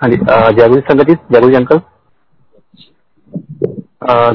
हाँ 0.00 0.08
जी 0.10 0.16
अ, 0.16 0.50
जय 0.50 0.68
गुरु 0.68 0.80
संगत 0.80 1.06
जी 1.08 1.14
जय 1.14 1.40
गुरु 1.40 1.48
जी 1.50 1.56
अंकल। 1.56 1.80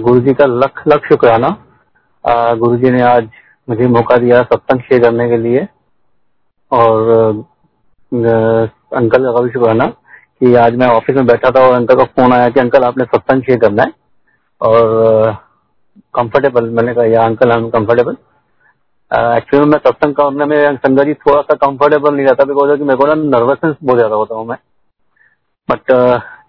गुरु 0.04 0.20
जी 0.22 0.34
का 0.34 0.46
लख 0.46 0.82
लख 0.88 1.06
शुक्राना। 1.10 1.48
गुरु 2.60 2.78
जी 2.78 2.90
ने 2.92 3.02
आज 3.04 3.30
मुझे 3.67 3.88
मौका 3.96 4.17
दिया 4.17 4.41
सत्संग 4.43 4.81
शेयर 4.81 5.01
करने 5.04 5.28
के 5.29 5.38
लिए। 5.38 5.67
और 6.71 7.09
अंकल 8.12 9.31
का 9.33 9.41
भी 9.41 9.49
शुक्राना 9.51 9.86
कि 9.88 10.54
आज 10.65 10.75
मैं 10.81 10.88
ऑफ़िस 10.89 11.15
में 11.15 11.25
बैठा 11.28 11.52
था 11.55 11.66
और 11.68 11.73
अंकल 11.75 11.95
का 11.95 12.04
फ़ोन 12.13 12.34
आया 12.34 12.50
कि 12.50 12.59
अंकल 12.59 12.84
आपने 12.84 13.05
सत्संग 13.05 13.41
शेयर 13.43 13.59
करना 13.59 13.84
है। 13.84 13.93
और 14.61 15.34
कंफर्टेबल 16.16 16.70
मैंने 16.71 16.93
कहा 16.93 17.05
या 17.05 17.23
uncle 17.25 17.52
I 17.52 17.57
am 17.57 17.70
comfortable 17.70 18.18
actually 19.11 19.70
मैं 19.70 19.77
सत्संग 19.88 20.16
करने 20.16 20.45
में 20.45 20.75
संगत 20.77 21.05
जी 21.05 21.13
थोड़ा 21.27 21.41
सा 21.41 21.55
कंफर्टेबल 21.68 22.16
नहीं 22.16 22.25
रहता 22.25 22.43
बिकॉज़ 22.45 22.79
मेरे 22.82 22.97
को 22.97 23.05
ना 23.07 23.13
नर्वसनेस 23.16 23.75
बहुत 23.84 23.97
ज़्यादा 23.97 24.16
होता 24.16 24.36
हूँ 24.36 24.47
मैं। 24.47 24.57
बट 25.70 25.91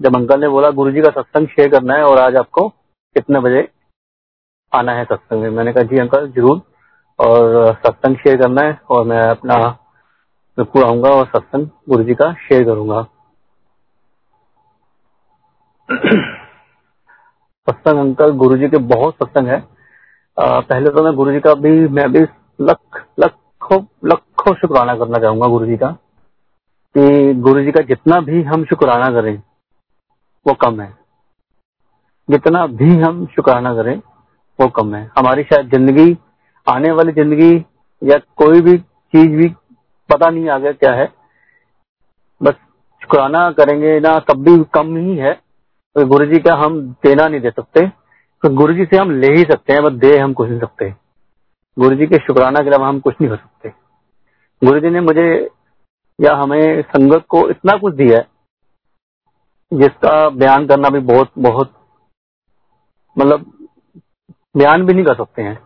जब 0.03 0.17
अंकल 0.17 0.41
ने 0.41 0.49
बोला 0.49 0.71
गुरु 0.71 0.91
जी 0.91 1.01
का 1.01 1.11
सत्संग 1.11 1.49
शेयर 1.49 1.69
करना 1.69 1.95
है 1.95 2.03
और 2.03 2.19
आज 2.19 2.37
आपको 2.37 2.69
कितने 2.69 3.41
बजे 3.41 3.69
आना 4.73 4.93
है 4.93 5.05
सत्संग 5.05 5.43
में? 5.43 5.51
मैंने 5.51 5.73
कहा 5.73 5.83
जी 5.83 5.99
अंकल 5.99 6.29
ज़रूर। 6.29 6.61
और 7.19 7.75
सत्संग 7.75 8.17
शेयर 8.17 8.37
करना 8.37 8.63
है 8.63 8.81
और 8.91 9.05
मैं 9.05 9.23
अपना 9.23 9.57
बिल्कुल 10.59 10.85
आऊँगा 10.85 11.11
और 11.11 11.27
सत्संग 11.27 11.69
गुरु 11.89 12.05
जी 12.05 12.15
का 12.15 12.33
शेयर 12.35 12.65
करूँगा। 12.65 13.03
सत्संग 17.71 17.99
अंकल 17.99 18.31
गुरु 18.31 18.57
जी 18.57 18.69
के 18.69 18.77
बहुत 18.77 19.15
सत्संग 19.15 19.49
है। 19.49 19.61
अ, 20.39 20.61
पहले 20.61 20.91
तो 20.91 21.05
मैं 21.05 21.15
गुरु 21.15 21.33
जी 21.33 21.41
का 21.41 21.55
भी 21.55 21.89
मैं 21.89 22.13
भी 22.13 22.21
लख 22.61 23.07
लखों 23.21 23.83
लखों 24.05 24.55
शुक्राना 24.55 24.95
करना 24.97 25.19
चाहूँगा 25.19 25.47
गुरु 25.47 25.67
जी 25.67 25.77
का। 25.77 25.97
कि 26.97 27.35
गुरु 27.35 27.63
जी 27.63 27.73
का 27.73 27.81
जितना 27.81 28.21
भी 28.21 28.43
हम 28.43 28.65
शुक्राना 28.65 29.09
करें, 29.11 29.43
वो 30.47 30.55
कम 30.55 30.81
है। 30.81 30.99
जितना 32.31 32.67
भी 32.67 32.91
हम 33.01 33.27
शुक्राना 33.27 33.75
करें, 33.75 33.97
वो 34.59 34.69
कम 34.69 34.95
है। 34.95 35.11
हमारी 35.19 35.43
शायद 35.43 35.71
ज़िंदगी, 35.71 36.17
आने 36.67 36.91
वाली 36.91 37.13
ज़िंदगी 37.13 37.65
या 38.03 38.19
कोई 38.37 38.61
भी 38.61 38.79
चीज़ 38.79 39.37
भी 39.37 39.49
पता 40.11 40.31
नहीं 40.31 40.49
आगे 40.49 40.73
क्या 40.73 40.93
है। 40.93 41.13
बस 42.43 42.55
शुक्राना 43.03 43.51
करेंगे 43.51 44.01
ना, 44.01 44.19
तब 44.19 44.45
भी 44.45 44.65
कम 44.75 44.97
ही 44.97 45.17
है। 45.17 45.33
तो 45.97 46.07
गुरु 46.07 46.27
जी 46.27 46.39
का 46.39 46.55
हम 46.55 46.81
देना 47.05 47.27
नहीं 47.29 47.41
दे 47.41 47.51
सकते। 47.51 47.87
तो 48.43 48.49
गुरु 48.49 48.73
जी 48.73 48.85
से 48.85 48.97
हम 48.97 49.11
ले 49.11 49.27
ही 49.27 49.43
सकते 49.43 49.73
हैं, 49.73 49.83
बस 49.83 49.93
दे 49.93 50.19
हम 50.19 50.33
कुछ 50.33 50.49
नहीं 50.49 50.61
सकते। 50.61 50.95
गुरु 51.79 51.97
जी 51.97 52.07
के 52.07 52.19
शुक्राना 52.19 52.61
के 52.61 52.69
अलावा 52.69 52.89
हम 52.89 53.01
कुछ 53.01 53.15
नहीं 53.21 53.31
कर 53.31 53.37
सकते। 53.37 53.73
गुरु 54.67 54.81
जी 54.81 54.91
ने 54.91 55.01
मुझे 55.01 55.51
या 56.19 56.35
हमें 56.35 56.83
संगत 56.83 57.25
को 57.29 57.49
इतना 57.51 57.77
कुछ 57.79 57.95
दिया 57.95 58.19
है, 58.19 58.27
जिसका 59.73 60.29
बयान 60.31 60.67
करना 60.67 60.89
भी 60.89 61.01
बहुत 61.07 61.31
बहुत 61.39 61.73
मतलब 63.17 63.53
बयान 64.57 64.87
भी 64.87 64.95
नहीं 64.95 65.05
कर 65.05 65.15
सकते 65.15 65.43
हैं। 65.43 65.59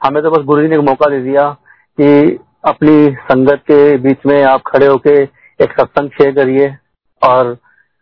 हमें 0.00 0.22
तो 0.22 0.30
बस 0.30 0.44
गुरु 0.44 0.62
जी 0.62 0.68
ने 0.68 0.76
एक 0.76 0.82
मौका 0.82 1.10
दे 1.10 1.20
दिया 1.22 1.50
कि 1.98 2.38
अपनी 2.64 3.14
संगत 3.22 3.62
के 3.70 3.96
बीच 3.98 4.26
में 4.26 4.42
आप 4.44 4.62
खड़े 4.66 4.86
होके 4.86 5.22
एक 5.60 5.72
सत्संग 5.80 6.10
शेयर 6.10 6.34
करिए 6.34 6.68
और 7.22 7.56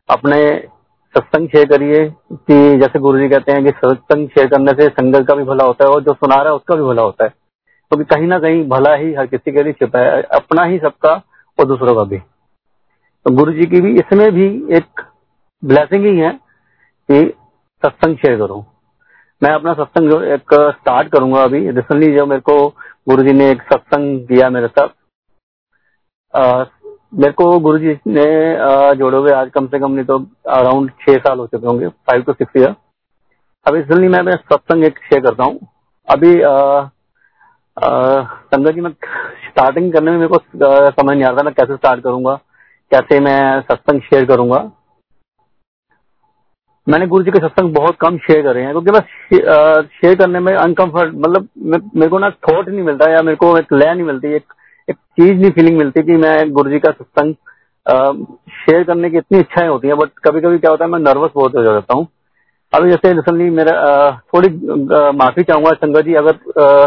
अपने 0.09 0.43
सत्संग 1.15 1.49
शेयर 1.49 1.67
करिए 1.69 2.09
कि 2.33 2.79
जैसे 2.79 2.99
गुरु 2.99 3.19
जी 3.19 3.29
कहते 3.29 3.53
हैं 3.53 3.65
कि 3.65 3.71
सत्संग 3.71 4.29
शेयर 4.29 4.49
करने 4.49 4.73
से 4.73 4.89
संगत 4.91 5.27
का 5.29 5.35
भी 5.35 5.45
भला 5.45 5.65
होता 5.65 5.85
है 5.85 5.91
और 5.91 6.03
जो 6.03 6.13
सुना 6.15 6.35
रहा 6.35 6.51
है 6.51 6.57
उसका 6.57 6.77
भी 6.77 6.83
भला 6.83 7.03
होता 7.03 7.25
है। 7.25 7.31
क्योंकि 7.31 8.05
तो 8.05 8.15
कहीं 8.15 8.29
ना 8.29 8.39
कहीं 8.39 8.69
भला 8.69 8.95
ही 8.95 9.13
हर 9.15 9.27
किसी 9.27 9.53
के 9.53 9.63
लिए 9.63 9.73
छिपा 9.73 9.99
है। 9.99 10.23
अपना 10.23 10.65
ही 10.65 10.79
सबका 10.79 11.15
और 11.59 11.67
दूसरों 11.69 11.95
का 11.95 12.05
भी 12.05 12.19
तो 13.27 13.35
गुरु 13.37 13.53
जी 13.53 13.67
की 13.67 13.81
भी 13.81 13.93
इसमें 14.01 14.31
भी 14.35 14.47
एक 14.77 15.01
ब्लेसिंग 15.63 16.05
ही 16.07 16.17
है 16.19 16.31
कि 17.09 17.21
सत्संग 17.83 18.17
शेयर 18.17 18.39
करो। 18.39 18.65
मैं 19.43 19.51
अपना 19.55 19.73
सत्संग 19.75 20.11
जो 20.11 20.21
एक 20.35 20.55
स्टार्ट 20.75 21.09
करूँगा 21.13 21.43
अभी। 21.43 21.59
रिसेंटली 21.71 22.13
जो 22.17 22.27
मेरे 22.27 22.41
को 22.51 22.57
गुरु 23.09 23.23
जी 23.23 23.33
ने 23.33 23.51
एक 23.51 23.63
सत्संग 23.73 24.19
दिया 24.27 24.51
मेरे 24.51 24.69
साथ 24.69 24.89
मेरे 27.15 27.33
को 27.33 27.59
गुरु 27.61 27.79
जी 27.79 27.97
ने 28.07 28.25
जोड़े 28.97 29.19
हुए 29.19 29.33
आज 29.33 29.51
कम 29.55 29.67
से 29.69 29.79
कम 29.81 29.93
नहीं 29.93 30.05
तो 30.05 30.19
अराउंड 30.51 30.91
छह 31.01 31.17
साल 31.19 31.39
हो 31.39 31.47
चुके 31.47 31.67
होंगे 31.67 31.89
फाइव 31.89 32.23
टू 32.23 32.33
सिक्स 32.33 32.57
ईयर 32.57 32.75
अभी 33.67 33.79
रिसेंटली 33.79 34.09
मैं 34.09 34.23
मैं 34.23 34.37
सत्संग 34.37 34.85
एक 34.85 34.99
शेयर 35.01 35.23
करता 35.23 35.45
हूँ। 35.45 35.59
अभी 36.09 36.41
अ, 36.41 36.91
संगत 37.77 38.75
जी, 38.75 38.81
मैं 38.81 38.91
स्टार्टिंग 38.91 39.93
करने 39.93 40.11
में 40.11 40.19
मेरे 40.19 40.29
को 40.29 40.39
समझ 40.91 41.15
नहीं 41.15 41.25
आ 41.25 41.29
रहा 41.29 41.39
था, 41.39 41.43
मैं 41.43 41.53
कैसे 41.55 41.77
स्टार्ट 41.77 42.03
करूँगा? 42.05 42.35
कैसे 42.93 43.21
मैं 43.21 43.61
सत्संग 43.63 44.01
शेयर 44.03 44.25
करूँगा? 44.27 44.59
मैंने 46.87 47.07
गुरु 47.07 47.25
जी 47.25 47.31
के 47.31 47.39
सत्संग 47.39 47.75
बहुत 47.75 47.97
कम 48.01 48.17
शेयर 48.19 48.43
करे 48.43 48.63
हैं, 48.63 48.71
क्योंकि 48.73 48.91
बस 48.91 49.91
शेयर 49.93 50.15
करने 50.17 50.41
में 50.41 50.55
अनकंफर्ट 50.55 51.15
मतलब 51.17 51.49
मेरे 51.59 52.09
को 52.09 52.19
ना 52.19 52.31
थॉट 52.49 52.69
नहीं 52.69 52.83
मिलता 52.83 53.11
या 53.11 53.23
मेरे 53.23 53.37
को 53.37 53.57
एक 53.59 53.73
लय 53.73 53.93
नहीं 53.95 54.07
मिलती, 54.07 54.35
एक 54.37 54.55
एक 54.89 54.97
चीज़ 54.97 55.41
नहीं 55.41 55.51
फीलिंग 55.51 55.77
मिलती 55.79 56.03
कि 56.03 56.17
मैं 56.19 56.51
गुरु 56.53 56.71
जी 56.71 56.79
का 56.79 56.91
सत्संग 56.91 57.35
शेयर 58.59 58.83
करने 58.85 59.11
की 59.11 59.17
इतनी 59.19 59.39
इच्छाएँ 59.41 59.69
होती 59.69 59.89
हैं 59.89 59.97
बट 59.99 60.19
कभी 60.25 60.41
कभी 60.41 60.59
क्या 60.59 60.71
होता 60.71 60.85
है, 60.85 60.91
मैं 60.91 60.99
नर्वस 61.01 61.31
बहुत 61.35 61.57
हो 61.57 61.63
जाता 61.65 61.95
हूँ। 61.95 62.07
अभी 62.73 62.91
जैसे 62.91 63.13
रिसेंटली 63.13 63.49
मेरा 63.51 63.73
थोड़ी 64.35 64.49
माफ़ी 65.17 65.43
चाहूँगा 65.43 65.71
संगत 65.77 66.05
जी 66.05 66.15
अगर 66.15 66.39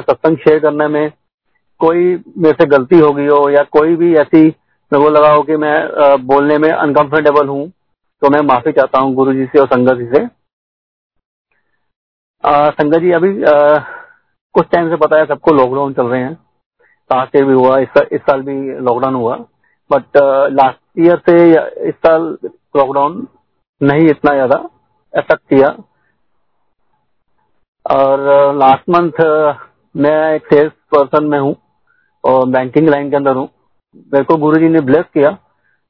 सत्संग 0.01 0.37
शेयर 0.37 0.59
करने 0.59 0.87
में 0.87 1.11
कोई 1.81 2.03
मेरे 2.37 2.53
से 2.53 2.65
गलती 2.69 2.99
हो 2.99 3.11
गई 3.13 3.27
हो 3.27 3.49
या 3.49 3.63
कोई 3.71 3.95
भी 3.95 4.13
ऐसी 4.17 4.41
मेरे 4.41 5.03
को 5.03 5.09
लगा 5.09 5.31
हो 5.33 5.41
कि 5.43 5.57
मैं 5.57 5.75
बोलने 6.27 6.57
में 6.57 6.69
अनकंफर्टेबल 6.69 7.47
हूँ 7.47 7.67
तो 8.21 8.29
मैं 8.29 8.41
माफ़ी 8.47 8.71
चाहता 8.71 8.99
हूँ 8.99 9.13
गुरु 9.15 9.33
जी 9.33 9.45
से 9.45 9.59
और 9.59 9.67
संगत 9.67 9.97
जी 9.97 10.05
से। 10.07 10.25
संगत 12.73 12.99
जी 13.01 13.11
अभी 13.11 13.33
कुछ 14.55 14.65
टाइम 14.71 14.89
से 14.89 14.95
पता 14.97 15.19
है 15.19 15.25
सबको 15.25 15.53
लॉकडाउन 15.53 15.93
चल 15.93 16.07
रहे 16.07 16.21
हैं। 16.21 16.31
लास्ट 17.11 17.35
ईयर 17.35 17.45
भी 17.45 17.53
हुआ 17.53 17.77
इस, 17.79 18.01
इस 18.11 18.21
साल 18.21 18.41
भी 18.41 18.79
लॉकडाउन 18.79 19.15
हुआ। 19.15 19.35
बट 19.91 20.17
लास्ट 20.51 20.79
ईयर 20.99 21.21
से 21.29 21.35
इस 21.89 21.95
साल 21.95 22.21
लॉकडाउन 22.77 23.27
नहीं 23.81 24.09
इतना 24.09 24.33
ज़्यादा। 24.33 24.57
इफ़ेक्ट 25.15 25.43
किया 25.49 25.67
और 27.85 28.19
लास्ट 28.55 28.89
मंथ 28.89 29.21
मैं 29.95 30.17
एक 30.35 30.45
सेल्स 30.53 30.71
पर्सन 30.95 31.25
में 31.25 31.39
हूँ 31.39 31.55
और 32.23 32.47
बैंकिंग 32.49 32.89
लाइन 32.89 33.09
के 33.09 33.15
अंदर 33.15 33.35
हूँ। 33.35 33.47
मेरे 34.13 34.23
को 34.23 34.35
गुरु 34.37 34.69
ने 34.69 34.79
ब्लेस 34.81 35.05
किया। 35.13 35.29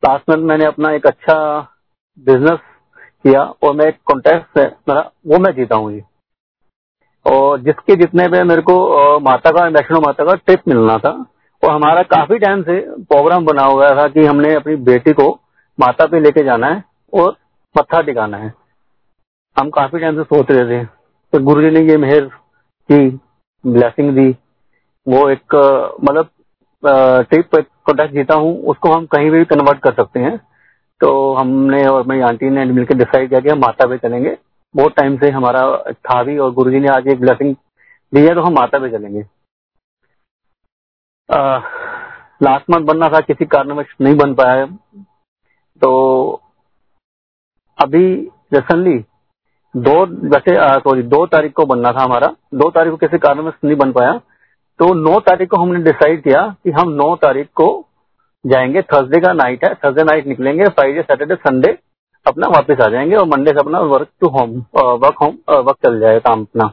लास्ट 0.04 0.30
मंथ 0.30 0.44
मैंने 0.48 0.66
अपना 0.66 0.92
एक 0.94 1.06
अच्छा 1.08 1.38
बिज़नेस 2.28 2.60
किया 3.26 3.42
और 3.42 3.76
मैं 3.76 3.86
एक 3.86 3.98
कॉन्टेक्ट 4.06 4.58
मेरा, 4.90 5.02
वो 5.28 5.38
मैं 5.40 5.54
जीता 5.56 5.76
हूँ 5.76 5.92
जी। 5.92 6.02
और 7.26 7.60
जिसके, 7.60 7.96
जितने 7.96 8.28
पे 8.28 8.44
मेरे 8.44 8.62
को 8.62 9.20
माता 9.20 9.52
का, 9.52 9.66
वैष्णो 9.68 10.00
माता 10.02 10.26
का 10.26 10.34
ट्रिप 10.36 10.68
मिलना 10.68 10.98
था 10.98 11.12
और 11.64 11.72
हमारा 11.72 12.02
काफ़ी 12.06 12.38
टाइम 12.40 12.62
से 12.64 12.80
प्रोग्राम 13.04 13.46
बना 13.46 13.64
हुआ 13.64 13.90
था 13.96 14.08
कि 14.10 14.26
हमने 14.26 14.54
अपनी 14.56 14.76
बेटी 14.86 15.14
को 15.14 15.30
माता 15.80 16.06
पे 16.08 16.20
लेके 16.20 16.44
जाना 16.44 16.68
है 16.68 16.84
और 17.14 17.36
मत्था 17.76 18.02
टिकाना 18.02 18.38
है। 18.38 18.54
हम 19.56 19.70
काफ़ी 19.72 20.00
टाइम 20.00 20.16
से 20.16 20.24
सोच 20.26 20.52
रहे 20.52 20.66
थे। 20.70 20.86
तो 20.86 21.40
गुरु 21.44 21.62
जी 21.62 21.70
ने 21.72 21.82
ये 21.82 21.98
मेहर 21.98 22.26
की 22.90 23.08
ब्लेसिंग 23.64 24.16
दी। 24.16 24.30
वो 25.08 25.30
एक 25.30 25.56
मतलब 26.04 26.30
ट्रिप 26.84 27.56
कॉन्टेक्ट 27.56 28.14
जीता 28.14 28.36
हूँ, 28.36 28.62
उसको 28.64 28.92
हम 28.92 29.06
कहीं 29.08 29.30
भी 29.32 29.44
कन्वर्ट 29.46 29.80
कर 29.80 29.94
सकते 29.94 30.20
हैं। 30.20 30.38
तो 31.02 31.34
हमने 31.36 31.86
और 31.88 32.06
मेरी 32.08 32.22
आंटी 32.24 32.50
ने 32.50 32.66
मिलकर 32.66 32.96
डिसाइड 32.96 33.30
किया 33.30 33.40
कि 33.40 33.50
हम 33.50 33.60
माता 33.60 33.88
पे 33.88 33.98
चलेंगे। 33.98 34.38
बहुत 34.76 34.96
टाइम 34.96 35.18
से 35.18 35.30
हमारा 35.32 35.62
था 35.90 36.22
भी 36.24 36.38
और 36.38 36.52
गुरुजी 36.54 36.80
ने 36.80 36.88
आज 36.90 37.08
एक 37.08 37.20
ब्लेसिंग 37.20 37.56
दी 38.14 38.22
है 38.22 38.34
तो 38.36 38.42
हम 38.42 38.54
माता 38.54 38.80
पे 38.80 38.90
चलेंगे। 38.92 39.22
लास्ट 42.44 42.70
मंथ 42.72 42.86
बनना 42.86 43.10
था, 43.10 43.20
किसी 43.22 43.46
कारणवश 43.48 43.96
नहीं 44.02 44.16
बन 44.18 44.34
पाया। 44.36 44.66
तो 45.82 46.42
अभी 47.78 48.08
रिसेंटली 48.54 48.98
दो, 49.76 50.06
वैसे 50.30 50.56
सॉरी 50.80 51.02
दो 51.04 51.26
तारीख 51.28 51.54
को 51.54 51.66
बनना 51.66 51.92
था 51.92 52.04
हमारा। 52.04 52.28
दो 52.56 52.70
तारीख 52.72 52.92
को 52.92 52.98
किसी 52.98 53.18
कारणवश 53.18 53.54
नहीं 53.64 53.76
बन 53.78 53.92
पाया। 53.92 54.12
तो 54.80 54.94
नौ 54.96 55.20
तारीख 55.22 55.50
को 55.50 55.58
हमने 55.58 55.80
डिसाइड 55.84 56.22
किया 56.24 56.42
कि 56.64 56.72
हम 56.72 56.90
नौ 56.94 57.16
तारीख 57.16 57.48
को 57.56 57.68
जाएँगे। 58.46 58.82
थर्सडे 58.84 59.20
का 59.22 59.34
नाइट 59.34 59.64
है। 59.66 59.74
थर्सडे 59.76 60.04
नाइट 60.04 60.28
निकलेंगे। 60.28 60.66
फ्राइडे 60.70 61.02
सैटरडे 61.02 61.36
संडे 61.38 61.78
अपना 62.26 62.48
वापस 62.50 62.82
आ 62.82 62.90
जाएँगे 62.90 63.16
और 63.16 63.26
मंडे 63.28 63.52
से 63.52 63.60
अपना 63.60 63.80
work 63.88 64.08
to 64.22 64.28
home 64.30 64.52
work 64.76 65.22
home 65.22 65.38
work 65.50 65.78
चल 65.86 66.00
जाएगा 66.00 66.20
काम 66.30 66.42
अपना। 66.42 66.72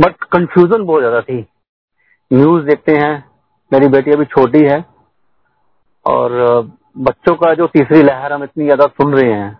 बट 0.00 0.24
कंफ्यूजन 0.32 0.84
बहुत 0.84 1.00
ज़्यादा 1.00 1.20
थी। 1.20 1.40
न्यूज़ 2.30 2.64
देखते 2.64 2.92
हैं। 2.94 3.14
मेरी 3.72 3.88
बेटी 3.88 4.10
अभी 4.10 4.24
छोटी 4.26 4.64
है। 4.64 4.84
और 6.06 6.30
बच्चों 6.98 7.34
का 7.36 7.52
जो 7.54 7.66
तीसरी 7.68 8.02
लहर 8.02 8.32
हम 8.32 8.44
इतनी 8.44 8.64
ज़्यादा 8.64 8.86
सुन 8.92 9.14
रहे 9.14 9.32
हैं। 9.32 9.58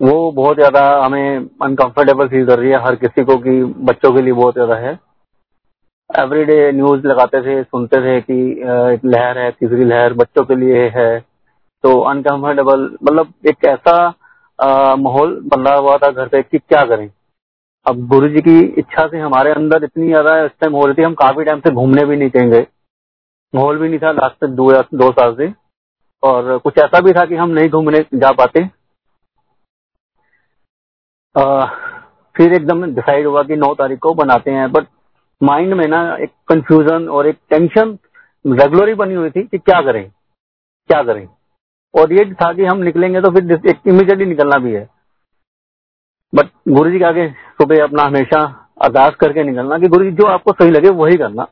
वो 0.00 0.30
बहुत 0.32 0.56
ज़्यादा 0.56 0.80
हमें 1.04 1.36
अनकंफर्टेबल 1.62 2.28
फील 2.28 2.46
कर 2.46 2.58
रही 2.58 2.70
है 2.70 2.82
हर 2.84 2.96
किसी 2.96 3.24
को 3.24 3.36
कि 3.38 3.62
बच्चों 3.84 4.12
के 4.14 4.22
लिए 4.22 4.32
बहुत 4.32 4.54
ज़्यादा 4.54 4.74
है। 4.76 4.98
एवरीडे 6.10 6.72
न्यूज़ 6.72 7.06
लगाते 7.06 7.40
थे, 7.42 7.62
सुनते 7.62 8.00
थे 8.00 8.20
कि 8.20 8.34
एक 8.94 9.04
लहर 9.06 9.38
है, 9.38 9.50
तीसरी 9.50 9.84
लहर 9.84 10.12
बच्चों 10.14 10.44
के 10.44 10.54
लिए 10.56 10.88
है। 10.96 11.18
तो 11.84 11.98
अनकंफर्टेबल 12.10 12.84
मतलब 13.02 13.32
एक 13.48 13.64
ऐसा 13.68 13.96
माहौल 14.98 15.34
बन 15.46 15.66
हुआ 15.68 15.96
था 15.98 16.10
घर 16.10 16.28
पे 16.28 16.42
कि 16.42 16.58
क्या 16.58 16.84
करें। 16.86 17.10
अब 17.86 18.06
गुरु 18.08 18.28
जी 18.28 18.40
की 18.42 18.58
इच्छा 18.78 19.06
से 19.08 19.18
हमारे 19.18 19.50
अंदर 19.52 19.84
इतनी 19.84 20.06
ज़्यादा 20.06 20.38
इस 20.44 20.50
टाइम 20.60 20.74
हो 20.74 20.84
रही 20.86 20.94
थी, 20.94 21.02
हम 21.02 21.14
काफ़ी 21.16 21.44
टाइम 21.44 21.60
से 21.60 21.70
घूमने 21.72 22.04
भी 22.04 22.16
नहीं 22.16 22.30
कहीं 22.30 22.50
गए 22.50 22.66
माहौल 23.54 23.78
भी 23.78 23.88
नहीं 23.88 23.98
था 23.98 24.10
लास्ट 24.12 24.44
दो 24.46 24.70
दो 24.94 25.10
साल 25.12 25.34
से। 25.34 25.52
और 26.22 26.56
कुछ 26.58 26.78
ऐसा 26.78 27.00
भी 27.00 27.12
था 27.12 27.24
कि 27.24 27.36
हम 27.36 27.50
नहीं 27.50 27.68
घूमने 27.70 28.04
जा 28.14 28.32
पाते। 28.34 28.68
फिर 31.38 32.52
एकदम 32.52 32.84
डिसाइड 32.94 33.26
हुआ 33.26 33.42
कि 33.42 33.56
नौ 33.56 33.74
तारीख 33.74 33.98
को 33.98 34.14
बनाते 34.14 34.50
हैं। 34.50 34.70
बट 34.72 34.86
माइंड 35.40 35.74
में 35.74 35.86
ना 35.88 36.00
एक 36.16 36.30
कंफ्यूजन 36.48 37.08
और 37.08 37.26
एक 37.26 37.38
टेंशन 37.50 37.98
रेगुलर 38.44 38.88
ही 38.88 38.94
बनी 38.94 39.14
हुई 39.14 39.30
थी 39.30 39.42
कि 39.42 39.58
क्या 39.58 39.80
करें 39.82 40.08
क्या 40.10 41.02
करें। 41.02 41.26
और 41.94 42.12
ये 42.12 42.24
था 42.34 42.52
कि 42.52 42.64
हम 42.64 42.78
निकलेंगे 42.78 43.20
तो 43.20 43.30
फिर 43.30 43.42
इमीडिएटली 43.88 44.26
निकलना 44.26 44.58
भी 44.58 44.72
है। 44.74 44.88
बट 46.32 46.48
गुरु 46.68 46.90
जी 46.90 46.98
के 46.98 47.04
आगे 47.04 47.28
सुबह 47.28 47.82
अपना 47.84 48.02
हमेशा 48.02 48.40
अरदास 48.82 49.14
करके 49.14 49.44
निकलना 49.44 49.78
कि 49.78 49.88
गुरु 49.88 50.04
जी 50.04 50.10
जो 50.12 50.26
आपको 50.28 50.52
सही 50.52 50.70
लगे 50.70 50.88
वही 50.94 51.16
करना। 51.16 51.46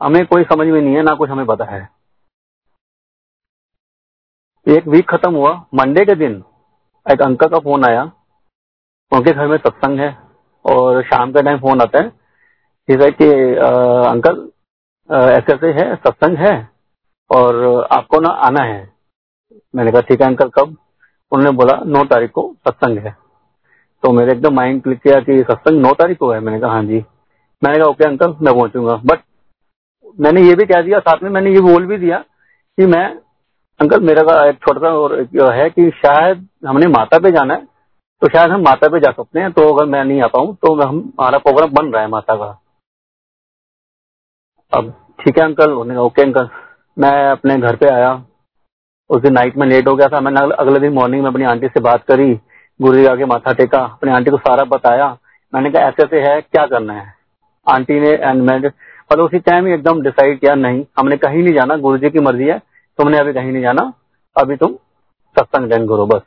हमें 0.00 0.24
कोई 0.26 0.44
समझ 0.44 0.66
में 0.66 0.80
नहीं 0.80 0.94
है, 0.96 1.02
ना 1.02 1.14
कुछ 1.14 1.30
हमें 1.30 1.46
पता 1.46 1.64
है। 1.66 1.88
एक 4.66 4.88
वीक 4.88 5.08
खत्म 5.10 5.34
हुआ। 5.34 5.52
मंडे 5.74 6.04
के 6.04 6.14
दिन 6.16 6.42
एक 7.06 7.22
अंकल 7.22 7.48
का 7.48 7.58
फ़ोन 7.58 7.84
आया। 7.84 8.10
उनके 9.12 9.32
घर 9.32 9.46
में 9.46 9.56
सत्संग 9.56 10.00
है 10.00 10.16
और 10.64 11.02
शाम 11.04 11.32
के 11.32 11.42
टाइम 11.42 11.58
फ़ोन 11.58 11.80
आता 11.80 12.02
है। 12.02 12.08
ठीक 12.88 13.20
कि 13.20 13.28
अंकल 14.08 14.48
ऐसे 15.10 15.52
ऐसे 15.52 15.72
है, 15.72 15.94
सत्संग 15.96 16.36
है 16.38 16.52
और 17.30 17.86
आपको 17.92 18.20
ना 18.20 18.28
आना 18.46 18.62
है। 18.64 18.80
मैंने 19.74 19.92
कहा, 19.92 20.00
ठीक 20.00 20.20
है 20.20 20.26
अंकल 20.26 20.48
कब? 20.54 20.76
उन्होंने 21.32 21.56
बोला, 21.56 21.78
नौ 21.86 22.04
तारीख 22.04 22.30
को 22.30 22.42
सत्संग 22.68 22.98
है। 22.98 23.16
तो 24.02 24.12
मेरे 24.12 24.32
एकदम 24.32 24.54
माइंड 24.54 24.82
क्लिक 24.82 24.98
किया 24.98 25.20
कि 25.20 25.42
सत्संग 25.42 25.80
नौ 25.82 25.92
तारीख 25.94 26.18
को 26.18 26.30
है। 26.32 26.40
मैंने 26.40 26.60
कहा 26.60 26.72
हाँ 26.72 26.82
जी। 26.84 27.04
मैंने 27.62 27.78
कहा, 27.78 27.86
ओके 27.88 28.04
अंकल 28.04 28.34
मैं 28.42 28.54
पहुंचूँगा। 28.54 28.94
बट 29.06 29.22
मैंने 30.18 30.42
ये 30.42 30.54
भी 30.54 30.64
कह 30.66 30.82
दिया, 30.82 30.98
साथ 30.98 31.22
में 31.22 31.30
मैंने 31.30 31.50
ये 31.50 31.60
बोल 31.62 31.86
भी 31.86 31.96
दिया 31.98 32.18
कि 32.78 32.86
मैं 32.86 33.06
अंकल 33.80 34.00
मेरा 34.04 34.22
का 34.22 34.44
एक 34.48 34.56
छोटा 34.58 34.80
सा 34.80 34.92
और 34.94 35.52
है 35.52 35.68
कि 35.70 35.90
शायद 35.96 36.46
हमने 36.66 36.86
माता 36.88 37.18
पे 37.18 37.30
जाना 37.32 37.54
है। 37.54 37.66
तो 38.22 38.28
शायद 38.28 38.50
हम 38.50 38.60
माता 38.60 38.88
पे 38.88 38.98
जा 39.00 39.10
सकते 39.12 39.40
हैं 39.40 39.50
तो 39.52 39.72
अगर 39.74 39.86
मैं 39.86 40.04
नहीं 40.04 40.22
आ 40.22 40.26
पाऊँ 40.26 40.54
तो 40.54 40.74
हम, 40.82 40.96
हमारा 41.20 41.38
प्रोग्राम 41.38 41.70
बन 41.70 41.92
रहा 41.92 42.02
है 42.02 42.08
माता 42.08 42.34
का। 42.36 42.60
अब 44.72 44.90
ठीक 45.20 45.38
है 45.38 45.44
अंकल 45.44 45.70
उन्होंने 45.70 45.94
कहा 45.94 46.02
ओके 46.02 46.22
अंकल 46.22 46.48
मैं 46.98 47.30
अपने 47.30 47.56
घर 47.56 47.76
पे 47.76 47.88
आया। 47.88 48.12
उस 49.10 49.22
दिन 49.22 49.32
नाइट 49.32 49.56
में 49.56 49.66
लेट 49.66 49.88
हो 49.88 49.94
गया 49.96 50.08
था। 50.08 50.20
मैंने 50.20 50.40
अगले 50.54 50.80
दिन 50.80 50.92
मॉर्निंग 50.92 51.22
में 51.22 51.30
अपनी 51.30 51.44
आंटी 51.44 51.68
से 51.68 51.80
बात 51.80 52.04
करी। 52.04 52.34
गुरु 52.82 52.96
जी 52.96 53.06
आगे 53.06 53.24
माथा 53.24 53.52
टेका। 53.52 53.78
अपनी 53.78 54.12
आंटी 54.12 54.30
को 54.30 54.36
सारा 54.36 54.64
बताया। 54.64 55.16
मैंने 55.54 55.70
कहा 55.70 55.82
ऐसे 55.82 56.02
ऐसे 56.02 56.20
है, 56.20 56.40
क्या 56.40 56.66
करना 56.66 56.92
है? 56.92 57.14
आंटी 57.66 58.00
ने 58.00 58.10
एंड 58.10 58.42
मैं 58.42 58.70
और 59.10 59.20
उसी 59.20 59.38
टाइम 59.38 59.66
ही 59.66 59.72
एकदम 59.72 60.00
डिसाइड 60.02 60.40
किया, 60.40 60.54
नहीं, 60.54 60.84
हमने 60.98 61.16
कहीं 61.16 61.42
नहीं 61.42 61.54
जाना। 61.54 61.76
गुरु 61.76 61.98
जी 61.98 62.10
की 62.10 62.18
मर्ज़ी 62.18 62.48
है। 62.48 62.58
तुमने 62.98 63.18
अभी 63.18 63.32
कहीं 63.32 63.52
नहीं 63.52 63.62
जाना। 63.62 63.92
अभी 64.36 64.56
तुम 64.56 64.74
सत्संग 65.36 65.68
ज्वाइन 65.68 65.86
करो, 65.88 66.06
बस। 66.06 66.22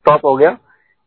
स्टॉप 0.00 0.24
हो 0.24 0.36
गया। 0.36 0.56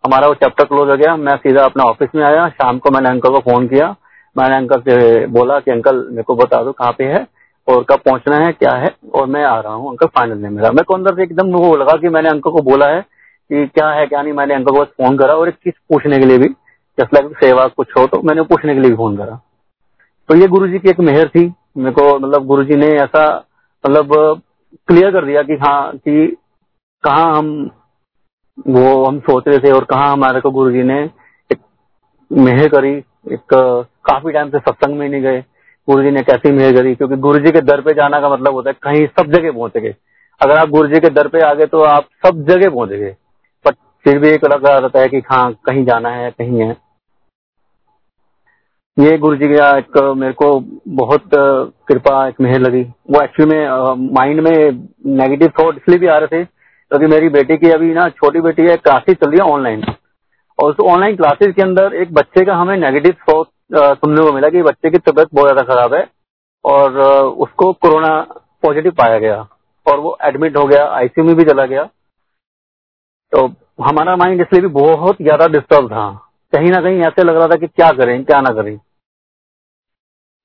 हमारा 0.03 0.27
वो 0.27 0.33
चैप्टर 0.33 0.65
क्लोज 0.65 0.89
हो 0.89 0.95
गया। 0.97 1.15
मैं 1.17 1.35
सीधा 1.37 1.63
अपना 1.65 1.83
ऑफ़िस 1.83 2.09
में 2.15 2.23
आया। 2.25 2.47
शाम 2.49 2.77
को 2.79 2.91
मैंने 2.91 3.09
अंकल 3.09 3.31
को 3.31 3.39
फ़ोन 3.41 3.67
किया। 3.67 3.95
मैंने 4.35 4.55
अंकल 4.55 4.81
से 4.81 5.25
बोला 5.27 5.59
कि 5.59 5.71
अंकल 5.71 5.95
मेरे 6.09 6.23
को 6.23 6.35
बता 6.35 6.63
दो 6.63 6.71
कहाँ 6.71 6.91
पे 6.97 7.03
है 7.05 7.25
और 7.67 7.83
कब 7.89 7.99
पहुँचना 8.05 8.37
है, 8.37 8.51
क्या 8.53 8.75
है? 8.75 8.89
और 9.15 9.27
मैं 9.27 9.43
आ 9.43 9.59
रहा 9.59 9.73
हूँ। 9.73 9.89
अंकल 9.89 10.07
फाइनल 10.07 10.43
है 10.45 10.49
मेरा 10.51 10.71
मेरे 10.71 10.83
को 10.83 10.93
अंदर 10.93 11.15
से 11.15 11.23
एकदम 11.23 11.51
वो 11.53 11.75
लगा 11.77 11.95
कि 12.01 12.09
मैंने 12.09 12.29
अंकल 12.29 12.51
को 12.51 12.61
बोला 12.61 12.87
है 12.87 13.01
कि 13.01 13.65
क्या 13.67 13.89
है, 13.89 14.05
क्या 14.07 14.21
नहीं। 14.21 14.33
मैंने 14.33 14.53
अंकल 14.55 14.77
को 14.77 14.83
फ़ोन 14.83 15.17
करा 15.17 15.33
और 15.33 15.47
एक 15.47 15.55
चीज़ 15.55 15.73
पूछने 15.89 16.19
के 16.19 16.25
लिए 16.25 16.37
भी 16.37 16.47
जस्ट 16.97 17.13
लाइक 17.13 17.37
सेवा 17.39 17.67
कुछ 17.67 17.87
हो 17.97 18.05
तो 18.07 18.21
मैंने 18.21 18.41
पूछने 18.43 18.73
के 18.73 18.79
लिए 18.79 18.89
भी 18.89 18.97
फ़ोन 18.97 19.17
करा। 19.17 19.39
तो 20.29 20.35
ये 20.35 20.47
गुरु 20.47 20.67
जी 20.67 20.79
की 20.79 20.89
एक 20.89 20.99
मेहर 21.01 21.27
थी। 21.27 21.45
मेरे 21.77 21.91
को 21.91 22.17
मतलब 22.19 22.45
गुरु 22.47 22.63
जी 22.63 22.75
ने 22.75 22.87
ऐसा 22.97 23.25
मतलब 23.83 24.41
क्लियर 24.87 25.11
कर 25.11 25.25
दिया 25.25 25.41
कि 25.43 25.53
हाँ 25.57 25.91
कि 25.97 26.25
कहा 27.03 27.23
हम 27.31 27.69
वो 28.67 29.03
हम 29.05 29.19
सोच 29.21 29.47
रहे 29.47 29.59
थे 29.59 29.71
और 29.71 29.83
कहा 29.85 30.05
हमारे 30.05 30.39
को 30.41 30.51
गुरु 30.51 30.71
जी 30.71 30.83
ने 30.83 30.99
एक 31.49 31.59
मेहर 32.31 32.67
करी, 32.69 32.91
एक 33.27 33.53
काफ़ी 34.05 34.31
टाइम 34.31 34.49
से 34.49 34.59
सत्संग 34.59 34.97
में 34.97 35.07
नहीं 35.09 35.21
गए। 35.21 35.43
गुरु 35.87 36.03
जी 36.03 36.11
ने 36.11 36.21
कैसी 36.23 36.51
मेहर 36.51 36.73
करी, 36.73 36.93
क्योंकि 36.95 37.15
गुरु 37.17 37.39
जी 37.39 37.51
के 37.51 37.61
दर 37.61 37.81
पे 37.81 37.93
जाना 37.93 38.19
का 38.21 38.29
मतलब 38.29 38.53
होता 38.53 38.69
है, 38.69 38.75
कहीं 38.83 39.05
सब 39.09 39.31
जगह 39.31 39.51
पहुँचे 39.51 39.81
गए। 39.81 39.95
अगर 40.41 40.57
आप 40.57 40.69
गुरु 40.69 40.87
जी 40.87 40.99
के 40.99 41.09
दर 41.11 41.27
पे 41.27 41.39
आ 41.41 41.53
गए 41.53 41.65
तो 41.67 41.79
आप 41.85 42.07
सब 42.25 42.43
जगह 42.47 42.69
पहुँचे 42.69 42.97
गए। 42.97 43.15
बट 43.65 43.75
फिर 44.05 44.19
भी 44.19 44.29
एक 44.29 44.45
लगा 44.45 44.77
रहता 44.77 44.99
है 44.99 45.09
कि 45.09 45.21
हाँ 45.31 45.51
कहीं 45.65 45.85
जाना 45.85 46.09
है, 46.09 46.29
कहीं 46.31 46.61
है। 46.61 46.75
ये 48.97 49.17
गुरु 49.17 49.35
जी 49.37 49.47
का 49.47 49.69
एक 49.77 49.97
मेरे 50.17 50.33
को 50.33 50.47
बहुत 50.95 51.29
कृपा, 51.33 52.27
एक 52.27 52.41
मेहर 52.41 52.59
लगी। 52.59 52.81
वो 52.81 53.21
एक्चुअली 53.21 53.55
में 53.55 54.11
माइंड 54.13 54.39
में 54.41 54.87
नेगेटिव 55.17 55.51
थॉट 55.59 55.77
इसलिए 55.77 55.99
भी 55.99 56.07
आ 56.07 56.17
रहे 56.17 56.37
थे 56.37 56.47
क्योंकि 56.91 57.05
तो 57.05 57.09
मेरी 57.09 57.29
बेटी 57.29 57.57
की 57.57 57.69
अभी 57.71 57.93
ना, 57.93 58.07
छोटी 58.09 58.41
बेटी 58.41 58.61
है, 58.63 58.75
क्लासेस 58.77 59.15
चल 59.15 59.29
रही 59.29 59.39
है 59.39 59.51
ऑनलाइन 59.53 59.83
और 60.59 60.69
उस 60.69 60.79
ऑनलाइन 60.85 61.15
क्लासेस 61.15 61.53
के 61.55 61.61
अंदर 61.61 61.93
एक 61.95 62.13
बच्चे 62.13 62.45
का 62.45 62.55
हमें 62.55 62.75
नेगेटिव 62.77 63.15
थॉट 63.21 63.47
सुनने 63.73 64.21
को 64.23 64.31
मिला 64.33 64.49
कि 64.49 64.61
बच्चे 64.63 64.89
की 64.89 64.97
तबीयत 64.99 65.27
बहुत 65.33 65.47
ज़्यादा 65.47 65.61
खराब 65.63 65.93
है 65.93 66.05
और 66.65 66.97
उसको 67.45 67.71
कोरोना 67.75 68.15
पॉजिटिव 68.63 68.91
पाया 68.97 69.19
गया 69.19 69.35
और 69.85 69.99
वो 69.99 70.17
एडमिट 70.25 70.57
हो 70.57 70.65
गया 70.67 70.85
आईसीयू 70.87 71.25
में 71.27 71.35
भी 71.35 71.43
चला 71.43 71.65
गया। 71.65 71.83
तो 73.33 73.45
हमारा 73.83 74.15
माइंड 74.15 74.41
इसलिए 74.41 74.61
भी 74.61 74.67
बहुत 74.73 75.21
ज़्यादा 75.21 75.47
डिस्टर्ब 75.49 75.87
था। 75.87 76.09
कहीं 76.53 76.71
ना 76.71 76.81
कहीं 76.81 77.01
ऐसे 77.01 77.23
लग 77.23 77.35
रहा 77.35 77.47
था 77.47 77.55
कि 77.55 77.67
क्या 77.67 77.91
करें, 77.93 78.23
क्या 78.23 78.39
ना 78.41 78.53
करें। 78.53 78.77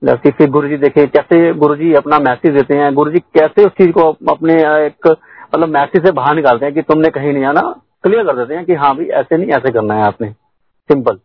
जैसे 0.02 0.30
फिर 0.30 0.50
गुरु 0.50 0.68
जी 0.68 0.76
देखे, 0.78 1.06
कैसे 1.06 1.52
गुरु 1.54 1.76
जी 1.76 1.92
अपना 1.94 2.18
मैसेज 2.20 2.54
देते 2.54 2.78
हैं 2.78 2.92
गुरु 2.94 3.10
जी 3.10 3.18
कैसे 3.34 3.64
उस 3.66 3.72
चीज़ 3.72 3.90
को 3.92 4.10
अपने 4.30 4.54
एक 4.86 5.08
मतलब 5.54 5.68
मैसेज 5.68 6.06
से 6.06 6.12
बाहर 6.12 6.34
निकालते 6.34 6.64
हैं 6.64 6.74
कि 6.74 6.82
तुमने 6.82 7.10
कहीं 7.10 7.32
नहीं 7.32 7.44
आना 7.44 7.60
क्लियर 8.02 8.26
कर 8.26 8.36
देते 8.36 8.54
हैं 8.54 8.64
कि 8.66 8.74
हाँ 8.74 8.94
भाई 8.96 9.06
ऐसे 9.06 9.36
नहीं 9.36 9.50
ऐसे 9.50 9.72
करना 9.72 9.94
है 9.94 10.02
आपने। 10.04 10.30
सिंपल 10.88 11.20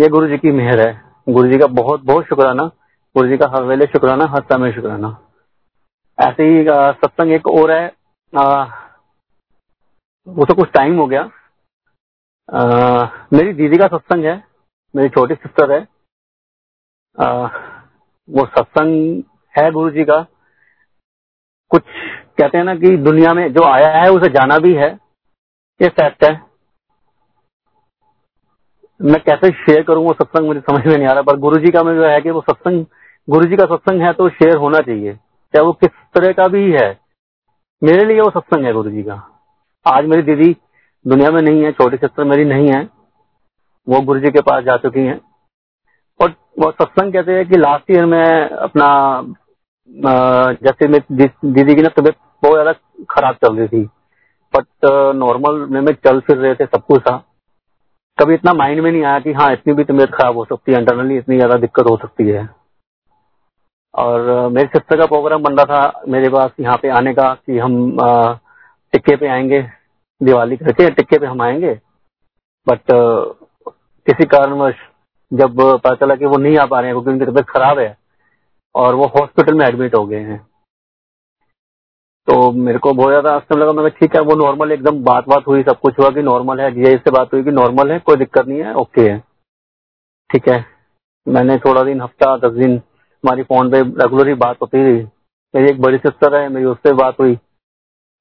ये 0.00 0.08
गुरु 0.08 0.28
जी 0.28 0.38
की 0.38 0.52
मेहर 0.52 0.80
है। 0.80 1.12
गुरु 1.28 1.52
जी 1.52 1.58
का 1.58 1.66
बहुत 1.66 2.00
बहुत 2.00 2.24
शुक्राना। 2.24 2.64
गुरु 3.16 3.28
जी 3.28 3.36
का 3.36 3.48
हर 3.48 3.62
वेले 3.62 3.86
शुक्राना 3.86 4.24
हर 4.24 4.42
समय 4.42 4.72
शुक्राना। 4.72 5.08
ऐसे 6.20 6.42
ही 6.42 6.66
सत्संग 6.70 7.32
एक 7.32 7.46
और 7.46 7.70
है। 7.70 7.92
आ, 8.38 8.64
वो 10.28 10.44
तो 10.44 10.54
कुछ 10.54 10.70
टाइम 10.70 10.96
हो 10.98 11.06
गया। 11.06 11.30
आ, 12.54 13.06
मेरी 13.32 13.52
दीदी 13.52 13.78
का 13.78 13.86
सत्संग 13.86 14.24
है। 14.24 14.44
मेरी 14.96 15.08
छोटी 15.08 15.34
सिस्टर 15.34 15.72
है। 15.72 15.88
आ, 17.20 17.46
वो 18.30 18.46
सत्संग 18.46 19.22
है 19.58 19.70
गुरु 19.70 19.90
जी 19.90 20.04
का। 20.04 20.26
कुछ 21.70 21.82
कहते 22.40 22.58
हैं 22.58 22.64
ना 22.64 22.74
कि 22.74 22.96
दुनिया 22.96 23.34
में 23.34 23.52
जो 23.52 23.64
आया 23.64 23.88
है, 23.88 24.10
उसे 24.10 24.28
जाना 24.28 24.58
भी 24.58 24.74
है। 24.74 24.98
ये 25.82 25.88
फैक्ट 25.88 26.24
है। 26.24 26.42
मैं 29.02 29.20
कैसे 29.20 29.50
शेयर 29.50 29.82
करूँ, 29.82 30.04
वो 30.04 30.12
सत्संग 30.12 30.46
मुझे 30.46 30.60
समझ 30.60 30.86
में 30.86 30.96
नहीं 30.96 31.06
आ 31.06 31.12
रहा, 31.12 31.22
पर 31.22 31.36
गुरु 31.36 31.56
जी 31.56 31.70
का 31.70 31.82
में 31.82 31.94
जो 31.94 32.04
है 32.04 32.20
कि 32.20 32.30
वो 32.30 32.40
सत्संग 32.40 32.86
गुरु 33.30 33.44
जी 33.44 33.56
का 33.56 33.64
सत्संग 33.64 34.02
है 34.02 34.12
तो 34.12 34.28
शेयर 34.28 34.56
होना 34.56 34.78
चाहिए। 34.78 35.12
चाहे 35.54 35.62
वो 35.62 35.72
किस 35.72 35.90
तरह 36.14 36.32
का 36.32 36.48
भी 36.48 36.72
है। 36.72 37.00
मेरे 37.82 38.04
लिए 38.04 38.20
वो 38.20 38.30
सत्संग 38.30 38.64
है 38.64 38.72
गुरु 38.72 38.90
जी 38.90 39.02
का। 39.02 39.44
आज 39.86 40.06
मेरी 40.06 40.22
दीदी 40.22 40.56
दुनिया 41.06 41.30
में 41.30 41.42
नहीं 41.42 41.64
है, 41.64 41.72
छोटी 41.72 41.96
सिस्टर 41.96 42.24
मेरी 42.24 42.44
नहीं 42.44 42.72
है। 42.72 42.88
वो 43.88 44.00
गुरु 44.00 44.20
जी 44.20 44.30
के 44.30 44.40
पास 44.40 44.64
जा 44.64 44.76
चुकी 44.76 45.00
हैं। 45.00 45.20
और 46.20 46.30
वो 46.30 46.70
सत्संग 46.70 47.12
कहते 47.12 47.32
हैं 47.32 47.48
कि 47.48 47.58
लास्ट 47.58 47.90
ईयर 47.90 48.06
में 48.06 48.48
अपना 48.48 48.86
जैसे 49.92 50.88
मैं 50.88 51.00
दीदी 51.12 51.74
की 51.74 51.82
ना 51.82 51.88
तबीयत 51.96 52.16
बहुत 52.42 52.54
ज़्यादा 52.54 52.72
खराब 53.10 53.34
चल 53.44 53.56
रही 53.56 53.68
थी 53.68 53.82
बट 54.54 54.86
नॉर्मल 55.16 55.66
में 55.70 55.80
मैं 55.80 55.92
चल 56.06 56.20
फिर 56.20 56.36
रहे 56.36 56.54
थे 56.54 56.66
सब 56.66 56.84
कुछ 56.84 57.00
था। 57.02 57.16
कभी 58.18 58.34
इतना 58.34 58.52
माइंड 58.54 58.80
में 58.80 58.90
नहीं 58.90 59.04
आया 59.04 59.18
कि 59.20 59.32
हाँ 59.32 59.52
इतनी 59.52 59.74
भी 59.74 59.84
तबीयत 59.84 60.10
खराब 60.14 60.36
हो 60.36 60.44
सकती 60.44 60.72
है 60.72 60.78
इंटरनली 60.78 61.16
इतनी 61.18 61.36
ज़्यादा 61.36 61.56
दिक्कत 61.58 61.86
हो 61.90 61.96
सकती 61.96 62.28
है। 62.28 62.48
और 63.94 64.48
मेरे 64.48 64.66
सिस्टर 64.68 64.98
का 64.98 65.06
प्रोग्राम 65.06 65.42
बन 65.42 65.56
रहा 65.56 65.64
था 65.66 66.02
मेरे 66.08 66.28
पास 66.28 66.50
यहाँ 66.60 66.76
पे 66.82 66.88
आने 66.90 67.14
का 67.14 67.32
कि 67.36 67.58
हम 67.58 67.96
टिक्के 68.92 69.16
पे 69.16 69.28
आएँगे, 69.28 69.62
दिवाली 70.20 70.56
करके 70.56 70.90
टिक्के 70.90 71.18
पे 71.18 71.26
हम 71.26 71.42
आएँगे। 71.42 71.74
बट 72.66 72.80
किसी 74.06 74.24
कारणवश 74.26 74.74
जब 75.32 75.60
पता 75.60 75.94
चला 75.96 76.14
कि 76.14 76.26
वो 76.26 76.36
नहीं 76.38 76.56
आ 76.58 76.64
पा 76.66 76.80
रहे 76.80 76.90
हैं, 76.90 76.94
क्योंकि 76.94 77.10
उनकी 77.10 77.30
तबीयत 77.30 77.48
खराब 77.48 77.78
है 77.78 77.96
और 78.74 78.94
वो 78.94 79.06
हॉस्पिटल 79.06 79.54
में 79.54 79.66
एडमिट 79.66 79.94
हो 79.94 80.06
गए 80.06 80.20
हैं। 80.20 80.38
तो 82.28 82.50
मेरे 82.52 82.78
को 82.78 82.92
बहुत 82.92 83.10
ज़्यादा 83.10 83.38
समय 83.38 83.60
लगा, 83.60 83.72
मैं 83.72 83.90
ठीक 83.90 84.14
है, 84.16 84.20
वो 84.20 84.34
नॉर्मल 84.34 84.72
एकदम 84.72 85.02
बात 85.04 85.28
बात 85.28 85.46
हुई, 85.48 85.62
सब 85.62 85.78
कुछ 85.80 85.98
हुआ 85.98 86.10
कि 86.10 86.22
नॉर्मल 86.22 86.60
है 86.60 86.70
जी 86.70 86.96
से 86.96 87.10
बात 87.10 87.32
हुई 87.34 87.42
कि 87.44 87.50
नॉर्मल 87.50 87.90
है, 87.92 87.98
कोई 87.98 88.16
दिक्कत 88.16 88.46
नहीं 88.46 88.60
है 88.60 88.74
ओके 88.74 89.08
है। 89.10 89.18
ठीक 90.30 90.48
है। 90.48 90.64
मैंने 91.26 91.56
थोड़ा 91.58 91.82
दिन, 91.82 92.00
हफ़्ता, 92.00 92.36
दस 92.36 92.52
दिन 92.52 92.72
हमारी 92.74 93.42
फ़ोन 93.42 93.70
पे 93.70 93.80
रेगुलर 94.02 94.28
ही 94.28 94.34
बात 94.34 94.56
होती 94.62 94.82
रही। 94.82 95.02
मेरी 95.54 95.70
एक 95.70 95.80
बड़ी 95.80 95.98
सिस्टर 95.98 96.34
है, 96.36 96.48
मेरी 96.48 96.66
उससे 96.66 96.92
बात 96.92 97.20
हुई। 97.20 97.34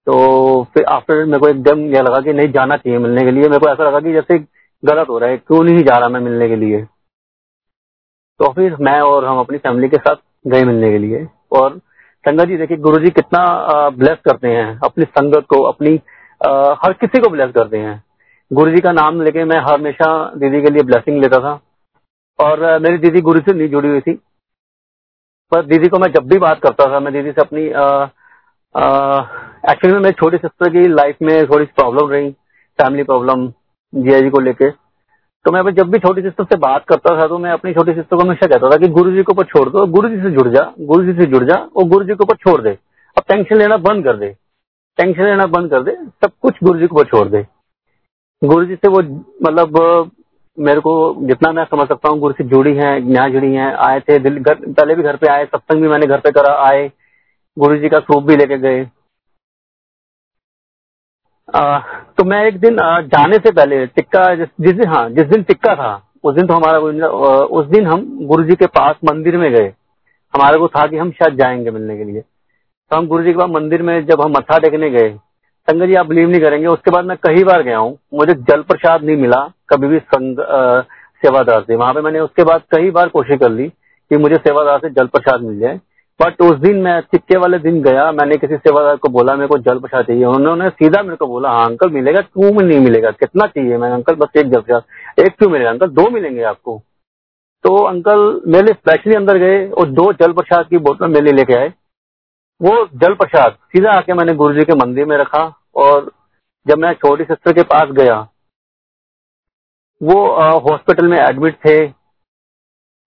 तो 0.08 0.63
फिर 0.74 0.84
आफ्टर 0.86 1.25
मेरे 1.25 1.39
को 1.39 1.48
एकदम 1.48 1.79
यह 1.86 2.01
लगा 2.01 2.20
कि 2.22 2.34
नहीं, 2.34 2.51
जाना 2.51 2.77
चाहिए 2.77 3.00
मिलने 3.00 3.22
के 3.22 3.31
लिए। 3.31 3.43
मेरे 3.43 3.60
को 3.60 3.70
ऐसा 3.70 3.88
लगा 3.88 4.00
कि 4.00 4.13
जैसे 4.13 4.38
गलत 4.84 5.10
हो 5.10 5.17
रहा 5.17 5.29
है, 5.29 5.38
क्यों 5.38 5.63
नहीं 5.63 5.84
जा 5.84 5.98
रहा 5.98 6.10
मैं 6.10 6.20
मिलने 6.20 6.48
के 6.50 6.55
लिए? 6.55 6.81
तो 8.39 8.51
फिर 8.53 8.75
मैं 8.75 9.00
और 9.01 9.25
हम 9.25 9.39
अपनी 9.39 9.58
फैमिली 9.58 9.89
के 9.89 9.98
साथ 9.98 10.15
गए 10.45 10.63
मिलने 10.63 10.91
के 10.91 10.98
लिए। 10.98 11.27
और 11.51 11.77
संगत 12.25 12.45
जी 12.45 12.57
देखिए 12.57 12.77
गुरु 12.77 13.03
जी 13.03 13.10
कितना 13.10 13.43
ब्लेस 13.89 14.17
करते 14.25 14.48
हैं। 14.48 14.79
अपनी 14.86 15.05
संगत 15.05 15.45
को 15.50 15.62
अपनी 15.63 16.00
आ, 16.41 16.51
हर 16.83 16.93
किसी 16.93 17.21
को 17.21 17.29
ब्लेस 17.29 17.51
करते 17.51 17.77
हैं। 17.77 18.03
गुरु 18.51 18.71
जी 18.71 18.81
का 18.81 18.91
नाम 18.91 19.21
लेके 19.21 19.43
मैं 19.45 19.57
हमेशा 19.63 20.07
दीदी 20.36 20.62
के 20.62 20.69
लिए 20.69 20.83
ब्लेसिंग 20.83 21.21
लेता 21.21 21.39
था। 21.39 21.60
और 22.39 22.79
मेरी 22.79 22.98
दीदी 22.98 23.21
गुरु 23.21 23.39
से 23.39 23.53
नहीं 23.53 23.69
जुड़ी 23.69 23.89
हुई 23.89 24.01
थी। 24.01 24.13
पर 25.51 25.65
दीदी 25.65 25.88
को 25.89 26.00
मैं 26.00 26.12
जब 26.12 26.27
भी 26.29 26.38
बात 26.39 26.60
करता 26.60 26.86
था 26.93 27.00
मैं 27.00 27.13
दीदी 27.13 27.31
से 27.31 27.41
अपनी 27.41 27.65
एक्चुअली 29.71 29.93
में 29.93 30.01
मेरी 30.01 30.13
छोटी 30.21 30.38
सिस्टर 30.38 30.69
की 30.74 30.88
लाइफ 30.88 31.17
में 31.21 31.45
थोड़ी 31.48 31.65
प्रॉब्लम 31.65 32.10
रही 32.10 32.31
फैमिली 32.79 33.03
प्रॉब्लम 33.03 33.48
जी 33.95 34.29
को 34.29 34.39
लेके। 34.41 34.69
तो 35.45 35.51
मैं 35.51 35.74
जब 35.75 35.89
भी 35.91 36.00
छोटी 36.00 36.21
सिस्टर 36.21 36.43
से 36.43 36.57
बात 36.60 36.83
करता 36.89 37.15
था 37.19 37.27
तो 37.27 37.38
मैं 37.39 37.51
अपनी 37.51 37.74
छोटी 37.74 37.93
सिस्टर 37.93 38.15
को 38.15 38.24
हमेशा 38.24 38.48
कहता 38.48 38.69
था 38.69 38.77
कि 38.77 38.88
गुरु 38.89 39.12
जी 39.12 39.24
के 39.24 39.31
ऊपर 39.31 39.43
छोड़ 39.45 39.67
दो 39.69 39.86
गुरु 39.93 40.10
जी 40.10 40.21
से 40.21 40.31
जुड़ 40.31 40.48
जा 40.48 40.63
गुरु 40.81 41.05
जी 41.05 41.13
से 41.13 41.25
जुड़ 41.27 41.43
जा, 41.43 41.55
और 41.55 41.83
गुरु 41.89 42.05
जी 42.05 42.13
के 42.13 42.24
ऊपर 42.24 42.36
छोड़ 42.38 42.62
दे। 42.62 42.69
अब 43.17 43.24
टेंशन 43.29 43.57
लेना 43.57 43.77
बंद 43.79 44.03
कर 44.05 44.17
दे। 44.17 44.29
टेंशन 45.00 45.24
लेना 45.24 45.45
बंद 45.48 45.69
कर 45.71 45.83
दे, 45.83 45.91
सब 46.21 46.31
कुछ 46.41 46.63
गुरु 46.63 46.79
जी 46.79 46.88
के 46.88 46.95
ऊपर 46.95 47.05
छोड़ 47.07 47.27
दे। 47.27 47.45
गुरु 48.41 48.65
जी 48.65 48.75
से 48.75 48.88
वो 48.88 49.01
मतलब 49.43 50.12
मेरे 50.57 50.79
को 50.81 50.93
जितना 51.21 51.51
मैं 51.51 51.65
समझ 51.65 51.88
सकता 51.88 52.10
हूँ, 52.10 52.19
गुरु 52.19 52.33
से 52.33 52.43
जुड़ी 52.45 52.74
है, 52.75 52.91
यहाँ 53.03 53.29
जुड़ी 53.29 53.53
है, 53.53 53.74
आए 53.86 54.00
थे 54.00 54.19
पहले 54.19 54.95
भी 54.95 55.03
घर 55.03 55.15
पे 55.15 55.27
आए, 55.27 55.45
सत्संग 55.45 55.81
भी 55.81 55.88
मैंने 55.88 56.07
घर 56.07 56.19
पे 56.19 56.31
करा, 56.31 56.53
आए। 56.63 56.89
गुरु 57.57 57.77
जी 57.77 57.89
का 57.89 58.00
सूप 58.01 58.24
भी 58.24 58.36
लेके 58.36 58.57
गए। 58.60 58.83
तो 61.53 62.24
मैं 62.24 62.43
एक 62.46 62.60
दिन 62.60 62.77
जाने 63.08 63.38
से 63.38 63.51
पहले 63.51 63.86
टिक्का 63.88 64.24
जिस, 64.36 64.48
जिस 64.62 64.74
दिन 64.74 64.88
हाँ 64.88 65.10
जिस 65.10 65.25
दिन 65.27 65.43
टिक्का 65.43 65.75
था 65.75 65.93
उस 66.24 66.36
दिन 66.36 66.48
तो 66.48 66.53
हमारा 66.53 66.79
उस 67.60 67.65
दिन 67.67 67.88
हम 67.88 68.05
गुरु 68.27 68.43
जी 68.43 68.55
के 68.55 68.65
पास 68.70 68.96
मंदिर 69.05 69.38
में 69.38 69.51
गए। 69.51 69.74
हमारे 70.34 70.58
को 70.60 70.67
था 70.67 70.86
कि 70.88 70.98
हम 70.98 71.12
शायद 71.12 71.38
जाएँगे 71.38 71.72
मिलने 71.72 71.98
के 71.98 72.03
लिए। 72.03 72.22
तो 72.22 72.98
हम 72.98 73.08
गुरु 73.08 73.24
जी 73.24 73.31
के 73.31 73.38
पास 73.38 73.50
मंदिर 73.51 73.81
में 73.84 74.05
जब 74.05 74.22
हम 74.22 74.31
मत्था 74.31 74.58
टेकने 74.60 74.89
गए 74.89 75.10
संगत 75.67 75.88
जी 75.88 75.96
आप 75.96 76.05
बिलीव 76.08 76.29
नहीं 76.29 76.41
करेंगे। 76.41 76.67
उसके 76.67 76.91
बाद 76.91 77.05
मैं 77.05 77.17
कई 77.24 77.43
बार 77.43 77.63
गया 77.63 77.77
हूँ 77.77 77.98
मुझे 78.13 78.34
जल 78.34 78.62
प्रसाद 78.63 79.03
नहीं 79.03 79.17
मिला 79.17 79.41
कभी 79.70 79.88
भी 79.88 80.00
संग 80.00 80.38
सेवादार 81.24 81.62
से। 81.62 81.75
वहाँ 81.75 81.93
पे 81.93 82.01
मैंने 82.01 82.20
उसके 82.20 82.43
बाद 82.43 82.62
कई 82.72 82.91
बार 82.91 83.10
कोशिश 83.10 83.39
कर 83.39 83.50
ली 83.51 83.67
कि 83.67 84.17
मुझे 84.17 84.36
सेवादार 84.38 84.79
से 84.79 84.89
जल 84.91 85.08
प्रसाद 85.08 85.41
मिल 85.41 85.60
जाए। 85.60 85.79
बट 86.20 86.41
उस 86.41 86.58
दिन 86.60 86.77
मैं 86.82 87.01
टिक्के 87.12 87.38
वाले 87.38 87.58
दिन 87.60 87.82
गया, 87.84 88.12
मैंने 88.12 88.36
किसी 88.38 88.56
सेवादार 88.58 88.96
को 88.96 89.10
बोला, 89.10 89.36
मेरे 89.36 89.48
को 89.48 89.58
जल 89.60 89.80
प्रसाद 89.80 90.06
चाहिए। 90.06 90.25
उन्होंने 90.25 90.70
सीधा 90.72 91.01
मेरे 91.03 91.15
को 91.15 91.27
बोला 91.27 91.50
हाँ 91.50 91.65
अंकल, 91.65 91.89
मिलेगा 91.91 92.22
क्यों 92.22 92.51
में 92.53 92.63
नहीं 92.63 92.80
मिलेगा, 92.80 93.12
कितना 93.13 93.48
चाहिए? 93.48 93.77
मैं 93.77 93.89
अंकल, 93.91 94.15
बस 94.15 94.38
एक 94.38 94.50
जल 94.50 94.62
प्रसाद 94.62 95.20
एक 95.20 95.38
क्यों 95.38 95.50
मिलेगा? 95.50 95.70
अंकल, 95.70 95.88
दो 95.88 96.10
मिलेंगे 96.10 96.44
आपको। 96.44 96.82
तो 97.63 97.75
अंकल 97.86 98.41
मेरे 98.48 98.74
स्पेशली 98.74 99.15
अंदर 99.15 99.38
गए 99.38 99.68
और 99.70 99.89
दो 99.91 100.12
जल 100.13 100.32
प्रसाद 100.34 100.68
की 100.68 100.77
बोतल 100.80 101.08
मेरे 101.08 101.22
लिए 101.22 101.34
लेके 101.34 101.53
आए। 101.53 101.74
वो 102.62 102.74
जल 102.96 103.13
प्रसाद 103.15 103.58
सीधा 103.65 103.91
आके 103.91 104.13
मैंने 104.13 104.34
गुरु 104.36 104.53
जी 104.53 104.65
के 104.65 104.75
मंदिर 104.77 105.06
में 105.06 105.18
रखा 105.18 105.44
और 105.75 106.12
जब 106.65 106.77
मैं 106.77 106.94
छोटी 106.96 107.24
सिस्टर 107.24 107.53
के 107.53 107.63
पास 107.65 107.91
गया, 107.91 108.15
वो 110.01 110.15
हॉस्पिटल 110.62 111.08
में 111.08 111.18
एडमिट 111.20 111.56
थे। 111.65 111.77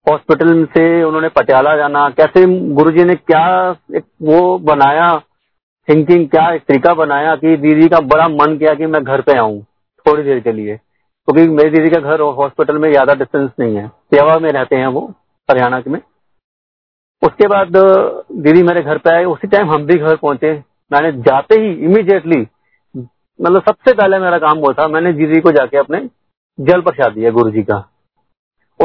हॉस्पिटल 0.06 0.64
से 0.66 1.02
उन्होंने 1.04 1.28
पटियाला 1.30 1.76
जाना, 1.76 2.08
कैसे 2.10 2.44
गुरुजी 2.74 3.04
ने 3.04 3.14
क्या 3.14 3.44
एक 3.96 4.04
वो 4.22 4.58
बनाया 4.60 5.10
थिंकिंग 5.88 6.28
क्या 6.28 6.48
एक 6.52 6.62
तरीका 6.62 6.92
बनाया 6.94 7.34
कि 7.36 7.56
दीदी 7.58 7.88
का 7.88 8.00
बड़ा 8.06 8.28
मन 8.30 8.56
किया 8.58 8.74
कि 8.74 8.86
मैं 8.86 9.02
घर 9.04 9.20
पे 9.20 9.36
आऊँ 9.38 9.60
थोड़ी 10.06 10.22
देर 10.22 10.40
के 10.40 10.52
लिए, 10.52 10.76
क्योंकि 10.76 11.48
मेरी 11.50 11.70
दीदी 11.70 11.90
का 11.90 12.00
घर 12.00 12.20
हॉस्पिटल 12.32 12.78
में 12.78 12.90
ज़्यादा 12.90 13.14
डिस्टेंस 13.14 13.50
नहीं 13.60 13.76
है, 13.76 13.86
सेवा 13.88 14.38
में 14.38 14.50
रहते 14.50 14.76
हैं 14.76 14.86
वो, 14.88 15.06
हरियाणा 15.48 15.82
में। 15.86 16.00
उसके 17.22 17.46
बाद 17.48 17.76
दीदी 18.38 18.62
मेरे 18.62 18.82
घर 18.82 18.98
पे 18.98 19.10
आए, 19.10 19.24
उसी 19.26 19.48
टाइम 19.48 19.70
हम 19.70 19.86
भी 19.86 19.94
घर 19.94 20.16
पहुँचे। 20.16 20.52
मैंने 20.90 21.12
जाते 21.22 21.60
ही 21.60 21.72
इमीडिएटली 21.84 22.46
मतलब 22.94 23.62
सबसे 23.62 23.92
पहले 23.92 24.18
मेरा 24.18 24.38
काम 24.38 24.58
वो 24.58 24.72
था, 24.72 24.86
मैंने 24.88 25.12
दीदी 25.14 25.40
को 25.40 25.52
जाके 25.52 25.78
अपने 25.78 26.00
जल 26.58 26.80
प्रसाद 26.80 27.12
दिया 27.12 27.30
गुरु 27.30 27.50
जी 27.50 27.62
का। 27.62 27.78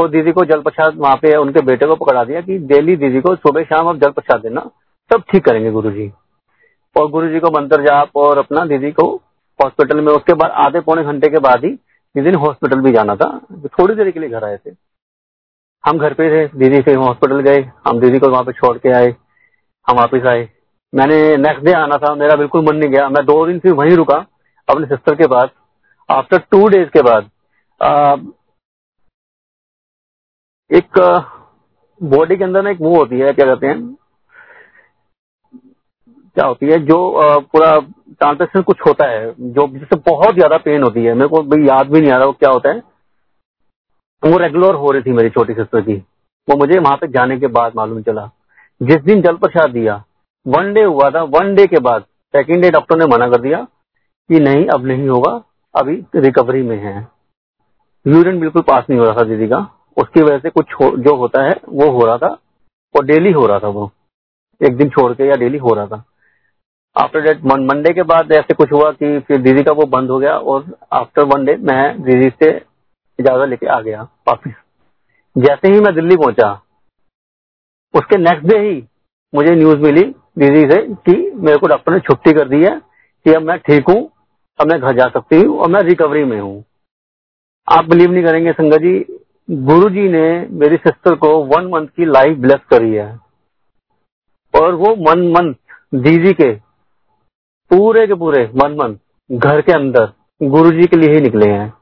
और 0.00 0.08
दीदी 0.10 0.32
को 0.32 0.44
जल 0.44 0.60
प्रसाद 0.60 0.96
वहाँ 0.96 1.16
पे 1.16 1.34
उनके 1.36 1.62
बेटे 1.62 1.86
को 1.86 1.94
पकड़ा 1.96 2.24
दिया 2.24 2.40
कि 2.40 2.58
डेली 2.66 2.96
दीदी 2.96 3.20
को 3.20 3.34
सुबह 3.36 3.64
शाम 3.64 3.88
आप 3.88 3.96
जल 3.96 4.10
प्रसाद 4.10 4.40
देना, 4.40 4.60
सब 5.10 5.22
ठीक 5.30 5.44
करेंगे 5.44 5.70
गुरु 5.70 5.90
जी 5.90 6.10
और 6.96 7.08
गुरु 7.10 7.28
जी 7.28 7.40
को 7.40 7.50
मंत्र 7.50 7.82
जाप 7.82 8.16
और 8.16 8.38
अपना 8.38 8.64
दीदी 8.66 8.90
को 8.92 9.08
हॉस्पिटल 9.60 10.00
में, 10.00 10.12
उसके 10.12 10.34
बाद 10.34 10.50
आधे 10.58 10.80
पौने 10.80 11.02
घंटे 11.04 11.28
के 11.28 11.38
बाद 11.40 11.64
ही 11.64 11.70
दीदी 12.14 12.30
ने 12.30 12.36
हॉस्पिटल 12.38 12.80
भी 12.80 12.92
जाना 12.92 13.14
था। 13.16 13.28
थोड़ी 13.70 13.94
देर 13.94 14.10
के 14.10 14.20
लिए 14.20 14.28
घर 14.28 14.44
आए 14.44 14.56
थे। 14.56 14.70
हम 15.84 15.98
घर 15.98 16.14
पे 16.14 16.28
थे, 16.30 16.46
दीदी 16.58 16.80
से 16.82 16.94
हॉस्पिटल 16.94 17.40
गए, 17.40 17.60
हम 17.88 18.00
दीदी 18.00 18.18
को 18.18 18.30
वहाँ 18.30 18.42
पे 18.44 18.52
छोड़ 18.52 18.76
के 18.78 18.92
आए, 18.92 19.14
हम 19.86 19.96
वापिस 19.96 20.24
आए। 20.26 20.48
मैंने 20.92 21.36
नेक्स्ट 21.38 21.64
डे 21.64 21.72
आना 21.72 21.96
था, 21.96 22.14
मेरा 22.14 22.36
बिल्कुल 22.36 22.64
मन 22.64 22.76
नहीं 22.76 22.90
गया। 22.90 23.08
मैं 23.08 23.24
दो 23.26 23.46
दिन 23.46 23.58
फिर 23.58 23.72
वहीं 23.74 23.96
रुका, 23.96 24.24
अपने 24.68 24.86
सिस्टर 24.86 25.14
के 25.14 25.26
पास। 25.26 25.48
आफ्टर 26.08 26.38
टू 26.50 26.66
डेज़ 26.68 26.88
के 26.88 27.02
बाद 27.02 27.30
एक 30.70 30.98
बॉडी 32.00 32.36
के 32.36 32.44
अंदर 32.44 32.62
ना 32.62 32.70
एक 32.70 32.78
वो 32.80 32.96
होती 32.96 33.18
है, 33.20 33.32
क्या 33.32 33.46
कहते 33.46 33.66
हैं? 33.66 33.96
क्या 36.36 36.46
होती 36.46 36.66
है? 36.66 36.78
जो 36.78 37.40
पूरा 37.42 37.78
ट्रांसेक्शन 38.10 38.62
कुछ 38.62 38.80
होता 38.86 39.06
है, 39.08 39.32
जो 39.32 39.66
जिससे 39.68 39.96
बहुत 40.06 40.34
ज़्यादा 40.34 40.56
पेन 40.58 40.82
होती 40.82 41.04
है। 41.04 41.14
मेरे 41.14 41.28
को 41.28 41.42
भाई 41.44 41.66
याद 41.66 41.90
भी 41.92 42.00
नहीं 42.00 42.12
आ 42.12 42.16
रहा 42.16 42.26
वो 42.26 42.32
क्या 42.32 42.50
होता 42.50 42.70
है। 42.70 42.82
वो 44.22 44.38
रेगुलर 44.38 44.74
हो 44.74 44.90
रही 44.90 45.02
थी 45.02 45.12
मेरी 45.12 45.30
छोटी 45.30 45.54
सिस्टर 45.54 45.80
की। 45.80 45.94
वो 46.48 46.56
मुझे 46.58 46.78
वहाँ 46.78 46.96
पे 46.96 47.08
जाने 47.08 47.38
के 47.40 47.46
बाद 47.48 47.72
मालूम 47.76 48.02
चला। 48.02 48.28
जिस 48.80 49.02
दिन 49.02 49.22
जल 49.22 49.36
प्रसाद 49.36 49.70
दिया 49.70 50.02
वन 50.46 50.72
डे 50.74 50.82
हुआ 50.82 51.08
था 51.10 51.22
वन 51.30 51.54
डे 51.54 51.66
के 51.66 51.80
बाद 51.80 52.04
सेकेंड 52.34 52.62
डे 52.62 52.70
डॉक्टर 52.70 52.98
ने 52.98 53.06
मना 53.06 53.28
कर 53.28 53.40
दिया 53.40 53.62
कि 54.30 54.40
नहीं, 54.40 54.66
अब 54.66 54.86
नहीं 54.86 55.08
होगा, 55.08 55.32
अभी 55.74 55.94
रिकवरी 56.16 56.62
में 56.62 56.76
है। 56.78 56.96
यूरिन 58.06 58.40
बिल्कुल 58.40 58.62
पास 58.62 58.84
नहीं 58.90 58.98
हो 58.98 59.04
रहा 59.04 59.14
था 59.14 59.24
दीदी 59.24 59.46
का। 59.48 59.58
उसकी 60.00 60.22
वजह 60.22 60.38
से 60.38 60.50
कुछ 60.50 60.72
हो, 60.74 60.90
जो 60.96 61.14
होता 61.16 61.42
है 61.42 61.54
वो 61.68 61.90
हो 61.90 62.04
रहा 62.06 62.16
था 62.18 62.36
और 62.94 63.04
डेली 63.06 63.30
हो 63.32 63.46
रहा 63.46 63.58
था 63.58 63.68
वो। 63.68 63.90
एक 64.60 64.76
दिन 64.76 64.88
छोड़ 64.90 65.12
के 65.14 65.28
या 65.28 65.34
डेली 65.36 65.58
हो 65.58 65.74
रहा 65.74 65.86
था। 65.86 66.04
आफ्टर 66.96 67.20
डेट 67.20 67.44
मंडे 67.44 67.92
के 67.94 68.02
बाद 68.04 68.32
ऐसे 68.32 68.54
कुछ 68.54 68.72
हुआ 68.72 68.90
कि 68.92 69.18
फिर 69.18 69.40
दीदी 69.42 69.62
का 69.62 69.72
वो 69.72 69.86
बंद 69.88 70.10
हो 70.10 70.18
गया 70.18 70.36
और 70.36 70.64
आफ्टर 70.92 71.24
वन 71.24 71.44
डे 71.44 71.56
मैं 71.62 72.02
दीदी 72.02 72.30
से 72.32 72.50
इजाज़त 73.18 73.48
लेके 73.48 73.66
आ 73.66 73.80
गया 73.80 74.02
वापिस। 74.28 74.52
जैसे 75.36 75.68
ही 75.68 75.80
मैं 75.80 75.94
दिल्ली 75.94 76.16
पहुँचा 76.16 76.50
उसके 77.94 78.16
नेक्स्ट 78.18 78.46
डे 78.46 78.58
ही 78.60 78.82
मुझे 79.32 79.54
न्यूज़ 79.54 79.78
मिली 79.78 80.02
दीदी 80.38 80.60
से 80.70 80.82
कि 81.06 81.12
मेरे 81.36 81.58
को 81.58 81.66
डॉक्टर 81.66 81.92
ने 81.92 82.00
छुट्टी 82.00 82.32
कर 82.32 82.48
दी 82.48 82.62
है 82.64 82.74
कि 83.26 83.32
अब 83.34 83.42
मैं 83.42 83.58
ठीक 83.60 83.88
हूँ 83.88 84.00
अब 84.58 84.70
मैं 84.70 84.80
घर 84.80 84.96
जा 84.96 85.08
सकती 85.08 85.36
हूँ 85.36 85.58
और 85.58 85.70
मैं 85.70 85.80
रिकवरी 85.82 86.24
में 86.24 86.38
हूँ। 86.40 86.62
आप 87.68 87.84
बिलीव 87.84 88.12
नहीं 88.12 88.24
करेंगे 88.24 88.52
संगत 88.52 88.80
जी 88.80 88.98
गुरु 89.50 89.88
जी 89.90 90.08
ने 90.08 90.46
मेरी 90.50 90.76
सिस्टर 90.76 91.14
को 91.14 91.28
वन 91.44 91.64
मंथ 91.66 91.86
की 91.86 92.04
लाइफ 92.04 92.36
ब्लेस 92.38 92.60
करी 92.70 92.94
है। 92.94 93.18
और 94.54 94.74
वो 94.74 94.94
वन 94.98 95.26
मंथ 95.28 95.54
दीदी 95.94 96.32
के, 96.32 96.50
पूरे 97.70 98.06
के 98.06 98.14
पूरे 98.14 98.44
वन 98.54 98.76
मंथ 98.76 99.38
घर 99.38 99.60
के 99.60 99.72
अंदर 99.72 100.12
गुरु 100.42 100.70
जी 100.70 100.86
के 100.86 100.96
लिए 100.96 101.14
ही 101.14 101.20
निकले 101.20 101.50
हैं। 101.50 101.72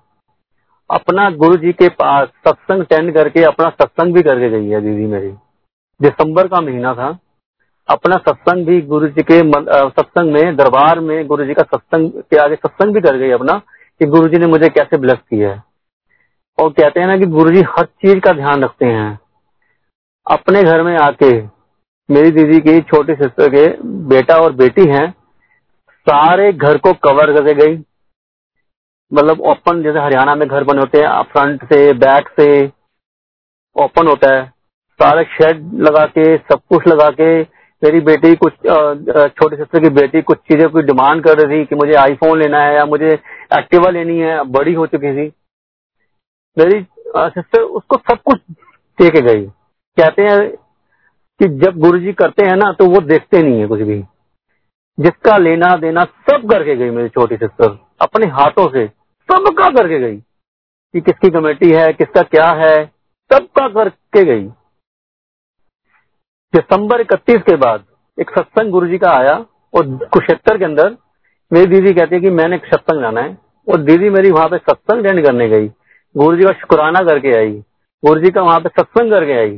अपना 0.90 1.28
गुरु 1.32 1.56
जी 1.56 1.72
के 1.72 1.88
पास 1.88 2.28
सत्संग 2.48 2.80
अटेंड 2.80 3.14
करके 3.14 3.42
अपना 3.42 3.68
सत्संग 3.70 4.14
भी 4.14 4.22
करके 4.22 4.50
गई 4.50 4.68
है 4.68 4.80
दीदी 4.80 5.06
मेरी। 5.06 5.30
दिसंबर 6.00 6.48
का 6.48 6.60
महीना 6.60 6.94
था। 6.94 7.18
अपना 7.88 8.16
सत्संग 8.18 8.66
भी 8.66 8.80
गुरु 8.82 9.08
जी 9.08 9.22
के 9.22 9.40
सत्संग 9.40 10.32
में, 10.32 10.56
दरबार 10.56 11.00
में 11.00 11.26
गुरु 11.26 11.44
जी 11.44 11.54
का 11.54 11.62
सत्संग 11.64 12.10
के 12.22 12.36
आगे 12.36 12.54
सत्संग 12.56 12.94
भी 12.94 13.00
कर 13.00 13.16
गई 13.16 13.30
अपना 13.30 13.58
कि 14.00 14.06
गुरु 14.06 14.28
जी 14.28 14.38
ने 14.38 14.46
मुझे 14.46 14.68
कैसे 14.68 14.98
ब्लेस 14.98 15.18
किया 15.20 15.54
है। 15.54 15.67
और 16.58 16.70
कहते 16.70 17.00
हैं 17.00 17.06
ना 17.06 17.16
कि 17.18 17.26
गुरु 17.28 17.50
जी 17.50 17.62
हर 17.68 17.84
चीज़ 17.84 18.18
का 18.20 18.32
ध्यान 18.34 18.62
रखते 18.64 18.86
हैं। 18.86 19.18
अपने 20.26 20.62
घर 20.62 20.82
में 20.82 20.96
आके 20.98 21.30
मेरी 22.08 22.30
दीदी 22.30 22.60
की 22.60 22.80
छोटी 22.82 23.14
सिस्टर 23.14 23.48
के 23.48 23.66
बेटा 24.08 24.36
और 24.36 24.52
बेटी 24.54 24.86
हैं, 24.88 25.10
सारे 26.06 26.52
घर 26.52 26.78
को 26.78 26.92
कवर 27.02 27.32
करके 27.34 27.54
गई। 27.56 27.76
मतलब 29.12 29.40
ओपन 29.42 29.82
जैसे 29.82 29.98
हरियाणा 29.98 30.34
में 30.34 30.46
घर 30.48 30.64
बने 30.64 30.80
होते 30.80 30.98
हैं 30.98 31.22
फ्रंट 31.24 31.64
से 31.64 31.92
बैक 31.96 32.28
से 32.30 32.48
ओपन 33.76 34.06
होता 34.06 34.34
है। 34.34 34.44
सारे 35.00 35.24
शेड 35.26 35.62
लगा 35.80 36.04
के, 36.06 36.36
सब 36.36 36.60
कुछ 36.68 36.86
लगा 36.88 37.08
के, 37.10 37.40
मेरी 37.82 38.00
बेटी 38.02 38.34
कुछ 38.36 38.52
छोटी 38.52 39.56
सिस्टर 39.56 39.80
की 39.80 39.88
बेटी 39.92 40.22
कुछ 40.22 40.38
चीज़ें 40.38 40.68
कुछ 40.68 40.84
डिमांड 40.84 41.22
कर 41.24 41.38
रही 41.38 41.60
थी 41.60 41.64
कि 41.64 41.74
मुझे 41.74 41.94
आईफोन 41.96 42.38
लेना 42.38 42.62
है 42.62 42.74
या 42.74 42.84
मुझे 42.86 43.12
एक्टिवा 43.58 43.90
लेनी 43.90 44.18
है, 44.18 44.42
बड़ी 44.46 44.74
हो 44.74 44.86
चुकी 44.86 45.12
थी। 45.16 45.32
मेरी 46.58 46.86
सिस्टर 47.16 47.60
उसको 47.60 47.96
सब 47.96 48.18
कुछ 48.24 48.40
दे 49.00 49.10
के 49.10 49.20
गई 49.20 49.46
कहते 49.96 50.22
हैं 50.22 50.48
कि 51.40 51.48
जब 51.58 51.78
गुरु 51.78 51.98
जी 51.98 52.12
करते 52.12 52.44
हैं 52.44 52.56
ना 52.56 52.72
तो 52.72 52.86
वो 52.86 53.00
देखते 53.00 53.42
नहीं 53.42 53.60
है 53.60 53.66
कुछ 53.66 53.80
भी। 53.80 54.02
जिसका 55.00 55.36
लेना 55.38 55.76
देना 55.76 56.04
सब 56.04 56.48
करके 56.50 56.76
गई 56.76 56.90
मेरी 56.90 57.08
छोटी 57.08 57.36
सिस्टर। 57.36 57.78
अपने 58.00 58.26
हाथों 58.26 58.72
से 58.72 58.86
सबका 59.32 59.68
करके 59.70 59.98
गई। 59.98 60.16
कि 60.92 61.00
किसकी 61.00 61.30
कमेटी 61.30 61.72
है, 61.72 61.92
किसका 61.92 62.22
क्या 62.22 62.50
है, 62.50 62.86
सबका 63.32 63.68
करके 63.68 64.24
गई। 64.24 64.44
दिसंबर 66.54 67.00
इकतीस 67.00 67.42
के 67.42 67.56
बाद 67.56 67.84
एक 68.20 68.30
सत्संग 68.30 68.70
गुरु 68.70 68.86
जी 68.86 68.98
का 68.98 69.10
आया, 69.10 69.34
और 69.74 70.08
कुशेत्तर 70.12 70.58
के 70.58 70.64
अंदर। 70.64 70.96
मेरी 71.52 71.66
दीदी 71.66 71.94
कहती 71.94 72.14
है 72.14 72.20
कि 72.20 72.30
मैंने 72.30 72.56
एक 72.56 72.64
सत्संग 72.64 73.00
जाना 73.00 73.20
है। 73.20 73.38
और 73.68 73.80
दीदी 73.80 74.10
मेरी 74.10 74.30
वहाँ 74.30 74.48
पे 74.48 74.58
सत्संग 74.58 75.04
अटेंड 75.04 75.24
करने 75.26 75.48
गई। 75.48 75.68
गुरु 76.14 76.36
जी 76.36 76.44
का 76.44 76.52
शुक्राना 76.52 77.00
करके 77.04 77.36
आई। 77.36 77.50
गुरु 78.02 78.20
जी 78.20 78.30
का 78.30 78.42
वहाँ 78.42 78.60
पे 78.60 78.68
सत्संग 78.70 79.10
करके 79.10 79.32
आई। 79.32 79.50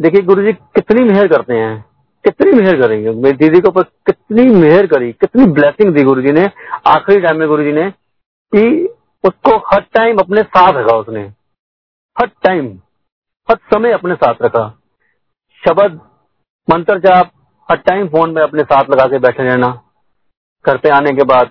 देखिए 0.00 0.22
गुरु 0.22 0.42
जी 0.42 0.52
कितनी 0.52 1.04
मेहर 1.04 1.28
करते 1.28 1.54
हैं, 1.54 1.84
कितनी 2.24 2.52
मेहर 2.52 2.80
करेंगे। 2.80 3.10
मेरी 3.12 3.36
दीदी 3.36 3.60
के 3.60 3.68
ऊपर 3.68 3.82
कितनी 4.06 4.46
मेहर 4.52 4.86
करी, 4.86 5.12
कितनी 5.12 5.46
ब्लेसिंग 5.48 5.94
दी 5.94 6.02
गुरु 6.02 6.22
जी 6.22 6.32
ने, 6.32 6.48
आखिरी 6.86 7.20
टाइम 7.20 7.38
में 7.38 7.48
गुरु 7.48 7.64
जी 7.64 7.72
ने, 7.72 7.90
कि 7.90 8.88
उसको 9.24 9.56
हर 9.66 9.80
टाइम 9.94 10.18
अपने 10.18 10.42
साथ 10.42 10.72
रखा 10.74 10.96
उसने। 10.96 11.22
हर 12.16 12.30
टाइम 12.42 12.66
हर 13.48 13.56
समय 13.72 13.92
अपने 13.92 14.14
साथ 14.14 14.42
रखा। 14.42 14.68
शब्द, 15.62 16.00
मंत्र 16.68 16.98
जाप 17.00 17.30
हर 17.68 17.76
टाइम 17.78 18.08
फ़ोन 18.08 18.30
में 18.30 18.42
अपने 18.42 18.62
साथ 18.64 18.90
लगा 18.90 19.06
के 19.06 19.18
बैठे 19.18 19.42
रहना, 19.42 19.68
घर 20.64 20.76
पे 20.76 20.88
आने 20.90 21.10
के 21.10 21.24
बाद 21.24 21.50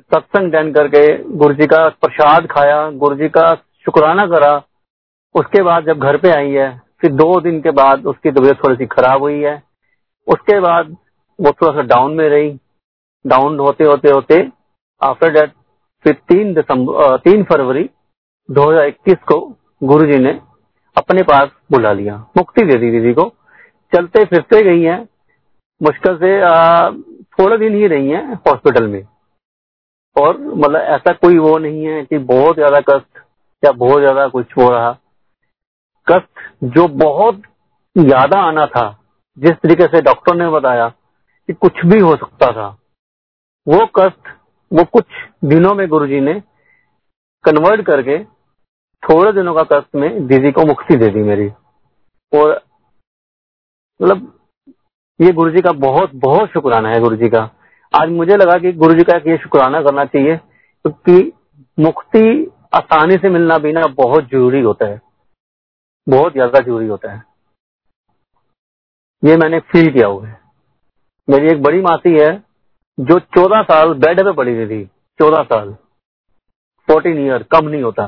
सत्संग 0.00 0.52
अटेंड 0.52 0.74
करके 0.74 1.02
गुरु 1.36 1.54
जी 1.54 1.66
का 1.66 1.88
प्रसाद 2.00 2.46
खाया 2.46 2.90
गुरु 2.92 3.16
जी 3.16 3.28
का 3.28 3.54
शुक्राना 3.84 4.26
करा। 4.26 4.54
उसके 5.34 5.62
बाद 5.62 5.86
जब 5.86 5.98
घर 5.98 6.16
पे 6.16 6.30
आई 6.30 6.50
है, 6.50 6.80
फिर 7.00 7.12
दो 7.12 7.40
दिन 7.40 7.60
के 7.60 7.70
बाद 7.70 8.06
उसकी 8.06 8.30
तबीयत 8.30 8.58
थोड़ी 8.64 8.76
सी 8.76 8.86
खराब 8.86 9.22
हुई 9.22 9.40
है। 9.40 9.62
उसके 10.26 10.58
बाद 10.60 10.96
वो 11.38 11.52
थोड़ा 11.52 11.72
सा 11.72 11.82
डाउन 11.86 12.14
में 12.14 12.28
रही। 12.28 12.50
डाउन 13.24 13.58
होते 13.60 13.84
होते 13.84 14.10
होते 14.10 14.36
आफ्टर 15.02 15.30
डेट 15.30 15.52
फिर 16.04 16.14
तीन 16.28 16.52
दिसंबर 16.54 17.16
तीन 17.24 17.42
फरवरी 17.44 17.88
2021 18.48 19.18
को 19.22 19.38
गुरु 19.82 20.06
जी 20.06 20.18
ने 20.18 20.32
अपने 20.96 21.22
पास 21.22 21.48
बुला 21.72 21.92
लिया, 21.92 22.16
मुक्ति 22.36 22.64
दे 22.64 22.76
दी 22.78 22.90
दीदी 22.90 23.12
को। 23.14 23.32
चलते 23.92 24.24
फिरते 24.24 24.62
गई 24.62 24.82
हैं। 24.82 25.00
मुश्किल 25.80 26.16
से 26.16 26.40
थोड़े 27.34 27.56
दिन 27.58 27.74
ही 27.74 27.86
रही 27.86 28.10
हैं 28.10 28.34
हॉस्पिटल 28.46 28.86
में। 28.86 29.02
और 30.16 30.38
मतलब 30.38 30.80
ऐसा 30.80 31.12
कोई 31.14 31.38
वो 31.38 31.56
नहीं 31.58 31.86
है 31.86 32.02
कि 32.04 32.18
बहुत 32.20 32.54
ज़्यादा 32.56 32.80
कष्ट 32.88 33.18
या 33.62 33.72
बहुत 33.74 34.00
ज़्यादा 34.00 34.26
कुछ 34.28 34.56
हो 34.58 34.68
रहा। 34.70 34.92
कष्ट 36.06 36.40
जो 36.66 36.86
बहुत 36.98 37.42
ज़्यादा 37.96 38.38
आना 38.40 38.66
था, 38.66 38.84
जिस 39.38 39.52
तरीके 39.52 39.86
से 39.86 40.00
डॉक्टर 40.02 40.34
ने 40.36 40.48
बताया 40.50 40.88
कि 40.88 41.52
कुछ 41.54 41.84
भी 41.86 41.98
हो 42.00 42.14
सकता 42.16 42.52
था, 42.52 42.68
वो 43.66 43.86
कष्ट 43.98 44.28
वो 44.70 44.84
कुछ 44.92 45.04
दिनों 45.44 45.74
में 45.74 45.86
गुरुजी 45.88 46.20
ने 46.20 46.34
कन्वर्ट 47.44 47.80
करके 47.86 48.18
थोड़े 49.02 49.32
दिनों 49.32 49.54
का 49.54 49.62
कष्ट 49.72 49.94
में 49.94 50.26
दीदी 50.26 50.52
को 50.52 50.64
मुक्ति 50.66 50.96
दे 50.96 51.08
दी 51.08 51.22
मेरी। 51.22 51.48
और 52.32 52.60
मतलब 54.00 54.32
ये 55.20 55.32
गुरु 55.32 55.50
जी 55.50 55.60
का 55.60 55.72
बहुत 55.80 56.14
बहुत 56.16 56.50
शुक्राना 56.50 56.88
है 56.88 57.00
गुरु 57.00 57.16
जी 57.16 57.28
का। 57.28 57.44
आज 57.92 58.08
मुझे 58.08 58.36
लगा 58.36 58.56
कि 58.58 58.72
गुरु 58.72 58.94
जी 58.94 59.02
का 59.02 59.16
ये 59.26 59.36
शुक्राना 59.36 59.80
करना 59.82 60.04
चाहिए, 60.04 60.36
क्योंकि 60.36 61.32
मुक्ति 61.78 62.50
आसानी 62.74 63.16
से 63.16 63.28
मिलना 63.28 63.58
भी 63.58 63.72
ना 63.72 63.86
बहुत 63.96 64.24
ज़रूरी 64.24 64.60
होता 64.60 64.86
है। 64.86 65.00
बहुत 66.06 66.32
ज़्यादा 66.32 66.60
ज़रूरी 66.60 66.86
होता 66.86 67.12
है। 67.12 67.22
ये 69.22 69.36
मैंने 69.36 69.60
फील 69.60 69.92
किया 69.92 70.06
हुआ 70.06 70.26
है। 70.26 70.40
मेरी 71.28 71.48
एक 71.48 71.62
बड़ी 71.62 71.80
मासी 71.80 72.18
है, 72.18 72.32
जो 72.98 73.18
चौदह 73.18 73.62
साल 73.62 73.94
बेड 73.96 74.24
पे 74.24 74.32
पड़ी 74.32 74.54
हुई 74.54 74.66
थी, 74.66 74.84
चौदह 75.20 75.42
साल। 75.42 75.72
फोर्टीन 76.88 77.18
ईयर 77.18 77.42
कम 77.42 77.68
नहीं 77.68 77.82
होता। 77.82 78.06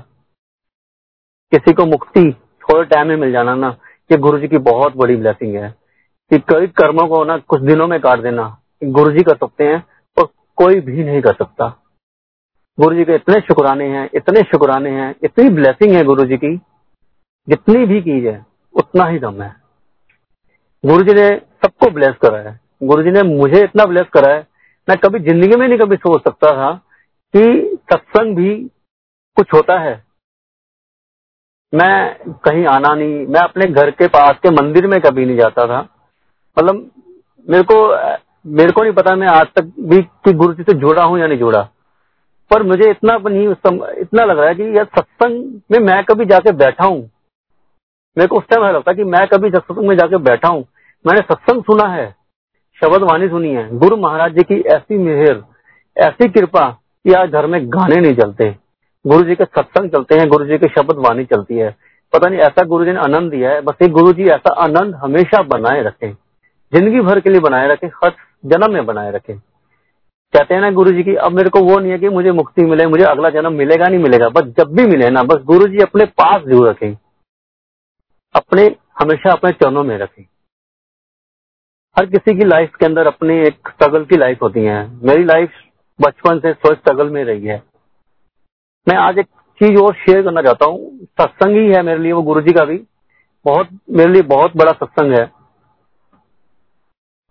किसी 1.52 1.72
को 1.72 1.86
मुक्ति, 1.86 2.30
थोड़े 2.62 2.84
टाइम 2.84 3.08
में 3.08 3.16
मिल 3.16 3.32
जाना 3.32 3.54
ना, 3.54 3.76
ये 4.10 4.18
गुरु 4.18 4.38
जी 4.38 4.48
की 4.48 4.58
बहुत 4.64 4.96
बड़ी 4.96 5.16
ब्लेसिंग 5.16 5.54
है। 5.56 5.70
कि 6.30 6.38
कई 6.48 6.66
कर्मों 6.66 7.06
को 7.08 7.24
ना 7.24 7.36
कुछ 7.38 7.60
दिनों 7.60 7.86
में 7.86 8.00
काट 8.00 8.20
देना। 8.20 8.44
गुरु 8.84 9.10
जी 9.10 9.22
कर 9.22 9.36
सकते 9.36 9.64
हैं, 9.64 9.82
और 10.16 10.28
कोई 10.58 10.80
भी 10.80 11.04
नहीं 11.04 11.20
कर 11.22 11.34
सकता। 11.34 11.68
गुरु 12.78 12.96
जी 12.96 13.04
के 13.04 13.14
इतने 13.14 13.40
शुक्राने 13.40 13.88
हैं, 13.88 14.08
इतने 14.14 14.42
शुक्राने 14.42 14.90
हैं, 14.90 15.14
इतनी 15.24 15.48
ब्लेसिंग 15.50 15.94
है 15.94 16.04
गुरु 16.04 16.24
जी 16.24 16.36
की, 16.36 16.56
जितनी 17.48 17.84
भी 17.86 18.00
की 18.02 18.20
है 18.20 18.44
उतना 18.74 19.04
ही 19.04 19.18
दम 19.18 19.42
है। 19.42 19.54
गुरु 20.84 21.02
जी 21.02 21.14
ने 21.14 21.28
सबको 21.64 21.90
ब्लेस 21.90 22.14
करा 22.22 22.38
है। 22.40 22.58
गुरु 22.82 23.02
जी 23.02 23.10
ने 23.10 23.22
मुझे 23.28 23.62
इतना 23.64 23.84
ब्लेस 23.86 24.06
करा 24.12 24.32
है, 24.34 24.46
मैं 24.88 24.96
कभी 24.98 25.18
ज़िंदगी 25.20 25.56
में 25.56 25.66
नहीं 25.68 25.78
कभी 25.78 25.96
सोच 25.96 26.22
सकता 26.22 26.50
था 26.52 26.72
कि 27.34 27.76
सत्संग 27.92 28.36
भी 28.36 28.54
कुछ 29.36 29.54
होता 29.54 29.78
है। 29.80 30.02
मैं 31.72 32.34
कहीं 32.44 32.64
आना 32.66 32.94
नहीं, 32.94 33.26
मैं 33.26 33.40
अपने 33.40 33.66
घर 33.66 33.90
के 33.90 34.06
पास 34.08 34.38
के 34.42 34.50
मंदिर 34.52 34.86
में 34.86 35.00
कभी 35.00 35.24
नहीं 35.26 35.36
जाता 35.36 35.66
था। 35.66 35.80
मतलब 36.56 36.90
मेरे 37.46 37.62
को 37.62 37.76
मेरे 38.46 38.72
को 38.72 38.82
नहीं 38.82 38.92
पता 38.92 39.14
मैं 39.16 39.26
आज 39.28 39.46
तक 39.56 39.72
भी 39.80 40.00
कि 40.02 40.32
गुरु 40.34 40.54
जी 40.54 40.62
से 40.62 40.72
जुड़ा 40.78 41.02
हूँ 41.02 41.18
या 41.18 41.26
नहीं 41.26 41.38
जुड़ा। 41.38 41.62
पर 42.50 42.62
मुझे 42.62 42.90
इतना 42.90 43.16
नहीं 43.20 43.48
इतना 43.48 44.24
लग 44.24 44.38
रहा 44.38 44.48
है 44.48 44.54
कि 44.54 44.76
यार 44.76 44.84
सत्संग 44.96 45.60
में 45.70 45.78
मैं 45.82 46.02
कभी 46.04 46.24
जाके 46.26 46.52
बैठा 46.54 46.84
हूँ। 46.84 47.00
मेरे 48.16 48.26
को 48.28 48.38
उस 48.38 48.44
टाइम 48.50 48.64
लगता 48.66 48.92
कि 48.92 49.04
मैं 49.06 49.26
कभी 49.28 49.50
सत्संग 49.50 49.88
में 49.88 49.96
जाके 49.96 50.16
बैठा 50.24 50.48
हूँ, 50.48 50.64
मैंने 51.04 51.20
सत्संग 51.22 51.62
सुना 51.62 51.88
है 51.90 52.10
शब्द 52.82 53.02
वाणी 53.02 53.28
सुनी 53.28 53.50
है, 53.50 53.68
गुरु 53.78 53.96
महाराज 53.98 54.34
जी 54.34 54.42
की 54.44 54.60
ऐसी 54.72 54.98
मेहर, 54.98 55.42
ऐसी 55.96 56.28
कृपा 56.30 56.68
कि 57.04 57.12
आज 57.14 57.30
घर 57.30 57.46
में 57.46 57.60
गाने 57.68 57.96
नहीं 57.96 58.14
चलते। 58.16 58.50
गुरु 59.04 59.24
जी 59.24 59.34
के 59.34 59.44
सत्संग 59.46 59.90
चलते 59.90 60.18
हैं, 60.18 60.28
गुरु 60.28 60.44
जी 60.44 60.58
के 60.58 60.68
शब्द 60.70 60.98
वाणी 61.06 61.24
चलती 61.26 61.56
है। 61.56 61.74
पता 62.12 62.28
नहीं 62.28 62.40
ऐसा 62.40 62.64
गुरु 62.64 62.84
जी 62.84 62.92
ने 62.92 62.98
आनंद 63.00 63.30
दिया 63.30 63.50
है, 63.50 63.60
बस 63.62 63.74
ये 63.82 63.88
गुरु 63.90 64.12
जी 64.12 64.28
ऐसा 64.30 64.54
आनंद 64.62 64.94
हमेशा 64.94 65.42
बनाए 65.48 65.82
रखे। 65.82 66.12
ज़िंदगी 66.72 67.00
भर 67.00 67.20
के 67.20 67.30
लिए 67.30 67.40
बनाए 67.40 67.68
रखे, 67.68 67.86
हर 67.96 68.12
जन्म 68.46 68.72
में 68.72 68.86
बनाए 68.86 69.10
रखे। 69.10 69.34
कहते 70.34 70.54
हैं 70.54 70.60
ना 70.60 70.70
गुरु 70.70 70.92
जी 70.92 71.02
की 71.02 71.14
अब 71.14 71.32
मेरे 71.32 71.50
को 71.50 71.60
वो 71.60 71.78
नहीं 71.78 71.92
है 71.92 71.98
कि 71.98 72.08
मुझे 72.08 72.32
मुक्ति 72.32 72.62
मिले, 72.62 72.86
मुझे 72.86 73.04
अगला 73.04 73.30
जन्म 73.30 73.52
मिलेगा, 73.52 73.86
नहीं 73.86 73.98
मिलेगा। 73.98 74.28
बस 74.28 74.42
जब 74.42 74.74
भी 74.74 74.86
मिले 74.86 75.10
ना, 75.10 75.22
बस 75.22 75.42
गुरु 75.42 75.68
जी 75.68 75.78
अपने 75.78 76.04
पास 76.04 76.42
ज़रूर 76.42 76.68
रखें। 76.68 76.96
अपने, 78.34 78.76
हमेशा 79.02 79.32
अपने 79.32 79.50
चरणों 79.52 79.84
में 79.84 79.98
रखें। 79.98 80.24
हर 81.98 82.06
किसी 82.06 82.38
की 82.38 82.44
लाइफ 82.44 82.74
के 82.74 82.86
अंदर 82.86 83.06
अपनी 83.06 83.34
एक 83.38 83.68
स्ट्रगल 83.68 84.04
की 84.04 84.16
लाइफ 84.16 84.42
होती 84.42 84.60
है। 84.60 85.04
मेरी 85.04 85.24
लाइफ 85.24 85.52
बचपन 86.00 86.38
से 86.38 86.52
स्वस्थ 86.52 86.80
स्ट्रगल 86.80 87.10
में 87.10 87.24
रही 87.24 87.46
है। 87.46 87.62
मैं 88.88 88.96
आज 88.96 89.18
एक 89.18 89.26
चीज़ 89.60 89.78
और 89.78 89.94
शेयर 89.94 90.22
करना 90.22 90.42
चाहता 90.42 90.66
हूँ। 90.66 90.98
सत्संग 91.04 91.56
ही 91.56 91.68
है 91.68 91.82
मेरे 91.82 91.98
लिए, 91.98 92.12
वो 92.12 92.22
गुरु 92.22 92.40
जी 92.40 92.52
का 92.52 92.64
भी। 92.64 92.78
बहुत, 93.44 93.68
मेरे 93.90 94.12
लिए 94.12 94.22
बहुत 94.22 94.56
बड़ा 94.56 94.72
सत्संग 94.72 95.12
है। 95.12 95.26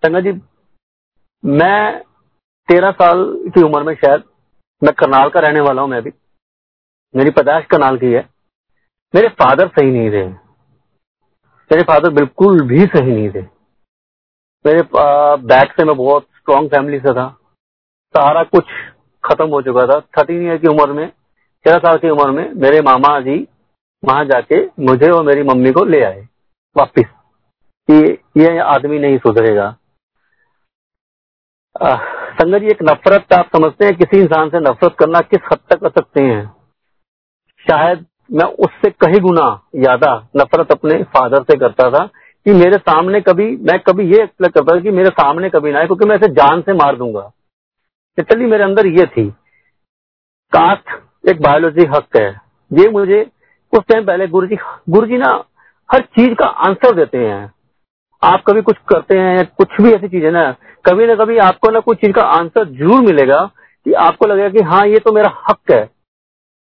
संगत 0.03 0.23
जी 0.23 0.31
मैं 1.45 2.03
तेरह 2.67 2.91
साल 2.91 3.37
की 3.55 3.61
उम्र 3.61 3.83
में 3.83 3.93
शायद, 3.95 4.23
मैं 4.83 4.93
करनाल 4.93 5.29
का 5.29 5.39
रहने 5.39 5.59
वाला 5.59 5.81
हूँ 5.81 5.89
मैं 5.89 6.01
भी। 6.01 6.11
मेरी 7.15 7.29
पैदाश 7.29 7.65
करनाल 7.65 7.97
की 7.97 8.13
है। 8.13 8.29
मेरे 9.15 9.27
फादर 9.27 9.67
सही 9.67 9.91
नहीं 9.91 10.11
थे। 10.11 10.27
मेरे 11.71 11.83
फादर 11.83 12.09
बिल्कुल 12.09 12.61
भी 12.67 12.85
सही 12.85 13.11
नहीं 13.11 13.29
थे। 13.29 13.41
मेरे 14.65 14.83
बैक 15.37 15.71
से 15.71 15.85
मैं 15.85 15.97
बहुत 15.97 16.23
स्ट्रॉन्ग 16.23 16.69
फैमिली 16.69 16.99
से 16.99 17.13
था। 17.13 17.37
सारा 18.17 18.43
कुछ 18.43 18.65
खत्म 19.23 19.49
हो 19.49 19.61
चुका 19.61 19.87
था। 19.87 19.99
थर्टीन 19.99 20.47
ईयर 20.47 20.57
की 20.57 20.67
उम्र 20.67 20.91
में, 20.91 21.09
तेरह 21.63 21.77
साल 21.77 21.97
की 21.97 22.09
उम्र 22.09 22.31
में 22.31 22.53
मेरे 22.53 22.81
मामा 22.81 23.19
जी 23.19 23.47
वहाँ 24.05 24.25
जाके 24.25 24.65
मुझे 24.65 25.11
और 25.11 25.23
मेरी 25.23 25.43
मम्मी 25.43 25.71
को 25.71 25.85
ले 25.85 26.03
आए 26.03 26.27
वापिस। 26.77 27.05
कि 27.91 28.17
ये 28.37 28.57
आदमी 28.59 28.99
नहीं 28.99 29.17
सुधरेगा। 29.17 29.77
संगत 31.75 32.61
जी, 32.61 32.67
एक 32.67 32.81
नफरत 32.83 33.33
आप 33.33 33.49
समझते 33.55 33.85
हैं, 33.85 33.95
किसी 33.95 34.19
इंसान 34.19 34.49
से 34.49 34.59
नफरत 34.59 34.95
करना 34.99 35.19
किस 35.21 35.39
हद 35.51 35.59
तक 35.69 35.79
कर 35.79 35.89
सकते 35.89 36.21
हैं? 36.21 36.43
शायद 37.65 38.05
मैं 38.31 38.45
उससे 38.65 38.89
कहीं 38.89 39.19
गुना 39.21 39.45
ज़्यादा 39.75 40.11
नफरत 40.37 40.71
अपने 40.71 41.01
फादर 41.13 41.43
से 41.43 41.57
करता 41.57 41.89
था 41.89 42.05
कि 42.45 42.53
मेरे 42.53 42.77
सामने 42.77 43.21
कभी, 43.21 43.45
मैं 43.57 43.79
कभी 43.79 44.05
ये 44.05 44.23
एक्सपेक्ट 44.23 44.53
करता 44.53 44.75
था 44.75 44.79
कि 44.79 44.91
मेरे 44.91 45.09
सामने 45.09 45.49
कभी 45.49 45.71
ना 45.71 45.79
आए, 45.79 45.85
क्योंकि 45.85 46.05
मैं 46.05 46.15
इसे 46.15 46.27
जान 46.33 46.61
से 46.61 46.73
मार 46.73 46.95
दूँगा। 46.95 47.31
लिटरली 48.17 48.45
मेरे 48.45 48.63
अंदर 48.63 48.87
ये 48.87 49.05
थी। 49.07 49.29
कास्ट 50.53 51.29
एक 51.29 51.41
बायोलॉजी 51.41 51.85
हक 51.87 52.17
है। 52.17 52.29
ये 52.71 52.89
मुझे 52.89 53.23
कुछ 53.73 53.83
टाइम 53.89 54.05
पहले 54.05 54.27
गुरु 54.27 54.47
जी 54.47 54.57
गुरु 54.89 55.07
जी 55.07 55.17
ना 55.17 55.31
हर 55.89 56.01
चीज़ 56.01 56.33
का 56.33 56.45
आंसर 56.45 56.95
देते 56.95 57.17
हैं। 57.17 57.53
आप 58.23 58.43
कभी 58.47 58.61
कुछ 58.61 58.77
करते 58.89 59.17
हैं 59.17 59.35
या 59.37 59.43
कुछ 59.57 59.81
भी 59.81 59.91
ऐसी 59.91 60.07
चीज़ 60.07 60.25
है 60.25 60.31
ना, 60.31 60.51
कभी 60.85 61.05
ना 61.07 61.15
कभी 61.15 61.37
आपको 61.37 61.69
ना 61.71 61.79
कुछ 61.79 61.97
चीज़ 61.97 62.11
का 62.11 62.21
आंसर 62.21 62.69
ज़रूर 62.69 63.01
मिलेगा 63.01 63.39
कि 63.85 63.93
आपको 64.01 64.27
लगेगा 64.27 64.49
कि 64.49 64.63
हाँ 64.63 64.85
ये 64.87 64.99
तो 64.99 65.11
मेरा 65.11 65.29
हक 65.49 65.71
है। 65.71 65.81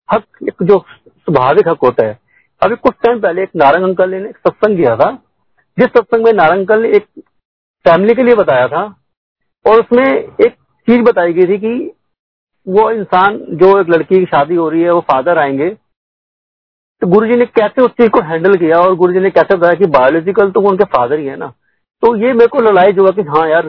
हक 0.10 0.24
एक 0.44 0.64
जो 0.64 0.78
स्वाभाविक 1.08 1.68
हक 1.68 1.78
होता 1.84 2.06
है। 2.06 2.18
अभी 2.62 2.76
कुछ 2.76 2.94
टाइम 3.04 3.20
पहले 3.22 3.44
एक 3.44 3.50
नारंग 3.56 3.84
अंकल 3.84 4.10
ने 4.10 4.18
एक 4.30 4.38
सत्संग 4.38 4.78
किया 4.78 4.96
था। 4.96 5.12
जिस 5.78 5.88
सत्संग 5.88 6.26
में 6.26 6.32
नारंगल 6.34 6.82
ने 6.82 6.90
एक 6.90 7.06
फैमिली 7.86 8.14
के 8.16 8.24
लिए 8.24 8.36
बताया 8.36 8.68
था 8.68 8.84
और 9.66 9.80
उसमें 9.80 10.06
एक 10.06 10.54
चीज़ 10.88 11.02
बताई 11.02 11.34
गई 11.34 11.48
थी 11.48 11.58
कि 11.58 11.92
वो 12.68 12.90
इंसान, 12.92 13.38
जो 13.38 13.80
एक 13.80 13.90
लड़की 13.90 14.20
की 14.20 14.26
शादी 14.26 14.56
हो 14.56 14.70
रही 14.70 14.82
है, 14.82 14.92
वो 14.92 15.02
फादर 15.02 15.38
आएँगे। 15.38 15.76
तो 17.02 17.08
गुरु 17.08 17.28
जी 17.28 17.36
ने 17.36 17.46
कैसे 17.46 17.82
उस 17.82 17.92
चीज़ 17.92 18.10
को 18.10 18.22
हैंडल 18.22 18.56
किया 18.56 18.78
और 18.78 18.96
गुरु 18.96 19.14
जी 19.14 19.20
ने 19.20 19.30
कैसे 19.30 19.56
बताया 19.56 19.74
कि 19.74 19.86
बायोलॉजिकल 19.86 20.52
तो 20.52 20.62
वो 20.62 20.70
उनके 20.70 20.84
फादर 20.84 21.20
ही 21.20 21.26
है 21.26 21.36
ना? 21.36 21.48
तो 22.04 22.16
ये 22.16 22.34
मेरे 22.34 22.48
को 22.48 22.60
लड़ाई 22.60 22.92
जो 22.92 23.12
कि 23.12 23.22
हाँ 23.22 23.50
यार 23.50 23.68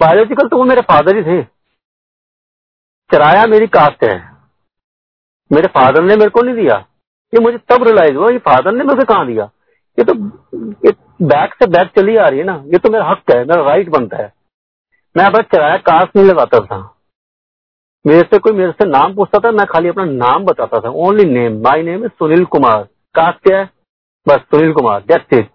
बायोलॉजिकल 0.00 0.48
तो 0.48 0.56
वो 0.56 0.64
मेरे 0.64 0.80
फादर 0.80 1.16
ही 1.16 1.22
थे। 1.22 1.42
चराया 3.10 3.46
मेरी 3.46 3.66
कास्ट 3.66 4.04
है। 4.04 4.32
मेरे 5.52 5.68
फादर 5.68 6.02
ने 6.02 6.16
मेरे 6.16 6.30
को 6.30 6.42
नहीं 6.42 6.54
दिया। 6.54 6.84
ये 7.34 7.40
मुझे 7.40 7.58
तब 7.58 7.82
रिलाइज 7.82 8.16
हुआ, 8.16 8.28
ये 8.30 8.38
फादर 8.38 8.72
ने 8.72 8.84
मुझे 8.84 9.04
कहा 9.04 9.24
दिया? 9.24 9.50
ये 9.98 10.04
तो 10.04 10.14
ये 10.86 10.92
बैक 11.22 11.54
से 11.54 11.66
बैक 11.66 11.90
चली 11.98 12.16
आ 12.16 12.26
रही 12.26 12.38
है 12.38 12.44
ना? 12.44 12.62
ये 12.66 12.78
तो 12.78 12.90
मेरा 12.90 13.04
हक 13.04 13.22
है, 13.30 13.44
मेरा 13.44 13.62
राइट 13.62 13.88
बनता 13.88 14.16
है। 14.16 14.32
मैं 15.16 15.24
अपना 15.24 15.42
चराया 15.42 15.76
कास्ट 15.76 16.16
नहीं 16.16 16.26
लगाता 16.26 16.60
था। 16.60 16.97
मेरे 18.04 18.22
से 18.22 18.38
कोई, 18.38 18.52
मेरे 18.52 18.72
से 18.72 18.88
नाम 18.88 19.14
पूछता 19.14 19.38
था, 19.38 19.50
मैं 19.52 19.66
खाली 19.66 19.88
अपना 19.88 20.04
नाम 20.04 20.44
बताता 20.44 20.80
था। 20.80 20.90
ओनली 20.98 21.24
नेम 21.24 21.60
माई 21.62 21.82
नेम 21.82 22.02
है 22.02 22.08
सुनील 22.10 22.44
कुमार 22.46 22.82
कास्ट 23.14 23.38
क्या 23.46 23.58
है? 23.58 23.64
बस 24.26 24.40
सुनील 24.44 24.72
कुमार 24.72 25.00
दैट्स 25.02 25.38
इट 25.38 25.50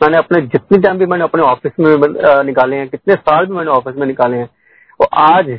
मैंने 0.00 0.18
अपने 0.18 0.40
जितने 0.42 0.78
टाइम 0.78 0.98
भी 0.98 1.06
मैंने 1.06 1.24
अपने 1.24 1.42
ऑफ़िस 1.42 1.72
में 1.80 2.44
निकाले 2.44 2.76
हैं, 2.76 2.88
कितने 2.88 3.14
साल 3.14 3.46
भी 3.46 3.54
मैंने 3.54 3.70
ऑफ़िस 3.70 3.96
में 3.96 4.06
निकाले 4.06 4.36
हैं, 4.36 4.48
और 5.00 5.08
आज 5.22 5.50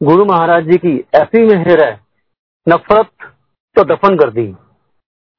गुरु 0.00 0.24
महाराज 0.24 0.64
जी 0.64 0.78
की 0.78 0.96
ऐसी 1.16 1.44
मेहर 1.46 1.84
है, 1.84 1.92
नफरत 2.66 3.10
तो 3.76 3.84
दफन 3.84 4.16
कर 4.18 4.30
दी। 4.30 4.46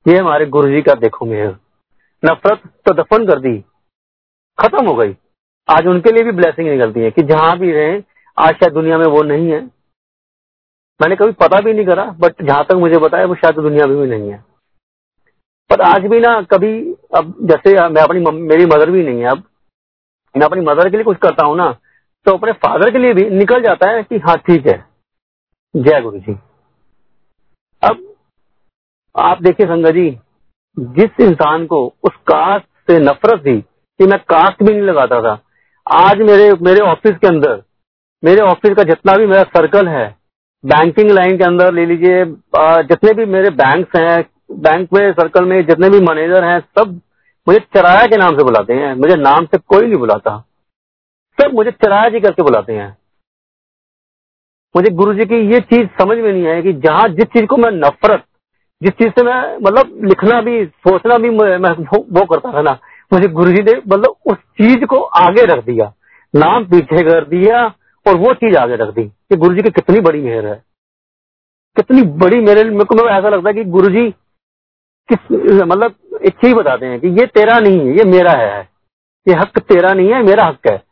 ये 0.06 0.18
हमारे 0.18 0.46
गुरु 0.48 0.70
जी 0.72 0.82
का 0.82 0.94
देखो 0.96 1.26
मेहर। 1.26 1.56
नफरत 2.24 2.62
तो 2.86 2.94
दफन 2.94 3.26
कर 3.28 3.40
दी। 3.40 3.58
खत्म 4.58 4.86
हो 4.88 4.94
गई। 4.96 5.16
आज 5.70 5.88
उनके 5.88 6.12
लिए 6.12 6.24
भी 6.24 6.32
ब्लेसिंग 6.32 6.70
निकलती 6.70 7.00
है 7.00 7.12
कि 7.12 7.24
जहाँ 7.24 7.58
भी 7.60 7.72
रहे 7.72 8.00
आज 8.38 8.54
शायद 8.54 8.74
दुनिया 8.74 8.98
में 8.98 9.06
वो 9.08 9.22
नहीं 9.24 9.52
है। 9.52 9.60
मैंने 11.00 11.16
कभी 11.16 11.32
पता 11.40 11.60
भी 11.62 11.74
नहीं 11.74 11.86
करा 11.86 12.04
बट 12.20 12.42
जहाँ 12.42 12.64
तक 12.66 12.76
मुझे 12.78 12.98
बताया 13.00 13.26
वो 13.26 13.36
शायद 13.36 13.56
दुनिया 13.58 13.86
में 13.88 13.98
भी 13.98 14.08
नहीं 14.08 14.32
है। 14.32 14.38
पर 15.70 15.82
आज 15.84 16.06
भी 16.06 16.20
ना 16.20 16.42
कभी, 16.44 16.74
अब 17.16 17.34
जैसे 17.44 17.74
मैं 17.90 18.02
अपनी 18.02 18.32
मेरी 18.42 18.66
मदर 18.68 18.92
भी 18.92 19.04
नहीं 19.04 19.22
है 19.22 19.30
अब। 19.30 19.44
मैं 20.36 20.46
अपनी 20.46 20.62
मदर 20.62 20.90
के 20.90 20.98
लिए 20.98 21.04
कुछ 21.04 21.18
करता 21.18 21.46
हूँ 21.46 21.56
ना 21.58 21.72
तो 22.26 22.32
अपने 22.34 22.52
फादर 22.60 22.92
के 22.92 22.98
लिए 22.98 23.14
भी 23.14 23.30
निकल 23.32 23.62
जाता 23.62 23.90
है 23.90 24.04
कि 24.04 24.18
हाँ 24.20 24.38
ठीक 24.40 24.68
है। 24.68 24.78
जय 25.74 26.02
गुरु 26.02 26.20
जी। 26.20 26.34
अब 27.84 28.04
आप 29.16 29.42
देखिए 29.44 29.66
संगत 29.68 29.94
जी, 29.94 30.10
जिस 30.78 31.20
इंसान 31.22 31.66
को 31.66 31.86
उस 32.04 32.16
कास्ट 32.28 32.66
से 32.88 33.00
नफरत 33.02 33.40
थी 33.40 33.60
कि 33.60 34.06
मैं 34.06 34.20
कास्ट 34.26 34.64
भी 34.64 34.72
नहीं 34.72 34.84
लगाता 34.84 35.22
था, 35.22 35.34
आज 35.88 36.22
मेरे 36.22 36.52
मेरे 36.62 36.82
ऑफ़िस 36.82 37.18
के 37.18 37.28
अंदर 37.28 37.62
मेरे 38.24 38.42
ऑफ़िस 38.42 38.76
का 38.76 38.84
जितना 38.84 39.14
भी 39.18 39.26
मेरा 39.28 39.44
सर्कल 39.56 39.88
है 39.88 40.06
बैंकिंग 40.64 41.12
लाइन 41.12 41.38
के 41.38 41.44
अंदर 41.44 41.74
ले 41.74 41.86
लीजिए 41.86 42.26
जितने 42.84 43.14
भी 43.14 43.26
मेरे 43.26 43.50
बैंक 43.52 43.96
हैं 43.96 44.24
बैंक 44.52 44.90
में 44.94 45.12
सर्कल 45.12 45.46
में 45.46 45.66
जितने 45.66 45.90
भी 45.90 46.00
मैनेजर 46.00 46.44
हैं, 46.44 46.60
सब 46.60 47.00
मुझे 47.48 47.60
चराया 47.76 48.06
के 48.08 48.18
नाम 48.18 48.38
से 48.38 48.44
बुलाते 48.44 48.74
हैं। 48.74 48.94
मुझे 48.96 49.16
नाम 49.16 49.46
से 49.46 49.58
कोई 49.58 49.86
नहीं 49.86 49.98
बुलाता। 49.98 50.38
सब 51.38 51.54
मुझे 51.54 51.72
चराया 51.72 52.10
जी 52.10 52.20
करके 52.20 52.44
बुलाते 52.44 52.74
हैं। 52.74 52.90
मुझे 54.76 54.92
गुरु 54.96 55.14
जी 55.14 55.26
की 55.26 55.36
ये 55.54 55.60
चीज़ 55.62 55.88
समझ 56.02 56.18
में 56.18 56.32
नहीं 56.32 56.48
आई 56.48 56.62
कि 56.62 56.74
जहाँ 56.86 57.08
जिस 57.10 57.26
चीज़ 57.28 57.46
को 57.46 57.58
मैं 57.58 57.72
नफरत, 57.72 58.24
जिस 58.82 58.92
चीज़ 58.92 59.10
से 59.10 59.24
मैं 59.24 59.58
मतलब 59.58 60.00
लिखना 60.06 60.42
भी, 60.42 60.66
सोचना 60.66 61.18
भी 61.18 61.30
मैं 61.30 61.72
वो 61.88 62.26
करता 62.26 62.54
था 62.54 62.62
ना, 62.62 62.78
मुझे 63.14 63.28
गुरु 63.30 63.52
जी 63.52 63.64
ने 63.64 63.78
मतलब 63.88 64.16
उस 64.26 64.38
चीज़ 64.58 64.86
को 64.86 65.02
आगे 65.26 65.46
रख 65.46 65.64
दिया। 65.66 65.94
नाम 66.34 66.66
पीछे 66.66 67.04
कर 67.04 67.26
दिया 67.28 67.68
और 68.08 68.16
वो 68.16 68.34
चीज़ 68.34 68.58
आगे 68.58 68.76
रख 68.76 68.94
दी 68.94 69.04
कि 69.04 69.36
गुरु 69.36 69.56
जी 69.56 69.62
की 69.62 69.70
कितनी 69.70 70.00
बड़ी 70.00 70.22
मेहर 70.22 70.46
है। 70.46 70.64
कितनी 71.76 72.02
बड़ी 72.02 72.42
मेरे 72.42 72.64
मेरे 72.64 72.86
को 72.86 73.10
ऐसा 73.10 73.30
लगता 73.30 73.50
है 73.50 73.54
कि 73.54 73.64
गुरु 73.64 73.90
जी 73.90 74.12
किस 75.12 75.32
मतलब 75.42 75.96
एक 76.26 76.34
चीज़ 76.34 76.56
बताते 76.56 76.86
हैं 76.86 77.00
कि 77.00 77.08
ये 77.08 77.26
तेरा 77.26 77.60
नहीं 77.60 77.80
है, 77.80 77.98
ये 77.98 78.04
मेरा 78.04 78.32
है। 78.32 78.70
ये 79.28 79.34
हक 79.34 79.60
तेरा 79.60 79.94
नहीं 79.94 80.14
है, 80.14 80.24
मेरा 80.24 80.46
हक 80.46 80.68
है। 80.68 80.84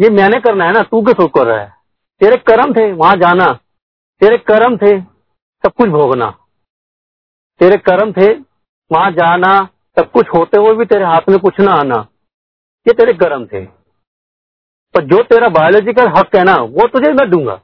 ये 0.00 0.10
मैंने 0.10 0.40
करना 0.40 0.64
है 0.64 0.72
ना, 0.72 0.82
तू 0.82 1.02
क्यों 1.02 1.28
कर 1.28 1.46
रहा 1.46 1.60
है? 1.60 1.72
तेरे 2.20 2.36
कर्म 2.36 2.72
थे, 2.72 2.92
वहाँ 2.92 3.16
जाना। 3.16 3.52
तेरे 4.20 4.38
कर्म 4.38 4.76
थे, 4.76 5.00
सब 5.62 5.68
कुछ 5.68 5.88
भोगना। 5.88 6.30
तेरे 7.58 7.76
कर्म 7.76 8.12
थे, 8.12 8.32
वहाँ 8.92 9.10
जाना, 9.10 9.68
सब 9.98 10.10
कुछ 10.10 10.28
होते 10.28 10.60
हुए 10.60 10.74
भी 10.74 10.84
तेरे 10.84 11.04
हाथ 11.04 11.28
में 11.28 11.38
कुछ 11.38 11.60
ना 11.60 11.72
आना। 11.72 12.06
ये 12.88 12.92
तेरे 12.92 13.12
कर्म 13.12 13.46
थे। 13.46 13.77
पर 14.94 15.04
जो 15.04 15.22
तेरा 15.22 15.48
बायोलॉजिकल 15.48 16.08
हक 16.08 16.36
है 16.36 16.44
ना, 16.44 16.54
वो 16.54 16.86
तुझे 16.86 17.12
मैं 17.12 17.30
दूँगा। 17.30 17.60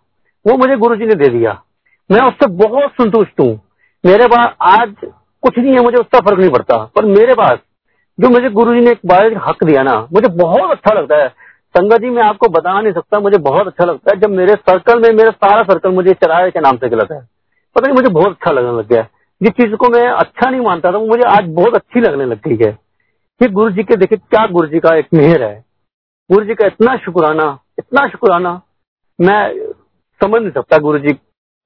वो 0.46 0.56
मुझे 0.56 0.76
गुरु 0.76 0.94
ने 0.94 1.14
दे 1.14 1.28
दिया। 1.28 1.62
मैं 2.10 2.20
उससे 2.20 2.46
बहुत 2.46 2.90
संतुष्ट 2.90 3.40
हूँ। 3.40 3.60
मेरे 4.06 4.26
पास 4.26 4.54
आज 4.62 4.94
कुछ 5.42 5.58
नहीं 5.58 5.72
है, 5.72 5.80
मुझे 5.80 5.96
उसका 5.96 6.20
फ़र्क 6.20 6.38
नहीं 6.38 6.50
पड़ता। 6.50 6.90
पर 6.96 7.04
मेरे 7.04 7.34
पास 7.34 7.58
जो 8.20 8.28
मुझे 8.28 8.50
गुरु 8.50 8.74
जी 8.74 8.80
ने 8.80 8.90
एक 8.90 9.00
बायोलॉजिकल 9.06 9.40
हक 9.48 9.64
दिया 9.64 9.82
ना, 9.82 10.08
मुझे 10.12 10.28
बहुत 10.28 10.70
अच्छा 10.70 10.94
लगता 10.94 11.16
है। 11.16 11.28
संगत 11.76 12.00
जी, 12.00 12.10
मैं 12.10 12.22
आपको 12.22 12.48
बता 12.48 12.80
नहीं 12.80 12.92
सकता, 12.92 13.20
मुझे 13.20 13.38
बहुत 13.38 13.66
अच्छा 13.66 13.84
लगता 13.84 14.12
है। 14.14 14.20
जब 14.20 14.30
मेरे 14.30 14.54
सर्कल 14.54 15.00
में, 15.00 15.12
मेरा 15.12 15.30
सारा 15.30 15.62
सर्कल 15.62 15.90
मुझे 15.90 16.12
चराए 16.12 16.50
के 16.50 16.60
नाम 16.60 16.76
से 16.76 16.88
गलत 16.88 17.08
है। 17.12 17.28
पता 17.74 17.86
नहीं, 17.86 17.94
मुझे 17.94 18.08
बहुत 18.08 18.26
अच्छा 18.26 18.50
लगने 18.50 18.78
लग 18.78 18.88
गया 18.88 19.06
जिस 19.42 19.52
चीज़ 19.52 19.74
को 19.74 19.88
मैं 19.88 20.08
अच्छा 20.08 20.50
नहीं 20.50 20.60
मानता 20.60 20.92
था, 20.92 20.96
वो 20.96 21.06
मुझे 21.06 21.22
आज 21.22 21.44
बहुत 21.44 21.74
अच्छी 21.74 22.00
लगने 22.00 22.24
लग 22.24 22.48
गई 22.48 22.66
है। 22.66 22.78
कि 23.40 23.48
गुरु 23.48 23.70
जी 23.70 23.82
के, 23.82 23.96
देखिए, 23.96 24.18
क्या 24.18 24.46
गुरु 24.46 24.68
जी 24.68 24.78
का 24.78 24.94
एक 24.94 25.06
मेहर 25.14 25.42
है। 25.42 25.64
गुरु 26.30 26.44
जी 26.44 26.54
का 26.54 26.66
इतना 26.66 26.96
शुक्राना 26.96 27.46
इतना 27.78 28.06
शुक्राना, 28.08 28.60
मैं 29.18 29.54
समझ 30.20 30.40
नहीं 30.40 30.50
सकता 30.50 30.78
गुरु 30.78 30.98
जी 30.98 31.12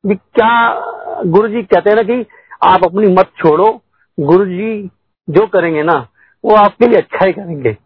भी 0.05 0.15
क्या, 0.15 1.23
गुरु 1.27 1.49
जी 1.49 1.63
कहते 1.63 1.91
हैं 1.91 1.97
ना 1.97 2.03
कि 2.03 2.27
आप 2.65 2.85
अपनी 2.85 3.07
मत 3.13 3.31
छोड़ो, 3.39 3.71
गुरु 4.19 4.47
जी 4.47 4.91
जो 5.29 5.47
करेंगे 5.47 5.83
ना, 5.83 5.97
वो 6.45 6.55
आपके 6.55 6.87
लिए 6.87 6.99
अच्छा 6.99 7.27
ही 7.27 7.33
करेंगे। 7.33 7.77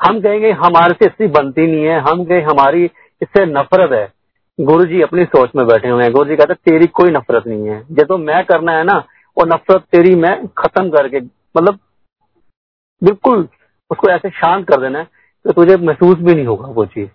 हम 0.00 0.20
कहेंगे, 0.20 0.50
हमारे 0.50 0.94
से 0.94 1.06
इसकी 1.06 1.26
बनती 1.26 1.66
नहीं 1.66 1.84
है, 1.84 1.98
हम 2.00 2.24
कहें 2.24 2.42
हमारी 2.42 2.84
इससे 3.22 3.44
नफरत 3.46 3.92
है। 3.92 4.12
गुरु 4.58 4.84
जी 4.84 5.00
अपनी 5.02 5.24
सोच 5.24 5.50
में 5.56 5.66
बैठे 5.66 5.88
हुए 5.88 6.02
हैं। 6.04 6.12
गुरु 6.12 6.28
जी 6.28 6.36
कहते 6.36 6.54
तेरी 6.54 6.86
कोई 6.86 7.10
नफरत 7.10 7.46
नहीं 7.46 7.68
है। 7.68 7.82
जो 7.90 8.04
तो 8.04 8.18
मैं 8.18 8.44
करना 8.44 8.72
है 8.72 8.84
ना, 8.84 8.96
वो 9.36 9.44
नफरत 9.44 9.82
तेरी 9.92 10.14
मैं 10.14 10.46
खत्म 10.58 10.90
करके 10.90 11.20
मतलब 11.20 11.78
बिल्कुल 13.02 13.48
उसको 13.90 14.10
ऐसे 14.10 14.30
शांत 14.30 14.66
कर 14.68 14.80
देना 14.80 14.98
है। 14.98 15.15
तो 15.46 15.52
तुझे 15.52 15.76
महसूस 15.78 16.18
भी 16.18 16.34
नहीं 16.34 16.46
होगा 16.46 16.68
वो 16.68 16.84
चीज़। 16.86 17.08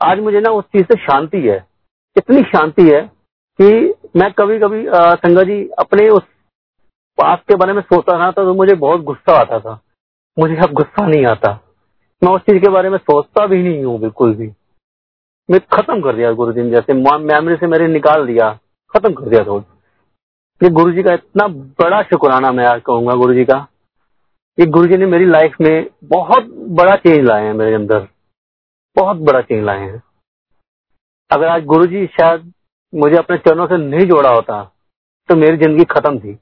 आज 0.00 0.20
मुझे 0.20 0.40
ना 0.40 0.50
उस 0.50 0.64
चीज़ 0.66 0.84
से 0.84 0.96
शांति 1.02 1.40
है। 1.40 1.56
इतनी 2.16 2.42
शांति 2.44 2.88
है 2.88 3.00
कि 3.58 3.68
मैं 4.16 4.30
कभी 4.32 4.58
कभी 4.58 4.84
संगत 4.88 5.46
जी 5.46 5.58
अपने 5.78 6.08
उस 6.08 6.22
पास 7.18 7.38
के 7.48 7.54
बारे 7.56 7.72
में 7.72 7.80
सोचता 7.82 8.18
था 8.20 8.30
तो 8.32 8.54
मुझे 8.54 8.74
बहुत 8.76 9.00
गुस्सा 9.02 9.36
आता 9.40 9.58
था। 9.60 9.78
मुझे 10.36 10.56
अब 10.56 10.72
गुस्सा 10.72 11.06
नहीं 11.06 11.26
आता। 11.26 11.52
मैं 12.22 12.32
उस 12.32 12.40
चीज़ 12.40 12.62
के 12.62 12.70
बारे 12.70 12.90
में 12.90 12.98
सोचता 12.98 13.46
भी 13.46 13.62
नहीं 13.62 13.84
हूँ 13.84 13.98
बिल्कुल 14.00 14.34
भी। 14.34 14.50
मैं 15.48 15.60
खत्म 15.72 16.00
कर 16.02 16.16
दिया 16.16 16.32
गुरु 16.32 16.52
जी 16.52 16.62
ने 16.62 16.70
जैसे 16.70 16.94
मेमोरी 16.94 17.56
से 17.56 17.66
मेरे 17.66 17.88
निकाल 17.88 18.26
दिया। 18.26 18.50
खत्म 18.94 19.12
कर 19.14 19.28
दिया 19.28 19.44
थोड़ा 19.44 20.68
गुरु 20.70 20.92
जी 20.92 21.02
का 21.02 21.12
इतना 21.12 21.46
बड़ा 21.80 22.02
शुक्राना 22.02 22.50
मैं 22.52 22.66
आज 22.66 22.82
कहूँगा 22.86 23.14
गुरु 23.14 23.34
जी 23.34 23.44
का। 23.44 23.66
ये 24.58 24.66
गुरु 24.66 24.86
जी 24.86 24.96
ने 24.96 25.06
मेरी 25.06 25.24
लाइफ 25.26 25.54
में 25.60 25.86
बहुत 26.04 26.44
बड़ा 26.76 26.94
चेंज 26.96 27.24
लाए 27.24 27.44
हैं 27.44 27.52
मेरे 27.54 27.74
अंदर। 27.74 28.06
बहुत 28.96 29.16
बड़ा 29.22 29.40
चेंज 29.40 29.64
लाए 29.64 29.80
हैं। 29.80 30.02
अगर 31.30 31.46
आज 31.46 31.64
गुरु 31.64 31.86
जी 31.86 32.06
शायद 32.10 32.52
मुझे 32.92 33.16
अपने 33.16 33.36
चरणों 33.38 33.66
से 33.66 33.76
नहीं 33.78 34.06
जोड़ा 34.06 34.30
होता 34.30 34.62
तो 35.28 35.36
मेरी 35.36 35.56
ज़िंदगी 35.56 35.84
खत्म 35.84 36.18
थी। 36.18 36.32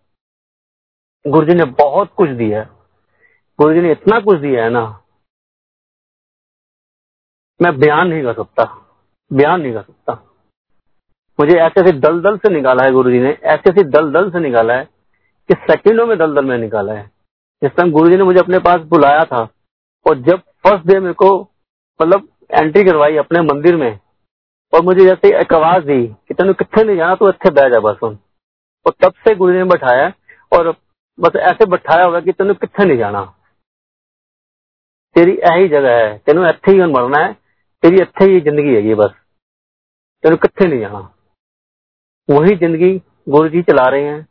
गुरु 1.25 1.47
जी 1.47 1.55
ने 1.55 1.65
बहुत 1.79 2.13
कुछ 2.17 2.31
दिया 2.33 2.61
है। 2.61 2.69
गुरु 3.59 3.75
जी 3.75 3.81
ने 3.81 3.91
इतना 3.93 4.19
कुछ 4.21 4.39
दिया 4.41 4.65
है 4.65 4.71
ना। 4.71 4.83
मैं 7.61 7.79
बयान 7.79 8.09
नहीं 8.09 8.23
कर 8.23 8.35
सकता। 8.35 8.65
बयान 9.31 9.61
नहीं 9.61 9.73
कर 9.73 9.83
सकता। 9.83 10.13
मुझे 11.39 11.57
ऐसे 11.57 11.81
ऐसे 11.81 11.93
दल 11.99 12.21
दल 12.23 12.37
से 12.39 12.53
निकाला 12.55 12.85
है 12.85 12.93
गुरु 12.93 13.11
जी 13.11 13.19
ने। 13.19 13.31
ऐसे 13.33 13.71
ऐसे 13.71 13.85
दल 13.91 14.13
दल 14.13 14.31
से 14.31 14.41
निकाला 14.41 14.75
है 14.75 14.85
कि 15.49 15.55
सेकंडों 15.63 16.07
में 16.07 16.17
दल 16.19 16.35
दल 16.35 16.45
में 16.45 16.57
निकाला 16.59 16.93
है। 16.93 17.11
जिस 17.63 17.73
टाइम 17.73 17.91
गुरु 17.93 18.09
ने 18.11 18.25
मुझे 18.25 18.39
अपने 18.41 18.59
पास 18.61 18.81
बुलाया 18.89 19.25
था 19.25 19.43
और 20.07 20.19
जब 20.23 20.41
फ़र्स्ट 20.65 20.87
डे 20.87 20.99
मेरे 21.01 21.15
को 21.15 21.29
मतलब 22.01 22.29
एंट्री 22.51 22.85
करवाई 22.85 23.17
अपने 23.17 23.41
मंदिर 23.43 23.77
में, 23.77 23.99
और 24.73 24.83
मुझे 24.83 25.05
जैसे 25.05 25.29
एक 25.41 25.53
आवाज़ 25.55 25.85
दी 25.85 26.07
कि 26.07 26.35
तेन 26.35 26.53
कितने 26.53 26.85
नहीं 26.85 26.97
जाना 26.97 27.15
तो 27.15 27.29
इतने 27.29 27.51
बह 27.53 27.69
जा 27.69 27.81
बस 27.81 28.03
और 28.03 28.93
तब 29.03 29.13
से 29.25 29.35
गुरु 29.35 29.53
ने 29.53 29.65
बैठाया 29.67 30.13
और 30.53 30.71
बस 31.19 31.37
ऐसे 31.43 31.67
बैठाया 31.67 32.05
हुआ 32.05 32.21
कि 32.21 32.33
तेन 32.33 32.53
कितने 32.55 32.85
नहीं 32.85 32.99
जाना। 32.99 33.23
तेरी 35.17 35.33
यही 35.35 35.69
जगह 35.69 35.97
है 35.97 36.17
तेन 36.19 36.47
इतने 36.47 36.75
ही 36.75 36.93
मरना 36.93 37.19
है, 37.19 37.33
तेरी 37.83 38.01
ਇੱਥੇ 38.03 38.25
ही 38.25 38.41
ज़िंदगी 38.41 38.75
है 38.77 38.95
बस। 38.97 39.11
तेन 40.25 40.37
कितने 40.37 40.67
नहीं 40.69 40.81
जाना। 40.81 41.01
वही 42.29 42.57
ज़िंदगी 42.57 42.93
गुरु 43.29 43.49
जी 43.49 43.63
चला 43.63 43.85
रहे 43.87 44.05
हैं। 44.05 44.23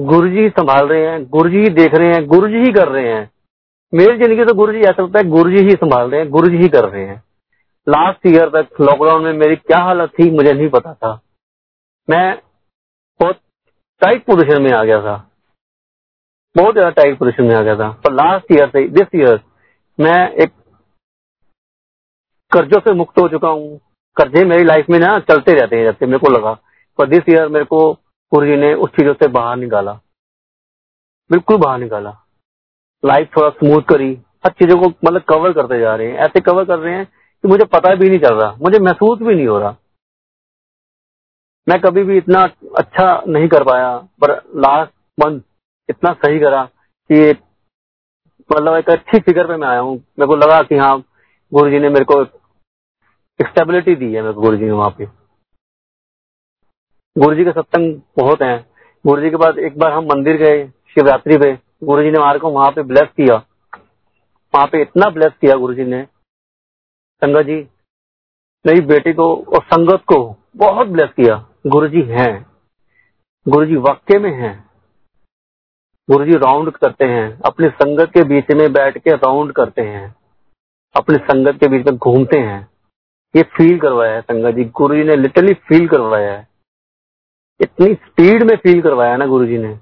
गुरु 0.00 0.28
जी 0.30 0.48
संभाल 0.48 0.86
रहे 0.88 1.06
हैं 1.06 1.24
गुरु 1.30 1.50
जी 1.50 1.58
ही 1.58 1.68
देख 1.74 1.94
रहे 1.94 2.12
हैं 2.12 2.26
गुरु 2.26 2.48
जी 2.48 2.58
ही 2.58 2.72
कर 2.72 2.88
रहे 2.88 3.12
हैं। 3.12 3.30
मेरी 3.92 4.16
ज़िंदगी 4.18 4.44
तो 4.44 4.54
गुरु 4.54 4.72
जी 4.72 4.80
ऐसा 4.80 5.02
लगता 5.02 5.18
है 5.18 5.28
गुरु 5.30 5.50
जी 5.50 5.62
ही 5.64 5.72
संभाल 5.72 6.10
रहे 6.10 6.20
हैं 6.20 6.30
गुरु 6.30 6.48
जी 6.48 6.56
ही 6.56 6.68
कर 6.68 6.88
रहे 6.88 7.04
हैं। 7.06 7.22
लास्ट 7.86 8.26
ईयर 8.26 8.48
तक 8.50 8.80
लॉकडाउन 8.80 9.24
में 9.24 9.32
मेरी 9.34 9.56
क्या 9.56 9.78
हालत 9.78 10.10
थी, 10.10 10.30
मुझे 10.30 10.52
नहीं 10.52 10.68
पता 10.68 10.92
था। 10.94 11.20
मैं 12.08 12.38
बहुत 13.20 13.40
टाइट 14.02 14.24
पोजिशन 14.26 14.62
में 14.62 14.70
आ 14.72 14.82
गया 14.84 15.00
था। 15.02 15.16
बहुत 16.56 16.74
ज़्यादा 16.74 16.90
टाइट 16.92 17.18
पोजिशन 17.18 17.44
में 17.44 17.54
आ 17.54 17.62
गया 17.62 17.76
था। 17.76 17.90
पर 18.04 18.12
लास्ट 18.12 18.52
ईयर 18.52 18.68
से 18.68 18.86
दिस 18.90 19.14
ईयर 19.16 19.40
मैं 19.98 20.28
एक 20.34 20.52
कर्जों 22.52 22.80
से 22.80 22.94
मुक्त 22.94 23.18
हो 23.18 23.28
चुका 23.28 23.48
हूँ। 23.48 23.78
कर्जे 24.16 24.44
मेरी 24.44 24.64
लाइफ 24.64 24.86
में 24.90 24.98
ना 24.98 25.18
चलते 25.20 25.52
रहते 25.54 25.76
हैं 25.76 25.84
जैसे 25.84 26.06
मेरे 26.06 26.18
को 26.18 26.30
लगा। 26.30 26.52
पर 26.98 27.08
दिस 27.08 27.28
ईयर 27.30 27.48
मेरे 27.48 27.64
को 27.64 27.80
गुरु 28.32 28.46
जी 28.46 28.56
ने 28.56 28.72
उस 28.74 28.90
चीज़ों 28.90 29.14
से 29.14 29.28
बाहर 29.28 29.56
निकाला। 29.56 29.92
बिल्कुल 31.30 31.56
बाहर 31.56 31.78
निकाला। 31.78 32.16
लाइफ 33.04 33.30
थोड़ा 33.36 33.48
स्मूथ 33.50 33.82
करी। 33.82 34.12
हर 34.46 34.52
चीज़ों 34.52 34.78
को 34.80 34.88
मतलब 34.88 35.22
कवर 35.22 35.52
करते 35.52 35.78
जा 35.80 35.94
रहे 35.94 36.10
हैं। 36.10 36.18
ऐसे 36.18 36.40
कवर 36.40 36.64
कर 36.64 36.78
रहे 36.78 36.94
हैं 36.94 37.04
कि 37.06 37.48
मुझे 37.48 37.64
पता 37.64 37.94
भी 37.94 38.08
नहीं 38.08 38.18
चल 38.18 38.34
रहा। 38.34 38.52
मुझे 38.62 38.78
महसूस 38.78 39.18
भी 39.18 39.34
नहीं 39.34 39.46
हो 39.46 39.58
रहा। 39.58 39.76
मैं 41.68 41.80
कभी 41.80 42.02
भी 42.04 42.16
इतना 42.18 42.42
अच्छा 42.78 43.22
नहीं 43.28 43.48
कर 43.48 43.64
पाया, 43.64 43.96
पर 43.96 44.30
लास्ट 44.56 44.92
मंथ 45.18 45.40
इतना 45.88 46.12
सही 46.12 46.40
करा 46.40 46.64
कि 47.10 47.30
मतलब 48.50 48.74
एक 48.76 48.90
अच्छी 48.90 49.20
फिगर 49.20 49.46
पे 49.46 49.56
मैं 49.56 49.68
आया 49.68 49.80
हूँ। 49.80 49.96
मेरे 49.96 50.26
को 50.26 50.36
लगा 50.36 50.62
कि 50.62 50.76
हाँ 50.76 50.98
गुरु 51.52 51.70
जी 51.70 51.78
ने 51.78 51.88
मेरे 51.88 52.04
को 52.04 52.24
स्टेबिलिटी 53.40 53.94
दी 53.94 54.12
है, 54.14 54.22
मेरे 54.22 54.34
को 54.34 54.40
गुरु 54.40 54.56
जी 54.56 54.64
ने 54.64 54.70
वहाँ 54.70 54.90
पे। 54.90 55.19
गुरु 57.18 57.34
जी 57.34 57.44
के 57.44 57.50
सत्संग 57.50 58.00
बहुत 58.18 58.42
हैं। 58.42 58.66
गुरु 59.06 59.22
जी 59.22 59.30
के 59.30 59.36
बाद 59.36 59.58
एक 59.58 59.78
बार 59.78 59.92
हम 59.92 60.04
मंदिर 60.04 60.36
गए, 60.36 60.66
शिवरात्रि 60.66 61.38
पे। 61.38 61.58
गुरु 61.84 62.02
जी 62.02 62.10
ने 62.10 62.18
हमारे 62.18 62.38
को 62.38 62.50
वहाँ 62.50 62.70
पे 62.70 62.82
ब्लेस 62.82 63.08
किया। 63.16 63.34
वहाँ 64.54 64.66
पे 64.66 64.82
इतना 64.82 65.10
ब्लेस 65.10 65.32
किया 65.40 65.56
गुरु 65.56 65.74
जी 65.74 65.84
ने। 65.84 66.04
संगत 67.24 67.46
जी, 67.46 67.68
मेरी 68.66 68.80
बेटी 68.80 69.12
को 69.12 69.36
और 69.36 69.62
संगत 69.62 70.02
को 70.06 70.36
बहुत 70.56 70.86
ब्लेस 70.86 71.10
किया। 71.10 71.46
गुरु 71.66 71.88
जी 71.88 72.02
हैं। 72.02 72.46
गुरु 73.48 73.66
जी 73.66 73.76
वाक्य 73.76 74.18
में 74.18 74.30
हैं। 74.30 74.70
गुरु 76.10 76.24
जी 76.24 76.32
राउंड 76.32 76.70
करते 76.70 77.04
हैं। 77.04 77.40
अपनी 77.40 77.68
संगत 77.68 78.10
के 78.10 78.24
बीच 78.24 78.50
में 78.50 78.72
बैठ 78.72 78.98
के 78.98 79.10
राउंड 79.10 79.52
करते 79.52 79.82
हैं। 79.82 80.14
अपनी 80.96 81.16
संगत 81.16 81.54
के 81.54 81.68
बीच 81.68 81.86
में 81.86 81.96
घूमते 81.96 82.38
हैं। 82.38 82.68
ये 83.36 83.42
फील 83.42 83.80
करवाया 83.80 84.14
है 84.14 84.20
संगत 84.20 84.54
जी। 84.54 84.64
गुरु 84.64 84.94
जी 84.94 85.04
ने 85.04 85.16
लिटरली 85.16 85.54
फील 85.54 85.88
करवाया 85.88 86.32
है। 86.32 86.49
इतनी 87.60 87.94
स्पीड 87.94 88.42
में 88.42 88.56
फील 88.56 88.80
करवाया 88.82 89.16
ना 89.16 89.26
गुरु 89.26 89.46
जी 89.46 89.58
ने। 89.58 89.78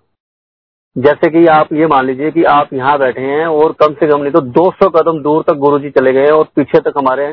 जैसे 0.96 1.30
कि 1.30 1.44
आप 1.46 1.72
ये 1.72 1.86
मान 1.86 2.06
लीजिए 2.06 2.30
कि 2.30 2.44
आप 2.50 2.72
यहाँ 2.72 2.98
बैठे 2.98 3.20
हैं 3.22 3.46
और 3.46 3.72
कम 3.80 3.94
से 3.94 4.06
कम 4.08 4.22
नहीं 4.22 4.32
तो 4.32 4.40
200 4.54 4.88
कदम 4.94 5.22
दूर 5.22 5.42
तक 5.42 5.58
गुरु 5.58 5.78
जी 5.78 5.90
चले 5.90 6.12
गए 6.12 6.30
और 6.30 6.44
पीछे 6.56 6.80
तक 6.80 6.98
हमारे 6.98 7.32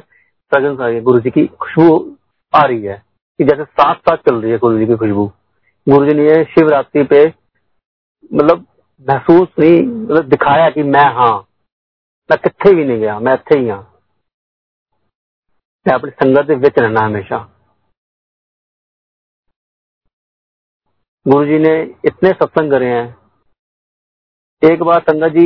प्रेजेंस 0.51 0.79
आ 0.79 0.89
गई 0.89 1.01
गुरु 1.01 1.19
जी 1.19 1.29
की 1.29 1.45
खुशबू 1.61 1.95
आ 2.53 2.61
रही 2.61 2.81
है 2.81 3.01
कि 3.39 3.43
जैसे 3.43 3.63
साथ 3.63 3.95
साथ 3.99 4.17
चल 4.29 4.41
रही 4.41 4.51
है 4.51 4.57
गुरु 4.57 4.77
जी 4.79 4.85
की 4.85 4.95
खुशबू। 4.95 5.25
गुरु 5.87 6.05
जी 6.05 6.13
ने 6.13 6.43
शिवरात्रि 6.45 7.03
पे 7.03 7.25
मतलब 7.25 8.65
महसूस 9.05 9.47
नहीं 9.59 9.81
मतलब 9.81 10.29
दिखाया 10.29 10.69
कि 10.69 10.83
मैं 10.85 11.05
हाँ 11.13 11.35
मैं 12.29 12.37
कितने 12.43 12.73
भी 12.73 12.85
नहीं 12.85 12.99
गया, 12.99 13.19
मैं 13.19 13.33
इतने 13.33 13.59
ही 13.61 13.67
हाँ 13.69 13.81
मैं 15.85 15.93
अपनी 15.93 16.11
संगत 16.11 16.49
विच 16.59 16.79
रहना 16.79 17.01
हमेशा। 17.01 17.37
गुरु 21.25 21.45
जी 21.45 21.57
ने 21.59 21.71
इतने 22.05 22.29
सत्संग 22.29 22.71
करे 22.71 22.87
हैं। 22.87 24.71
एक 24.71 24.81
बार 24.83 24.99
संगत 24.99 25.31
जी 25.31 25.45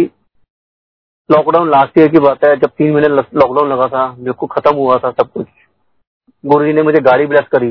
लॉकडाउन 1.29 1.69
लास्ट 1.69 1.97
ईयर 1.97 2.07
की 2.07 2.19
बात 2.19 2.43
है, 2.45 2.55
जब 2.55 2.69
तीन 2.69 2.91
महीने 2.93 3.07
लॉकडाउन 3.07 3.69
लगा 3.69 3.87
था 3.87 4.07
बिल्कुल 4.19 4.49
खत्म 4.51 4.75
हुआ 4.75 4.97
था 4.97 5.11
सब 5.11 5.31
कुछ। 5.31 5.47
गुरु 6.43 6.65
जी 6.65 6.73
ने 6.73 6.83
मुझे 6.83 7.01
गाड़ी 7.01 7.25
ब्लेस 7.25 7.47
करी। 7.51 7.69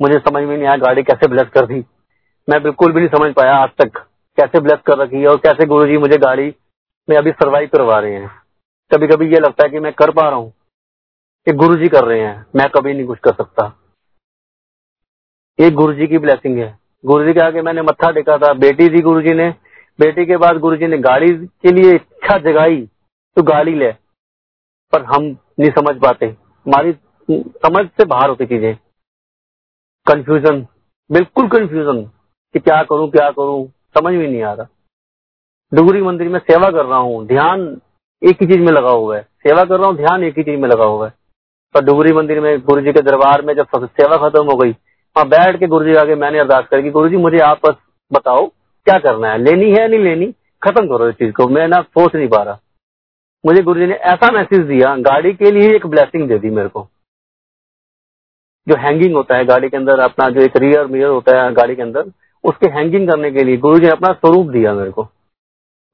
मुझे 0.00 0.18
समझ 0.18 0.42
में 0.42 0.56
नहीं 0.56 0.66
आया 0.66 0.76
गाड़ी 0.76 1.02
कैसे 1.02 1.28
ब्लेस 1.28 1.48
कर 1.48 1.66
दी। 1.66 1.84
मैं 2.48 2.62
बिल्कुल 2.62 2.92
भी 2.92 3.00
नहीं 3.00 3.18
समझ 3.18 3.32
पाया 3.34 3.56
आज 3.56 3.70
तक 3.82 3.98
कैसे 4.38 4.60
ब्लेस 4.60 4.80
कर 4.86 4.98
रखी 4.98 5.20
है 5.20 5.28
और 5.28 5.36
कैसे 5.36 5.66
गुरु 5.66 5.86
जी 5.86 5.98
मुझे 5.98 6.18
गाड़ी 6.18 6.54
में 7.08 7.16
अभी 7.16 7.32
सर्वाइव 7.32 7.68
करवा 7.72 7.98
रहे 7.98 8.14
हैं। 8.14 8.30
कभी 8.90 9.06
कभी 9.06 9.32
ये 9.34 9.40
लगता 9.40 9.64
है 9.64 9.70
कि 9.70 9.80
मैं 9.80 9.92
कर 9.92 10.10
पा 10.10 10.28
रहा 10.28 10.38
हूँ 10.38 10.52
ये 11.46 11.54
गुरु 11.56 11.76
जी 11.76 11.88
कर 11.88 12.04
रहे 12.04 12.20
हैं। 12.20 12.44
मैं 12.56 12.68
कभी 12.70 12.94
नहीं 12.94 13.06
कुछ 13.06 13.18
कर 13.18 13.34
सकता। 13.34 13.70
ये 15.62 15.70
गुरु 15.70 15.92
जी 15.92 16.06
की 16.06 16.18
ब्लेसिंग 16.18 16.58
है। 16.58 16.78
गुरु 17.06 17.24
जी 17.24 17.32
के 17.32 17.40
आगे 17.40 17.62
मैंने 17.62 17.82
मत्था 17.82 18.10
टेका 18.10 18.36
था। 18.38 18.52
बेटी 18.54 18.88
थी 18.88 19.00
गुरु 19.02 19.20
जी 19.22 19.34
ने। 19.34 19.48
बेटी 19.98 20.24
के 20.26 20.36
बाद 20.36 20.58
गुरु 20.58 20.76
जी 20.76 20.86
ने 20.86 20.98
गाड़ी 20.98 21.28
के 21.34 21.72
लिए 21.72 21.94
इच्छा 21.94 22.38
जगाई 22.40 22.80
तो 23.36 23.42
गाड़ी 23.42 23.74
ले। 23.74 23.90
पर 24.92 25.04
हम 25.04 25.24
नहीं 25.24 25.70
समझ 25.70 25.94
पाते। 25.96 26.26
हमारी 26.26 26.92
समझ 27.28 27.86
से 27.88 28.04
बाहर 28.04 28.28
होती 28.28 28.46
चीज़ें। 28.46 28.74
कंफ्यूजन 30.06 30.60
बिल्कुल 31.10 31.48
कंफ्यूजन 31.48 32.02
कि 32.54 32.58
क्या 32.58 32.82
करूँ 32.82 33.10
क्या 33.10 33.30
करूँ, 33.30 33.66
समझ 33.94 34.14
में 34.14 34.28
नहीं 34.28 34.42
आ 34.42 34.52
रहा। 34.52 34.66
डुगरी 35.72 36.02
मंदिर 36.02 36.28
में 36.28 36.38
सेवा 36.40 36.70
कर 36.70 36.84
रहा 36.84 36.98
हूँ। 36.98 37.26
ध्यान 37.26 37.80
एक 38.22 38.42
ही 38.42 38.46
चीज़ 38.46 38.60
में 38.60 38.72
लगा 38.72 38.90
हुआ 38.90 39.16
है। 39.16 39.22
सेवा 39.22 39.64
कर 39.64 39.78
रहा 39.78 39.88
हूँ, 39.88 39.96
ध्यान 39.96 40.24
एक 40.24 40.38
ही 40.38 40.42
चीज़ 40.42 40.60
में 40.60 40.68
लगा 40.68 40.84
हुआ 40.84 41.06
है। 41.06 41.12
पर 41.74 41.84
डुगरी 41.84 42.12
मंदिर 42.12 42.40
में 42.40 42.58
गुरु 42.60 42.80
जी 42.80 42.92
के 42.92 43.02
दरबार 43.02 43.42
में 43.42 43.54
जब 43.54 43.66
सेवा 43.76 44.28
खत्म 44.28 44.44
हो 44.44 44.56
गई 44.56 44.72
वहाँ 45.16 45.28
बैठ 45.28 45.60
के 45.60 45.66
गुरु 45.66 45.84
जी 45.84 45.94
आगे 45.94 46.14
मैंने 46.14 46.38
अरदास 46.38 46.64
करी 46.70 46.90
गुरु 46.90 47.08
जी 47.08 47.16
मुझे 47.16 47.38
आप 47.38 47.60
बस 47.66 47.74
बताओ, 48.12 48.46
क्या 48.84 48.98
करना 48.98 49.28
है? 49.28 49.38
लेनी 49.38 49.70
है 49.70 49.88
नहीं 49.88 50.00
लेनी? 50.00 50.26
खत्म 50.62 50.86
करो 50.86 51.08
इस 51.08 51.14
चीज़ 51.14 51.32
को। 51.32 51.48
मैं 51.48 51.68
ना 51.68 51.82
सोच 51.82 52.14
नहीं 52.14 52.28
पा 52.28 52.42
रहा। 52.42 52.58
मुझे 53.46 53.62
गुरु 53.62 53.80
जी 53.80 53.86
ने 53.86 53.94
ऐसा 53.94 54.32
मैसेज 54.32 54.60
दिया, 54.60 54.96
गाड़ी 54.96 55.32
के 55.32 55.50
लिए 55.50 55.76
एक 55.76 55.86
ब्लेसिंग 55.86 56.28
दे 56.28 56.38
दी 56.38 56.50
मेरे 56.50 56.68
को। 56.68 56.88
जो 58.68 58.76
हैंगिंग 58.76 59.14
होता 59.14 59.36
है 59.36 59.44
गाड़ी 59.44 59.68
के 59.68 59.76
अंदर, 59.76 59.98
अपना 59.98 60.28
जो 60.28 60.40
एक 60.40 60.56
रियर 60.56 60.86
मिरर 60.86 61.08
होता 61.08 61.42
है 61.42 61.52
गाड़ी 61.52 61.76
के 61.76 61.82
अंदर, 61.82 62.04
उसके 62.44 62.68
हैंगिंग 62.68 63.10
करने 63.10 63.30
के 63.30 63.44
लिए 63.44 63.56
गुरु 63.56 63.78
जी 63.78 63.84
ने 63.84 63.90
अपना 63.90 64.12
स्वरूप 64.12 64.46
दिया 64.46 64.74
मेरे 64.74 64.90
को। 64.90 65.02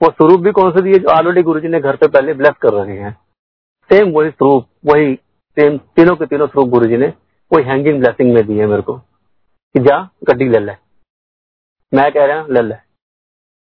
वो 0.03 0.11
स्वरूप 0.11 0.41
भी 0.41 0.53
कौन 0.53 0.71
से 0.73 0.83
दिए? 0.83 0.95
जो 0.95 1.09
ऑलरेडी 1.09 1.43
गुरु 1.43 1.61
जी 1.61 1.69
ने 1.69 1.81
घर 1.81 1.97
पे 1.97 2.09
पहले 2.09 2.35
ब्लेस 2.35 2.55
कर 2.61 2.73
रहे 2.73 2.97
हैं। 2.99 3.19
सेम 3.93 4.11
वही 4.11 4.31
स्वरूप, 4.31 4.67
वही 4.87 5.15
सेम 5.59 5.79
तीनों 5.79 6.17
के 6.17 6.27
तीनों 6.27 6.47
स्वरूप 6.47 6.69
गुरु 6.69 6.87
जी 6.87 6.97
ने, 6.97 7.13
वही 7.53 7.65
हैंगिंग 7.65 8.01
ब्लेसिंग 8.01 8.35
में 8.35 8.47
दिए 8.47 8.67
मेरे 8.67 8.83
को। 8.83 9.01
कि 9.69 9.81
जा, 9.81 10.11
गड्डी 10.25 10.49
ले 10.49 10.59
ले। 10.59 10.73
मैं 11.97 12.13
कह 12.13 12.25
रहा, 12.25 12.47
ले 12.47 12.63
ले। 12.63 12.75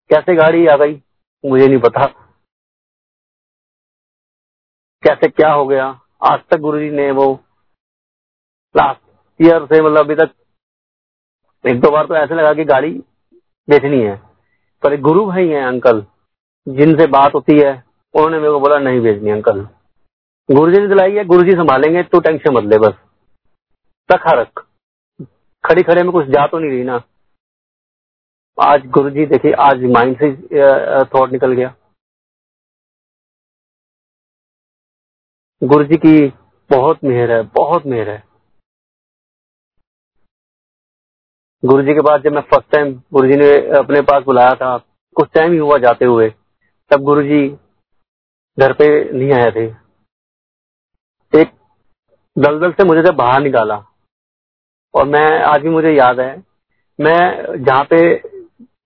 कैसे 0.09 0.35
गाड़ी 0.35 0.67
आ 0.67 0.75
गई, 0.75 1.03
मुझे 1.45 1.67
नहीं 1.67 1.79
पता। 1.79 2.05
कैसे 5.03 5.27
क्या 5.27 5.51
हो 5.51 5.67
गया? 5.67 6.01
आज 6.31 6.39
तक 6.49 6.57
गुरु 6.57 6.79
जी 6.79 6.89
ने 6.89 7.11
वो 7.11 7.43
लास्ट 8.77 9.01
ईयर 9.41 9.65
से 9.65 9.81
मतलब 9.81 9.99
अभी 9.99 10.15
तक 10.15 10.35
एक 11.67 11.81
दो 11.81 11.91
बार 11.91 12.05
तो 12.05 12.15
ऐसे 12.15 12.35
लगा 12.35 12.53
कि 12.53 12.63
गाड़ी 12.63 12.91
बेचनी 13.69 14.01
है। 14.01 14.21
पर 14.83 14.93
एक 14.93 15.01
गुरु 15.01 15.25
भाई 15.25 15.47
हैं, 15.47 15.63
अंकल, 15.63 16.01
जिनसे 16.67 17.07
बात 17.07 17.33
होती 17.35 17.59
है, 17.59 17.83
उन्होंने 18.13 18.37
मेरे 18.37 18.51
को 18.51 18.59
बोला, 18.59 18.79
नहीं 18.79 19.01
बेचनी 19.01 19.29
अंकल। 19.29 19.61
गुरु 20.51 20.71
जी 20.71 20.81
ने 20.81 20.87
दिलाई 20.87 21.15
है 21.15 21.25
गुरु 21.25 21.43
जी 21.43 21.51
संभालेंगे 21.51 22.03
तो 22.03 22.19
टेंशन 22.19 22.53
मत 22.53 22.63
ले 22.63 22.77
बस। 22.77 22.93
रखा 24.11 24.31
रख। 24.31 24.68
खड़ी 25.63 25.83
खड़े 25.83 26.03
में 26.03 26.11
कुछ 26.11 26.27
जा 26.27 26.45
तो 26.47 26.59
नहीं 26.59 26.69
रही 26.71 26.83
ना। 26.83 27.01
आज 28.57 28.85
गुरु 28.87 29.09
जी 29.09 29.25
देखिए, 29.25 29.51
आज 29.53 29.83
माइंड 29.95 30.15
से 30.17 30.31
थॉट 31.05 31.31
निकल 31.31 31.53
गया। 31.53 31.73
गुरु 35.61 35.83
जी 35.83 35.97
की 35.97 36.27
बहुत 36.69 37.03
मेहर 37.03 37.31
है, 37.31 37.41
बहुत 37.55 37.85
मेहर 37.85 38.09
है। 38.09 38.23
गुरु 41.63 41.83
जी 41.83 41.93
के 41.93 42.01
बाद 42.01 42.23
जब 42.23 42.33
मैं 42.33 42.41
फ़र्स्ट 42.51 42.71
टाइम 42.71 42.93
गुरु 43.13 43.27
जी 43.27 43.35
ने 43.35 43.49
अपने 43.77 44.01
पास 44.01 44.23
बुलाया 44.23 44.53
था, 44.55 44.77
कुछ 45.15 45.29
टाइम 45.33 45.51
ही 45.51 45.57
हुआ 45.57 45.77
जाते 45.77 46.05
हुए, 46.05 46.29
तब 46.91 47.01
गुरु 47.03 47.23
जी 47.23 47.47
घर 48.57 48.73
पे 48.73 48.87
नहीं 49.11 49.31
आए 49.33 49.51
थे। 49.51 49.65
एक 51.33 51.53
दलदल 52.35 52.71
से 52.71 52.83
मुझे 52.83 53.01
जब 53.03 53.15
बाहर 53.15 53.41
निकाला। 53.41 53.83
और 54.93 55.07
मैं, 55.07 55.41
आज 55.43 55.61
भी 55.61 55.69
मुझे 55.69 55.91
याद 55.91 56.19
है, 56.19 56.43
मैं 56.99 57.63
जहाँ 57.63 57.83
पे 57.83 57.99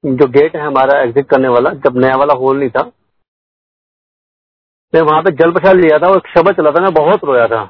जो 0.06 0.28
गेट 0.28 0.56
है 0.56 0.62
हमारा 0.62 1.00
एग्जिट 1.02 1.30
करने 1.30 1.48
वाला, 1.48 1.70
जब 1.70 1.98
नया 1.98 2.16
वाला 2.16 2.34
होल 2.34 2.58
नहीं 2.60 2.70
था, 2.70 2.92
मैं 4.94 5.02
वहाँ 5.02 5.22
पे 5.24 5.32
जल 5.32 5.52
प्रसाद 5.52 5.76
लिया 5.76 5.98
था 6.00 6.10
और 6.10 6.18
एक 6.18 6.28
शब्द 6.28 6.52
चला 6.52 6.72
था, 6.72 6.82
मैं 6.82 6.94
बहुत 6.94 7.24
रोया 7.24 7.48
था 7.48 7.62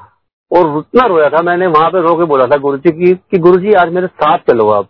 और 0.51 0.67
उतना 0.67 1.05
रोया 1.05 1.29
था, 1.29 1.41
मैंने 1.41 1.67
वहाँ 1.67 1.89
पे 1.89 2.01
रो 2.01 2.15
के 2.15 2.23
बोला 2.23 2.45
था 2.45 2.57
गुरु 2.57 2.77
जी 2.77 2.91
की, 2.91 3.13
कि 3.13 3.37
गुरु 3.37 3.59
जी 3.59 3.73
आज 3.73 3.93
मेरे 3.93 4.07
साथ 4.07 4.39
चलो 4.49 4.69
आप। 4.69 4.89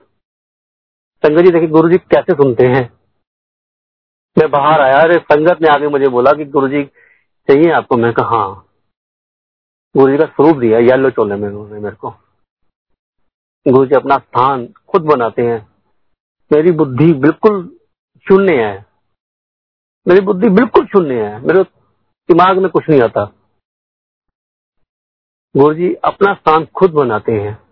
संगत 1.24 1.42
जी, 1.42 1.52
देखिए 1.52 1.68
गुरु 1.68 1.90
जी 1.90 1.98
कैसे 1.98 2.34
सुनते 2.34 2.66
हैं। 2.66 2.90
मैं 4.38 4.50
बाहर 4.52 4.82
आया, 4.82 4.98
अरे 4.98 5.20
संगत 5.32 5.62
ने 5.62 5.68
आगे 5.68 5.88
मुझे 5.88 6.08
बोला 6.08 6.32
कि 6.32 6.46
गुरु 6.46 6.68
जी 6.68 6.84
चाहिए 7.50 7.72
आपको? 7.72 7.98
मैं 7.98 8.14
कहा 8.14 8.38
हाँ। 8.38 8.66
गुरु 9.98 10.12
जी 10.12 10.18
का 10.18 10.26
स्वरूप 10.26 10.58
दिया 10.58 10.80
येलो 10.80 11.10
चोले 11.10 11.36
में 11.36 11.48
उन्होंने 11.50 11.80
मेरे 11.80 11.96
को। 11.96 12.16
गुरु 13.68 13.86
जी 13.86 13.96
अपना 13.96 14.18
स्थान 14.18 14.68
खुद 14.68 15.02
बनाते 15.02 15.42
हैं। 15.42 15.68
मेरी 16.54 16.72
बुद्धि 16.72 17.14
बिल्कुल 17.14 17.78
शून्य 18.28 18.64
है। 18.64 18.86
मेरी 20.08 20.22
बुद्धि 20.22 20.50
बिल्कुल 20.50 20.86
शून्य 20.86 21.26
है। 21.26 21.40
मेरे 21.40 21.64
दिमाग 22.28 22.58
में 22.58 22.72
कुछ 22.72 22.90
नहीं 22.90 23.02
आता। 23.02 23.26
गुरु 25.58 25.74
जी 25.74 25.94
अपना 25.94 26.34
स्थान 26.34 26.66
खुद 26.66 26.92
बनाते 26.92 27.32
हैं। 27.32 27.64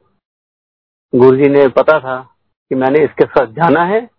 गुरु 1.16 1.38
जी 1.38 1.50
ने 1.50 1.68
पता 1.68 2.00
था 2.00 2.36
कि 2.70 2.76
मैंने 2.76 3.00
इसके 3.00 3.26
साथ 3.26 3.48
जाना 3.48 3.84
है 3.84 4.10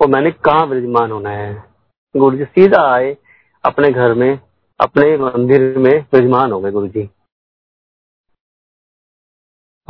और 0.00 0.08
मैंने 0.08 0.30
कहा 0.30 0.64
विराजमान 0.64 1.12
होना 1.12 1.30
है। 1.30 1.74
गुरु 2.16 2.36
जी 2.36 2.44
सीधा 2.44 2.94
आए 2.94 3.16
अपने 3.64 3.90
घर 3.90 4.14
में, 4.14 4.40
अपने 4.80 5.16
मंदिर 5.16 5.78
में 5.78 6.06
विराजमान 6.12 6.52
हो 6.52 6.60
गए 6.60 6.70
गुरु 6.70 6.88
जी। 6.88 7.10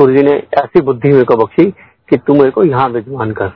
गुरु 0.01 0.17
जी 0.17 0.23
ने 0.23 0.31
ऐसी 0.33 0.81
बुद्धि 0.81 1.09
मेरे 1.09 1.25
को 1.25 1.37
बख्शी 1.37 1.71
कि 2.11 2.17
तुम 2.17 2.39
मेरे 2.39 2.51
को 2.51 2.65
यहाँ 2.65 2.89
विराजमान 2.89 3.33
कर। 3.33 3.47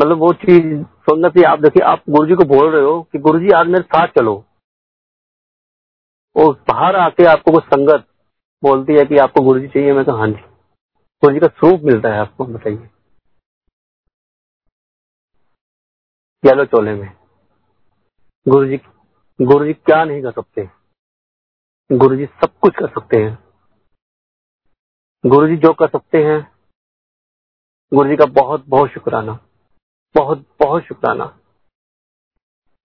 मतलब 0.00 0.18
वो 0.18 0.32
चीज़ 0.32 0.84
चाहिए। 1.28 1.42
आप 1.42 1.58
देखिए, 1.58 1.84
आप 1.84 2.02
गुरु 2.10 2.28
जी 2.28 2.34
को 2.34 2.44
बोल 2.44 2.72
रहे 2.72 2.82
हो 2.82 3.02
कि 3.02 3.18
गुरु 3.18 3.38
जी, 3.38 3.50
आज 3.50 3.66
मेरे 3.66 3.82
साथ 3.82 4.08
चलो। 4.08 4.44
और 6.36 6.54
बाहर 6.54 6.96
आके 6.96 7.24
आपको 7.24 7.52
कुछ 7.52 7.64
संगत 7.64 8.06
बोलती 8.62 8.92
है 8.92 9.04
कि 9.04 9.16
आपको 9.16 9.44
गुरु 9.44 9.60
जी 9.60 9.68
चाहिए, 9.68 9.92
मैं 9.92 10.04
तो 10.04 10.12
हाँ 10.12 10.26
जी। 10.26 10.40
गुरु 11.22 11.34
जी 11.34 11.40
का 11.40 11.46
स्वरूप 11.46 11.80
मिलता 11.80 12.08
है 12.08 12.18
आपको, 12.18 12.44
बताइए। 12.44 12.90
येलो 16.46 16.64
चोले 16.64 16.94
में। 16.94 17.16
गुरु 18.48 18.66
जी 18.66 18.76
गुरु 19.42 19.64
जी 19.64 19.72
क्या 19.72 20.04
नहीं 20.04 20.22
कर 20.22 20.30
सकते? 20.32 20.77
गुरु 21.90 22.16
जी 22.16 22.26
सब 22.26 22.58
कुछ 22.58 22.74
कर 22.76 22.88
सकते 22.88 23.16
हैं। 23.16 23.36
गुरु 25.24 25.46
जी 25.48 25.56
जो 25.56 25.72
कर 25.72 25.88
सकते 25.88 26.18
हैं 26.18 26.40
गुरु 27.92 28.08
जी 28.08 28.16
का 28.16 28.24
बहुत 28.24 28.64
बहुत 28.68 28.90
शुक्राना, 28.90 29.32
बहुत 30.14 30.44
बहुत 30.60 30.82
शुक्राना। 30.82 31.24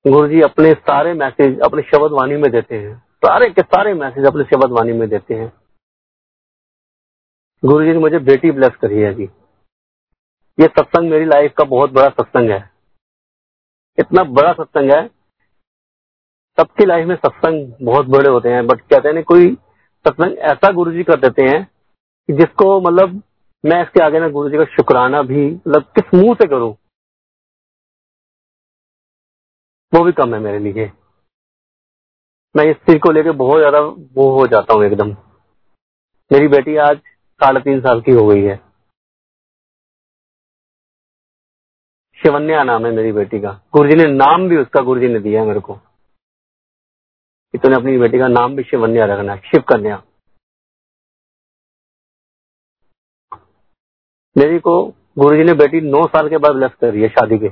गुरु 0.06 0.28
जी 0.28 0.42
अपने 0.42 0.74
सारे 0.74 1.14
मैसेज, 1.14 1.60
अपने 1.60 1.82
शब्द 1.82 2.12
वाणी 2.12 2.36
में 2.36 2.52
देते 2.52 2.80
हैं। 2.80 2.98
सारे 3.26 3.50
के 3.50 3.62
सारे 3.62 3.94
मैसेज 3.94 4.26
अपने 4.26 4.44
शब्द 4.44 4.72
वाणी 4.72 4.94
में 4.94 5.08
देते 5.10 5.34
हैं। 5.34 5.52
गुरु 7.64 7.86
जी 7.86 7.92
ने 7.92 8.00
मुझे 8.00 8.20
बेटी 8.20 8.52
ब्लेस 8.52 8.76
करी 8.76 9.02
है 9.02 9.14
जी। 9.14 9.24
ये 10.58 10.68
सत्संग 10.68 11.10
मेरी 11.10 11.26
लाइफ 11.26 11.54
का 11.58 11.64
बहुत 11.66 11.92
बड़ा 11.92 12.10
सत्संग 12.10 12.52
है। 12.52 12.70
इतना 13.98 14.24
बड़ा 14.24 14.54
सत्संग 14.54 14.92
है 14.92 15.23
सबकी 16.58 16.86
लाइफ 16.86 17.08
में 17.08 17.16
सत्संग 17.16 17.72
बहुत 17.82 18.06
बड़े 18.08 18.30
होते 18.30 18.50
हैं 18.50 18.66
बट 18.68 18.82
कहते 18.84 19.10
हैं 19.10 19.24
कोई 19.26 19.54
सत्संग 20.06 20.38
ऐसा 20.52 20.72
गुरु 20.72 20.92
जी 20.92 21.04
कर 21.04 21.20
देते 21.20 21.44
हैं 21.44 21.64
कि 22.30 22.34
जिसको 22.34 22.80
मतलब 22.82 23.22
मैं 23.64 23.82
इसके 23.84 24.04
आगे 24.04 24.20
ना 24.20 24.28
गुरु 24.30 24.50
जी 24.50 24.58
का 24.58 24.66
शुक्राना 24.72 25.22
भी 25.24 25.46
मतलब 25.48 25.84
किस 25.96 26.14
मुँह 26.14 26.34
से 26.34 26.48
करूँ, 26.48 26.76
वो 29.94 30.04
भी 30.04 30.12
कम 30.14 30.34
है 30.34 30.40
मेरे 30.42 30.60
लिए। 30.60 30.92
मैं 32.56 32.66
इस 32.66 32.76
चीज़ 32.80 33.00
को 33.00 33.12
लेकर 33.12 33.32
बहुत 33.38 33.60
ज़्यादा 33.60 33.80
वो 34.16 34.30
हो 34.32 34.46
जाता 34.48 34.74
हूँ 34.74 34.84
एकदम। 34.86 35.10
मेरी 36.32 36.48
बेटी 36.48 36.76
आज 36.80 36.98
साढ़े 37.42 37.60
तीन 37.62 37.80
साल 37.82 38.02
की 38.02 38.12
हो 38.12 38.26
गई 38.28 38.42
है। 38.42 38.56
शिवन्या 42.20 42.64
नाम 42.64 42.86
है 42.86 42.92
मेरी 42.92 43.12
बेटी 43.12 43.40
का। 43.40 43.52
गुरुजी 43.74 43.96
ने 43.96 44.06
नाम 44.08 44.48
भी 44.50 44.58
उसका 44.58 44.82
गुरुजी 44.84 45.08
ने 45.08 45.20
दिया 45.20 45.42
है 45.42 45.48
मेरे 45.48 45.60
को। 45.60 45.80
कि 47.54 47.58
तूने 47.58 47.76
अपनी 47.76 47.98
बेटी 47.98 48.20
का 48.20 48.28
नाम 48.28 48.56
भी 48.56 48.64
शिवन्या 48.64 49.06
रखना 49.06 49.34
है 49.34 49.40
शिव 49.40 49.62
कन्या 49.62 50.02
मेरी 54.38 54.60
को 54.60 54.74
गुरुजी 55.20 55.44
ने 55.44 55.54
बेटी 55.54 55.82
नौ 55.82 56.06
साल 56.08 56.30
के 56.30 56.38
बाद 56.38 56.56
ब्लेस 56.56 56.72
करी 56.82 57.02
है 57.02 57.10
शादी 57.10 57.38
के। 57.38 57.48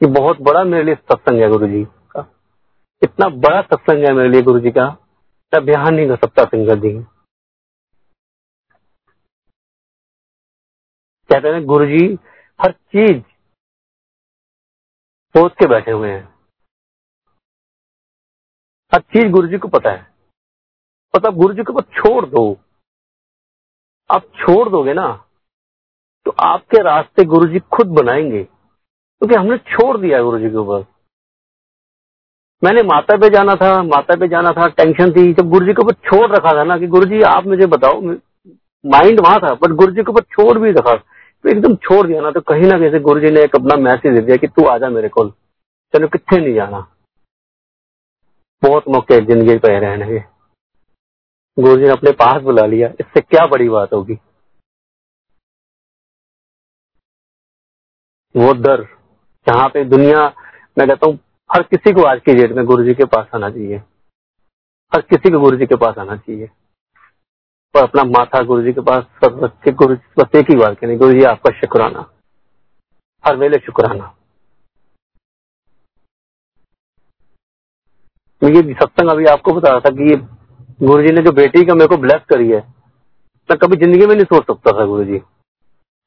ये 0.00 0.06
बहुत 0.12 0.40
बड़ा 0.40 0.64
मेरे 0.64 0.84
लिए 0.84 0.94
सत्संग 0.94 1.40
है 1.42 1.48
गुरु 1.48 1.66
जी 1.66 1.84
का। 1.84 2.20
इतना 3.02 3.28
बड़ा 3.28 3.60
सत्संग 3.62 4.04
है 4.06 4.12
मेरे 4.14 4.28
लिए 4.28 4.42
गुरु 4.42 4.60
जी 4.60 4.70
का। 4.70 4.88
मैं 5.52 5.64
बयान 5.66 5.94
नहीं 5.94 6.08
कर 6.08 6.16
सकता 6.16 6.44
सिंगर 6.44 6.78
जी। 6.78 6.92
कहते 11.30 11.48
हैं 11.48 11.64
गुरु 11.66 11.86
जी 11.86 12.06
हर 12.60 12.72
चीज़ 12.72 13.22
सोच 15.34 15.52
के 15.52 15.66
बैठे 15.68 15.90
हुए 15.90 16.10
हैं। 16.10 16.37
हर 18.94 19.00
चीज़ 19.00 19.32
गुरु 19.32 19.48
जी 19.48 19.58
को 19.58 19.68
पता 19.68 19.90
है। 19.90 20.06
मतलब 21.16 21.34
गुरु 21.34 21.54
जी 21.54 21.62
को 21.62 21.72
बस 21.72 21.84
छोड़ 21.94 22.26
दो। 22.26 22.56
आप 24.10 24.22
छोड़ 24.22 24.68
दोगे 24.68 24.94
ना 24.94 25.24
तो 26.24 26.30
आपके 26.30 26.82
रास्ते 26.82 27.24
गुरु 27.24 27.48
जी 27.48 27.58
खुद 27.58 27.86
बनाएँगे। 27.86 28.44
क्योंकि 28.44 29.34
तो 29.34 29.40
हमने 29.40 29.58
छोड़ 29.58 29.96
दिया 29.98 30.22
गुरु 30.22 30.38
जी 30.38 30.50
के 30.50 30.56
ऊपर। 30.56 30.84
मैंने 32.64 32.82
माता 32.82 33.16
पे 33.16 33.28
जाना 33.30 33.54
था, 33.54 33.82
माता 33.82 34.16
पे 34.16 34.28
जाना 34.28 34.50
था, 34.50 34.68
टेंशन 34.68 35.12
थी 35.12 35.32
जब 35.32 35.50
गुरु 35.50 35.66
जी 35.66 35.72
के 35.72 35.82
ऊपर 35.82 35.92
छोड़ 35.92 36.30
रखा 36.30 36.52
था 36.52 36.64
ना 36.64 36.78
कि 36.78 36.86
गुरु 36.86 37.04
जी 37.04 37.22
आप 37.22 37.46
मुझे 37.46 37.66
बताओ, 37.66 38.00
माइंड 38.86 39.20
वहाँ 39.20 39.38
था, 39.38 39.54
बट 39.54 39.68
गुरु 39.68 39.92
जी 39.92 40.02
के 40.02 40.10
ऊपर 40.10 40.20
छोड़ 40.20 40.58
भी 40.58 40.70
रखा। 40.70 40.94
तो 41.42 41.48
एकदम 41.48 41.74
छोड़ 41.76 42.06
दिया 42.06 42.20
ना 42.20 42.30
तो 42.30 42.40
कहीं 42.40 42.62
ना 42.62 42.78
कहीं 42.78 42.90
से 42.90 43.00
गुरु 43.00 43.20
जी 43.20 43.30
ने 43.30 43.40
एक 43.40 43.56
अपना 43.56 43.76
मैसेज 43.76 44.14
दे 44.14 44.20
दिया 44.20 44.36
कि 44.36 44.46
तू 44.46 44.64
आजा 44.64 44.88
मेरे 44.88 45.08
को 45.08 45.30
चलो 45.92 46.08
कितने 46.08 46.38
नहीं 46.38 46.54
जाना। 46.54 46.86
बहुत 48.62 48.88
मौके 48.88 49.20
ज़िंदगी 49.26 49.56
पे 49.58 49.78
रहने 49.80 50.06
के 50.06 50.18
गुरु 51.62 51.76
जी 51.76 51.82
ने 51.82 51.90
अपने 51.90 52.10
पास 52.12 52.42
बुला 52.42 52.66
लिया। 52.66 52.88
इससे 53.00 53.20
क्या 53.20 53.46
बड़ी 53.46 53.68
बात 53.68 53.92
होगी? 53.92 54.14
वो 58.34 58.52
दर 58.54 58.82
जहाँ 59.46 59.68
पे 59.68 59.84
दुनिया, 59.84 60.26
मैं 60.78 60.86
कहता 60.88 61.06
हूँ, 61.06 61.18
हर 61.50 61.62
किसी 61.62 61.92
को 61.92 62.02
आज 62.02 62.20
की 62.20 62.34
डेट 62.34 62.52
में 62.52 62.64
गुरु 62.66 62.84
जी 62.84 62.94
के 62.94 63.04
पास 63.04 63.30
आना 63.34 63.50
चाहिए। 63.50 63.76
हर 64.92 65.00
किसी 65.00 65.30
को 65.30 65.40
गुरु 65.40 65.56
जी 65.56 65.66
के 65.66 65.76
पास 65.76 65.98
आना 65.98 66.16
चाहिए। 66.16 66.50
और 67.74 67.82
अपना 67.82 68.04
माथा 68.04 68.42
गुरु 68.42 68.62
जी 68.62 68.72
के 68.72 68.80
पास 68.80 69.04
बच्चे 69.24 69.72
गुरु 69.72 69.96
बस 70.18 70.36
एक 70.36 70.50
ही 70.50 70.56
बात 70.56 70.78
कहने 70.78 70.96
गुरु 70.96 71.12
जी 71.12 71.24
आपका 71.24 71.50
शुक्राना। 71.50 72.10
हर 73.24 73.36
वेले 73.36 73.58
शुक्राना। 73.58 74.14
ये 78.42 78.62
सत्संग 78.74 79.10
अभी 79.10 79.24
आपको 79.26 79.52
बता 79.52 79.70
रहा 79.70 79.80
था 79.80 79.90
कि 79.92 80.16
गुरु 80.80 81.02
जी 81.02 81.12
ने 81.12 81.22
जो 81.22 81.32
बेटी 81.34 81.64
का 81.64 81.74
मेरे 81.74 81.88
को 81.88 81.96
ब्लेस 81.98 82.20
करी 82.28 82.50
है, 82.50 82.58
मैं 83.48 83.58
कभी 83.58 83.76
ज़िंदगी 83.76 84.06
में 84.06 84.14
नहीं 84.14 84.24
सोच 84.26 84.46
सकता 84.46 84.72
था 84.72 84.84
गुरु 84.86 85.04
जी 85.04 85.20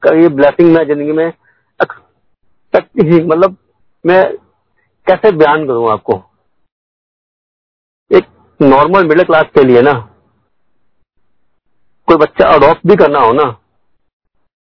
ये 0.04 0.30
ब्लेसिंग 0.32 0.72
मैं 0.74 0.86
ज़िंदगी 0.88 1.12
में 1.14 1.32
मतलब 2.74 3.56
मैं 4.06 4.22
कैसे 5.08 5.32
बयान 5.34 5.66
करूँ 5.68 5.90
आपको? 5.92 6.14
एक 8.12 8.26
नॉर्मल 8.60 9.08
मिडिल 9.08 9.24
क्लास 9.26 9.46
के 9.56 9.64
लिए 9.64 9.82
ना, 9.82 9.94
कोई 12.08 12.18
बच्चा 12.18 12.48
अडॉप्ट 12.48 12.88
भी 12.88 12.96
करना 12.96 13.20
हो 13.20 13.32
ना, 13.34 13.44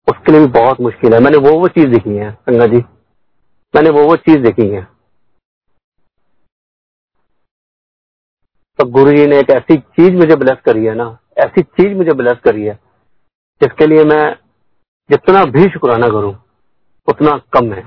उसके 0.09 0.33
लिए 0.33 0.41
भी 0.41 0.47
बहुत 0.53 0.81
मुश्किल 0.81 1.15
है। 1.15 1.21
मैंने 1.21 1.37
वो 1.39 1.59
वो 1.61 1.69
चीज़ 1.71 1.89
देखी 1.89 2.17
है 2.17 2.31
संगा 2.33 2.67
जी। 2.67 2.85
मैंने 3.75 3.91
वो 3.91 4.05
वो 4.07 4.17
चीज़ 4.19 4.43
देखी 4.43 4.69
है। 4.69 4.87
तो 8.79 8.85
गुरु 8.85 9.13
जी 9.13 9.27
ने 9.27 9.39
एक 9.39 9.51
ऐसी 9.51 9.77
चीज़ 9.77 10.15
मुझे 10.15 10.37
ब्लेस 10.37 10.59
करी 10.65 10.85
है 10.85 10.95
ना, 10.95 11.07
ऐसी 11.39 11.63
चीज़ 11.63 11.97
मुझे 11.97 12.13
ब्लेस 12.13 12.39
करी 12.45 12.65
है, 12.65 12.75
जिसके 13.61 13.87
लिए 13.87 14.05
मैं 14.05 14.25
जितना 15.11 15.45
भी 15.45 15.69
शुक्राना 15.69 16.09
करूँ, 16.09 16.35
उतना 17.09 17.37
कम 17.53 17.73
है। 17.73 17.83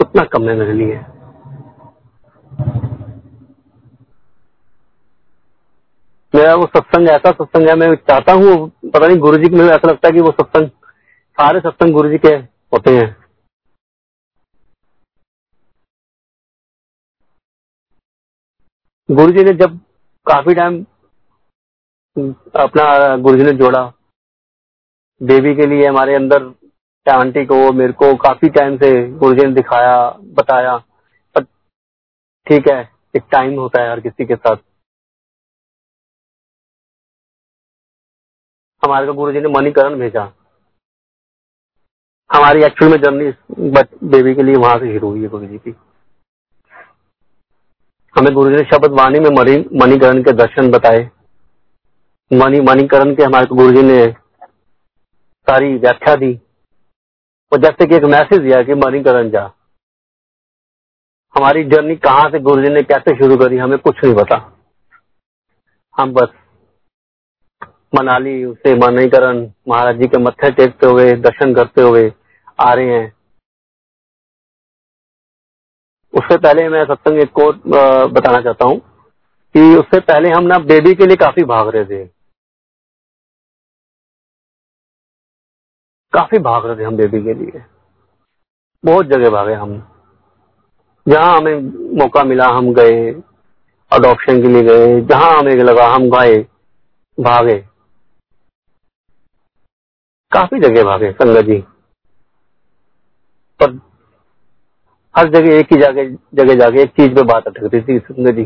उतना 0.00 0.24
कम 0.24 0.48
है 0.48 0.56
मेरे 0.56 0.72
लिए। 0.72 1.00
मेरा 6.34 6.54
वो 6.54 6.66
सत्संग, 6.66 7.08
ऐसा 7.08 7.30
सत्संग 7.32 7.68
है, 7.68 7.74
मैं 7.76 7.94
चाहता 7.94 8.32
हूँ, 8.32 8.68
पता 8.86 9.06
नहीं 9.06 9.18
गुरु 9.18 9.38
जी 9.38 9.48
को 9.48 9.56
मुझे 9.56 9.68
ऐसा 9.68 9.88
लगता 9.88 10.08
है 10.08 10.12
कि 10.12 10.20
वो 10.20 10.30
सत्संग, 10.30 10.68
सारे 11.38 11.60
सत्संग 11.60 11.92
गुरु 11.92 12.10
जी 12.10 12.18
के 12.18 12.34
होते 12.72 12.96
हैं। 12.96 13.25
गुरु 19.08 19.32
जी 19.32 19.42
ने 19.44 19.52
जब 19.52 19.78
काफ़ी 20.26 20.54
टाइम 20.54 20.84
अपना 22.56 23.16
गुरु 23.16 23.38
जी 23.38 23.44
ने 23.44 23.52
जोड़ा। 23.52 23.92
देवी 25.20 25.54
के 25.54 25.66
लिए 25.66 25.86
हमारे 25.88 26.14
अंदर 26.14 26.42
आंटी 27.06 27.44
को, 27.46 27.72
मेरे 27.72 27.92
को 27.92 28.14
काफ़ी 28.16 28.48
टाइम 28.48 28.76
से 28.76 28.90
गुरुजी 29.12 29.46
ने 29.46 29.52
दिखाया, 29.52 30.10
बताया। 30.10 30.76
पर 31.36 31.44
ठीक 32.46 32.68
है, 32.70 32.80
एक 33.16 33.22
टाइम 33.32 33.58
होता 33.60 33.82
है 33.82 33.90
हर 33.90 34.00
किसी 34.00 34.26
के 34.26 34.36
साथ। 34.36 34.56
हमारे 38.82 39.12
गुरु 39.12 39.32
जी 39.32 39.40
ने 39.40 39.48
मणिकरण 39.48 39.98
भेजा। 39.98 40.32
हमारी 42.30 42.64
एक्चुअल 42.64 42.90
में 42.90 43.00
जर्नी 43.00 43.30
बट 43.70 44.04
बेबी 44.04 44.34
के 44.34 44.42
लिए 44.42 44.54
वहाँ 44.54 44.78
से 44.78 44.92
शुरू 44.94 45.10
हुई 45.10 45.22
है 45.22 45.28
गुरु 45.28 45.46
जी 45.46 45.58
की। 45.58 45.74
हमें 48.16 48.32
गुरु 48.34 48.50
जी 48.50 48.56
ने 48.56 48.62
शब्द 48.64 48.92
वाणी 48.92 49.18
में 49.20 49.30
मणिकरण 49.30 50.22
के 50.22 50.32
दर्शन 50.32 50.70
बताए। 50.70 51.00
मणि, 52.30 52.60
मणिकरण 52.60 53.14
के 53.14 53.22
हमारे 53.22 53.46
गुरु 53.46 53.72
जी 53.72 53.82
ने 53.82 54.04
सारी 55.48 55.76
व्याख्या 55.76 56.14
दी। 56.16 56.32
और 57.52 57.60
जैसे 57.60 57.86
कि 57.86 57.96
एक 57.96 58.04
मैसेज 58.04 58.40
दिया 58.40 58.62
कि 58.62 58.74
मणिकरण 58.76 59.30
जा, 59.30 59.42
हमारी 61.34 61.64
जर्नी 61.64 61.96
कहाँ 61.98 62.28
से 62.30 62.38
गुरु 62.40 62.62
जी 62.62 62.68
ने 62.68 62.82
कैसे 62.84 63.14
शुरू 63.16 63.36
करी, 63.36 63.56
हमें 63.56 63.78
कुछ 63.78 64.04
नहीं 64.04 64.14
पता। 64.14 64.36
हम 65.94 66.12
बस 66.12 66.28
मनाली 67.94 68.32
से 68.54 68.74
मणिकरण 68.76 69.46
महाराज 69.68 69.96
जी 69.96 70.06
के 70.06 70.18
मत्थे 70.18 70.50
टेकते 70.52 70.86
हुए, 70.86 71.12
दर्शन 71.12 71.54
करते 71.54 71.82
हुए 71.82 72.12
आ 72.60 72.72
रहे 72.72 72.92
हैं। 72.92 73.15
उससे 76.16 76.36
पहले 76.38 76.68
मैं 76.68 76.84
सत्संग 76.84 77.18
एक 77.18 77.32
कोट 77.32 77.66
बताना 78.12 78.40
चाहता 78.40 78.64
हूँ 78.64 78.78
कि 79.54 79.76
उससे 79.76 80.00
पहले 80.00 80.30
हम 80.30 80.44
ना 80.44 80.58
बेबी 80.58 80.94
के 80.94 81.06
लिए 81.06 81.16
काफ़ी 81.16 81.44
भाग 81.44 81.68
रहे 81.68 81.84
थे। 81.84 82.04
काफ़ी 86.12 86.38
भाग 86.38 86.66
रहे 86.66 86.76
थे 86.76 86.84
हम 86.84 86.96
बेबी 86.96 87.22
के 87.22 87.34
लिए। 87.34 87.62
बहुत 88.84 89.06
जगह 89.06 89.30
भागे 89.30 89.54
हम। 89.54 89.76
जहाँ 91.06 91.36
हमें 91.36 91.56
मौका 91.98 92.24
मिला, 92.24 92.46
हम 92.48 92.72
गए 92.74 93.10
अडॉप्शन 93.92 94.42
के 94.42 94.48
लिए 94.48 94.62
गए, 94.62 95.00
जहाँ 95.00 95.38
हमें 95.38 95.54
लगा 95.54 95.86
हम 95.88 96.10
गए, 96.10 96.38
भागे। 97.18 97.58
काफ़ी 100.32 100.60
जगह 100.60 100.84
भागे 100.84 101.12
संगत 101.12 101.44
जी। 101.44 101.58
पर 103.60 103.78
हर 105.16 105.28
जगह 105.30 105.54
एक 105.54 105.72
ही 105.72 105.78
जगह 105.80 106.08
जगह 106.34 106.54
जाके 106.54 106.82
एक 106.82 106.90
चीज़ 106.90 107.14
पे 107.14 107.22
बात 107.24 107.46
अटकती 107.46 107.80
थी 107.82 107.98
संगत 108.00 108.34
जी 108.34 108.44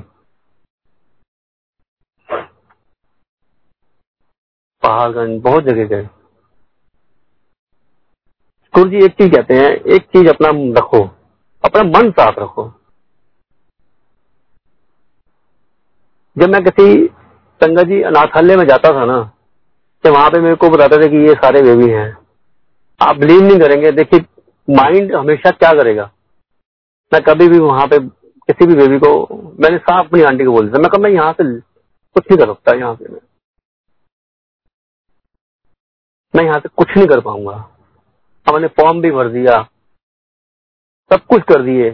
पहाड़गंज 4.83 5.41
बहुत 5.43 5.65
जगह 5.65 5.85
गए। 5.87 6.09
गुरु 8.75 8.91
जी, 8.91 9.05
एक 9.05 9.13
चीज़ 9.13 9.31
कहते 9.33 9.55
हैं, 9.55 9.71
एक 9.71 10.03
चीज़ 10.07 10.29
अपना 10.29 10.49
रखो, 10.79 11.03
अपना 11.65 11.83
मन 11.85 12.11
साफ़ 12.13 12.39
रखो। 12.41 12.65
जब 16.37 16.51
मैं 16.51 16.63
किसी 16.65 17.07
संगत 17.61 17.87
जी 17.87 18.01
अनाथालय 18.05 18.57
में 18.57 18.65
जाता 18.67 18.93
था 18.95 19.05
ना 19.07 19.21
तो 20.05 20.13
वहाँ 20.13 20.31
पे 20.31 20.41
मेरे 20.41 20.55
को 20.57 20.69
बताते 20.71 21.03
थे 21.03 21.09
कि 21.09 21.27
ये 21.27 21.35
सारे 21.37 21.63
बेबी 21.63 21.91
हैं। 21.91 22.17
आप 23.01 23.17
बिलीव 23.17 23.43
नहीं 23.43 23.59
करेंगे, 23.61 23.91
देखिए 23.93 24.21
माइंड 24.69 25.15
हमेशा 25.15 25.51
क्या 25.53 25.73
करेगा? 25.75 26.11
मैं 27.13 27.23
कभी 27.23 27.49
भी 27.49 27.59
वहाँ 27.59 27.87
पे 27.87 27.99
किसी 28.49 28.67
भी 28.67 28.75
बेबी 28.75 28.99
को, 28.99 29.13
मैंने 29.61 29.79
साफ़ 29.79 30.07
अपनी 30.07 30.23
आंटी 30.23 30.45
को 30.45 30.53
बोल 30.53 30.69
दिया 30.69 30.81
मैं 30.81 30.91
कहा, 30.91 31.03
मैं 31.03 31.11
यहाँ 31.11 31.33
से 31.33 31.45
कुछ 32.17 32.25
नहीं 32.25 32.39
कर 32.39 32.53
सकता 32.55 32.77
यहाँ 32.77 32.95
से 32.95 33.13
मैं। 33.13 33.21
मैं 36.35 36.45
यहाँ 36.45 36.59
से 36.61 36.69
कुछ 36.69 36.97
नहीं 36.97 37.07
कर 37.07 37.21
पाऊँगा। 37.21 37.55
हमने 38.47 38.69
फॉर्म 38.69 39.01
भी 39.01 39.11
भर 39.11 39.29
दिया, 39.29 39.63
सब 41.11 41.25
कुछ 41.27 41.43
कर 41.43 41.63
दिए। 41.63 41.91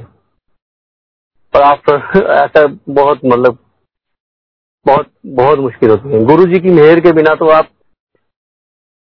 पर 1.54 1.62
आफ्टर 1.62 1.94
ऐसा 2.30 2.66
बहुत 2.88 3.20
मतलब 3.24 3.58
बहुत 4.86 5.10
बहुत 5.26 5.58
मुश्किल 5.58 5.90
होती 5.90 6.08
है। 6.08 6.24
गुरु 6.24 6.44
जी 6.44 6.60
की 6.60 6.70
मेहर 6.70 7.00
के 7.00 7.12
बिना 7.12 7.34
तो 7.34 7.48
आप 7.48 7.70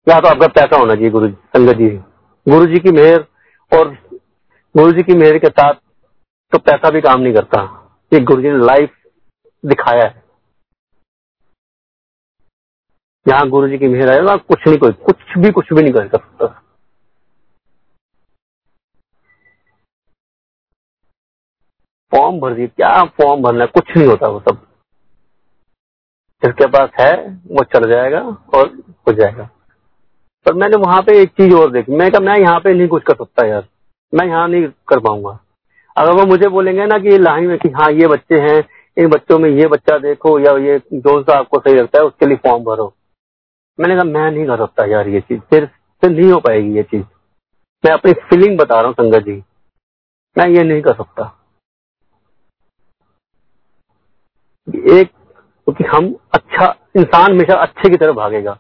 या 0.07 0.21
तो 0.21 0.29
आपका 0.29 0.47
पैसा 0.47 0.77
होना 0.77 0.95
चाहिए 0.95 1.11
गुरु 1.11 1.27
जी 1.27 1.35
संगत 1.57 1.77
जी। 1.77 1.89
गुरु 2.47 2.67
जी 2.67 2.79
की 2.79 2.93
मेहर 2.93 3.25
और 3.73 3.95
गुरु 4.75 4.93
जी 4.93 5.03
की 5.03 5.15
मेहर 5.15 5.39
के 5.39 5.49
साथ 5.49 5.75
तो 6.53 6.59
पैसा 6.59 6.91
भी 6.91 7.01
काम 7.01 7.21
नहीं 7.21 7.35
करता। 7.35 7.61
ये 8.13 8.21
गुरु 8.21 8.43
जी 8.43 8.51
ने 8.51 8.59
लाइफ 8.59 8.97
दिखाया 9.65 10.09
है। 10.09 10.25
यहाँ 13.29 13.49
गुरु 13.49 13.69
जी 13.69 13.79
की 13.79 13.89
मेहर 13.89 14.23
ना 14.23 14.37
कुछ 14.37 14.67
नहीं 14.67 14.79
कोई, 14.79 14.93
कुछ 14.93 15.17
भी 15.39 15.51
कुछ 15.51 15.73
भी 15.73 15.83
नहीं 15.83 15.93
कर 15.93 16.09
सकता। 16.09 16.47
फॉर्म 22.11 22.41
भर 22.41 22.55
दिए, 22.55 22.67
क्या 22.67 23.05
फॉर्म 23.05 23.43
भरना 23.43 23.61
है? 23.61 23.67
कुछ 23.67 23.97
नहीं 23.97 24.09
होता 24.09 24.29
वो 24.29 24.41
सब। 24.41 24.67
जिसके 26.45 26.67
पास 26.67 26.91
है, 27.01 27.29
वो 27.29 27.65
चल 27.65 27.93
जाएगा 27.93 28.21
और 28.55 28.83
हो 29.09 29.13
जाएगा। 29.13 29.51
पर 30.47 30.55
मैंने 30.55 30.77
वहाँ 30.77 31.03
पे 31.03 31.23
एक 31.23 31.29
चीज़ 31.29 31.55
और 31.55 31.73
देखी। 31.73 31.93
मैं 31.93 32.11
कहा, 32.11 32.21
मैं 32.21 32.39
यहाँ 32.39 32.61
पे 32.61 32.75
नहीं 32.75 32.89
कुछ 32.89 33.03
कर 33.03 33.15
सकता 33.15 33.47
यार। 33.47 33.69
मैं 34.15 34.27
यहाँ 34.27 34.49
नहीं 34.49 34.67
कर 34.67 35.01
पाऊँगा। 35.01 35.45
अगर 35.99 36.13
वो 36.13 36.27
मुझे 36.27 36.49
बोलेंगे 36.49 36.87
ना 36.87 36.99
कि 36.99 37.19
लाइन 37.19 37.47
में 37.47 37.59
कि 37.59 37.69
हाँ 37.69 37.93
ये 37.93 38.07
बच्चे 38.07 38.39
हैं, 38.39 38.65
इन 38.99 39.09
बच्चों 39.09 39.39
में 39.39 39.51
ये 39.51 39.67
बच्चा 39.67 39.99
देखो 39.99 40.39
या 40.39 40.59
ये 40.59 40.79
जो 40.79 41.23
सा 41.23 41.39
आपको 41.39 41.59
सही 41.59 41.75
लगता 41.75 41.99
है, 41.99 42.05
उसके 42.05 42.27
लिए 42.27 42.37
फॉर्म 42.37 42.65
भरो। 42.65 42.95
मैंने 43.81 43.95
कहा, 43.95 44.05
मैं 44.05 44.31
नहीं 44.31 44.47
कर 44.47 44.57
सकता 44.57 44.85
यार 44.85 45.09
ये 45.09 45.21
चीज़, 45.21 45.41
फिर 45.41 45.67
फिर 46.01 46.11
नहीं 46.11 46.33
हो 46.33 46.41
पाएगी 46.41 46.77
ये 46.77 46.83
चीज़। 46.83 47.05
मैं 47.85 47.91
अपनी 47.91 48.13
फीलिंग 48.13 48.59
बता 48.59 48.77
रहा 48.77 48.85
हूँ, 48.85 48.93
संगत 48.93 49.19
जी। 49.19 49.45
मैं 50.39 50.49
ये 50.49 50.63
नहीं 50.65 50.83
कर 50.83 50.93
सकता। 50.93 51.35
एक, 54.69 55.11
क्योंकि 55.65 55.85
तो 55.85 55.97
हम 55.97 56.17
अच्छा 56.35 56.77
इंसान 56.97 57.33
हमेशा 57.33 57.55
अच्छे 57.55 57.91
की 57.91 57.97
तरफ़ 57.97 58.17
भागेगा। 58.17 58.59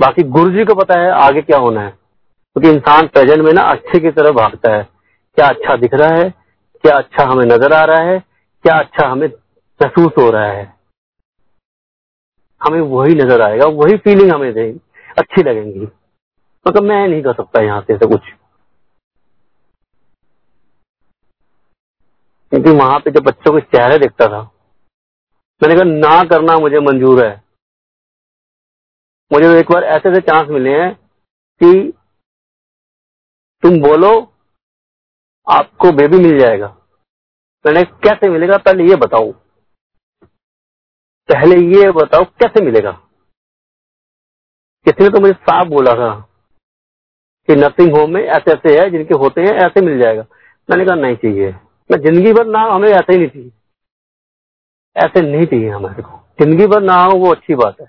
बाकी 0.00 0.22
गुरु 0.22 0.50
जी 0.50 0.64
को 0.64 0.74
पता 0.74 0.98
है 0.98 1.10
आगे 1.10 1.42
क्या 1.42 1.58
होना 1.58 1.80
है। 1.80 1.90
क्योंकि 1.90 2.68
तो 2.68 2.74
इंसान 2.74 3.06
प्रेजेंट 3.06 3.40
में 3.40 3.52
ना 3.52 3.62
अच्छे 3.62 4.00
की 4.00 4.10
तरफ़ 4.10 4.34
भागता 4.34 4.76
है। 4.76 4.88
क्या 5.36 5.48
अच्छा 5.48 5.76
दिख 5.76 5.94
रहा 5.94 6.08
है 6.08 6.39
क्या 6.84 6.96
अच्छा 6.96 7.24
हमें 7.24 7.44
नज़र 7.44 7.72
आ 7.72 7.84
रहा 7.84 7.98
है, 7.98 8.18
क्या 8.64 8.78
अच्छा 8.78 9.08
हमें 9.08 9.28
महसूस 9.82 10.12
हो 10.18 10.30
रहा 10.30 10.46
है। 10.46 10.78
हमें 12.66 12.80
वही 12.80 13.14
नज़र 13.14 13.42
आएगा, 13.42 13.66
वही 13.66 13.96
फीलिंग 13.96 14.32
हमें 14.32 14.52
देगी, 14.52 14.80
अच्छी 15.18 15.42
लगेंगी। 15.42 15.80
मतलब 16.68 16.82
मैं 16.82 17.08
नहीं 17.08 17.22
कर 17.22 17.32
सकता 17.32 17.62
यहाँ 17.62 17.80
से 17.80 18.06
कुछ। 18.06 18.20
क्योंकि 22.52 22.70
वहाँ 22.70 22.98
पे 22.98 23.10
जब 23.10 23.20
बच्चों 23.20 23.52
के 23.52 23.60
चेहरे 23.60 23.98
देखता 23.98 24.26
था, 24.26 24.42
मैंने 25.62 25.74
कहा, 25.74 25.84
ना 25.84 26.24
करना 26.24 26.58
मुझे 26.58 26.80
मंजूर 26.80 27.24
है। 27.24 27.44
मुझे 29.32 29.58
एक 29.60 29.72
बार 29.72 29.84
ऐसे 29.84 30.08
ऐसे 30.08 30.20
चांस 30.20 30.48
मिले 30.48 30.70
हैं 30.70 30.94
कि 31.62 31.92
तुम 33.62 33.80
बोलो 33.80 34.29
आपको 35.50 35.92
बेबी 35.92 36.16
मिल 36.16 36.38
जाएगा। 36.38 36.76
मैंने 37.66 37.84
कैसे 37.84 38.28
मिलेगा, 38.28 38.56
पहले 38.56 38.84
ये 38.84 38.96
बताओ। 38.96 39.32
पहले 41.28 41.78
ये 41.78 41.90
बताओ, 41.90 42.24
कैसे 42.24 42.64
मिलेगा? 42.64 42.90
किसी 44.86 45.04
ने 45.04 45.10
तो 45.10 45.20
मुझे 45.20 45.32
साफ़ 45.32 45.68
बोला 45.68 45.94
था 45.94 46.28
कि 47.48 47.56
नर्सिंग 47.56 47.96
होम 47.96 48.10
में 48.10 48.22
ऐसे 48.22 48.52
ऐसे 48.52 48.80
है, 48.80 48.90
जिनके 48.90 49.14
होते 49.14 49.40
हैं 49.40 49.48
ऐसे 49.48 49.80
मिल 49.80 49.98
जाएगा। 49.98 50.22
मैंने 50.70 50.84
कहा, 50.84 50.94
नहीं 50.94 51.16
चाहिए। 51.16 51.50
मैं 51.90 51.98
ज़िंदगी 52.00 52.32
भर 52.32 52.46
ना 52.46 52.60
हमें 52.60 52.88
ऐसे 52.88 53.12
ही 53.12 53.18
नहीं 53.18 53.28
चाहिए। 53.28 53.50
ऐसे 54.96 55.20
नहीं 55.20 55.46
चाहिए 55.46 55.68
हमारे 55.68 56.02
को। 56.02 56.20
ज़िंदगी 56.40 56.66
भर 56.66 56.82
ना 56.82 56.94
हो, 56.94 57.18
वो 57.18 57.30
अच्छी 57.30 57.54
बात 57.54 57.80
है। 57.80 57.86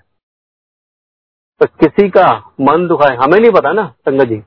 तो 1.60 1.66
किसी 1.66 2.08
का 2.10 2.52
मन 2.60 2.88
दुखाए, 2.88 3.16
हमें 3.16 3.40
नहीं 3.40 3.52
पता 3.52 3.72
ना, 3.72 3.86
संगत 3.86 4.24
जी। 4.24 4.42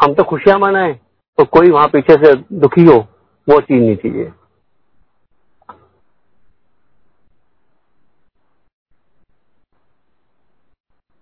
हम 0.00 0.14
तो 0.14 0.24
खुशियाँ 0.24 0.58
मनाए। 0.58 1.00
तो 1.38 1.44
कोई 1.44 1.70
वहाँ 1.70 1.88
पीछे 1.88 2.14
से 2.14 2.34
दुखी 2.52 2.84
हो, 2.84 2.98
वो 3.48 3.60
चीज़ 3.60 3.82
नहीं 3.82 3.96
चाहिए। 3.96 4.32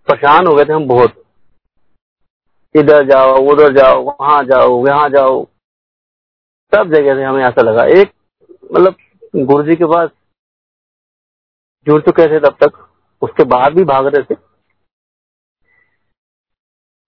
परेशान 0.09 0.47
हो 0.47 0.55
गए 0.55 0.65
थे 0.65 0.73
हम 0.73 0.87
बहुत। 0.89 1.25
इधर 2.77 3.07
जाओ, 3.07 3.37
उधर 3.37 3.73
जाओ, 3.73 4.03
वहाँ 4.03 4.43
जाओ 4.45 4.87
वहाँ 4.87 5.09
जाओ। 5.09 5.45
सब 6.75 6.95
जगह 6.95 7.15
से 7.15 7.23
हमें 7.23 7.45
ऐसा 7.45 7.63
लगा। 7.63 7.85
एक 7.85 8.13
मतलब 8.75 8.97
गुरु 9.37 9.63
जी 9.63 9.77
के 9.77 9.85
पास 9.85 10.11
जुड़ 11.87 12.03
चुके 12.03 12.29
थे 12.29 12.41
तब 12.41 12.57
तक। 12.65 12.89
उसके 13.23 13.45
बाद 13.45 13.73
भी 13.73 13.85
भाग 13.85 14.07
रहे 14.07 14.23
थे। 14.23 14.35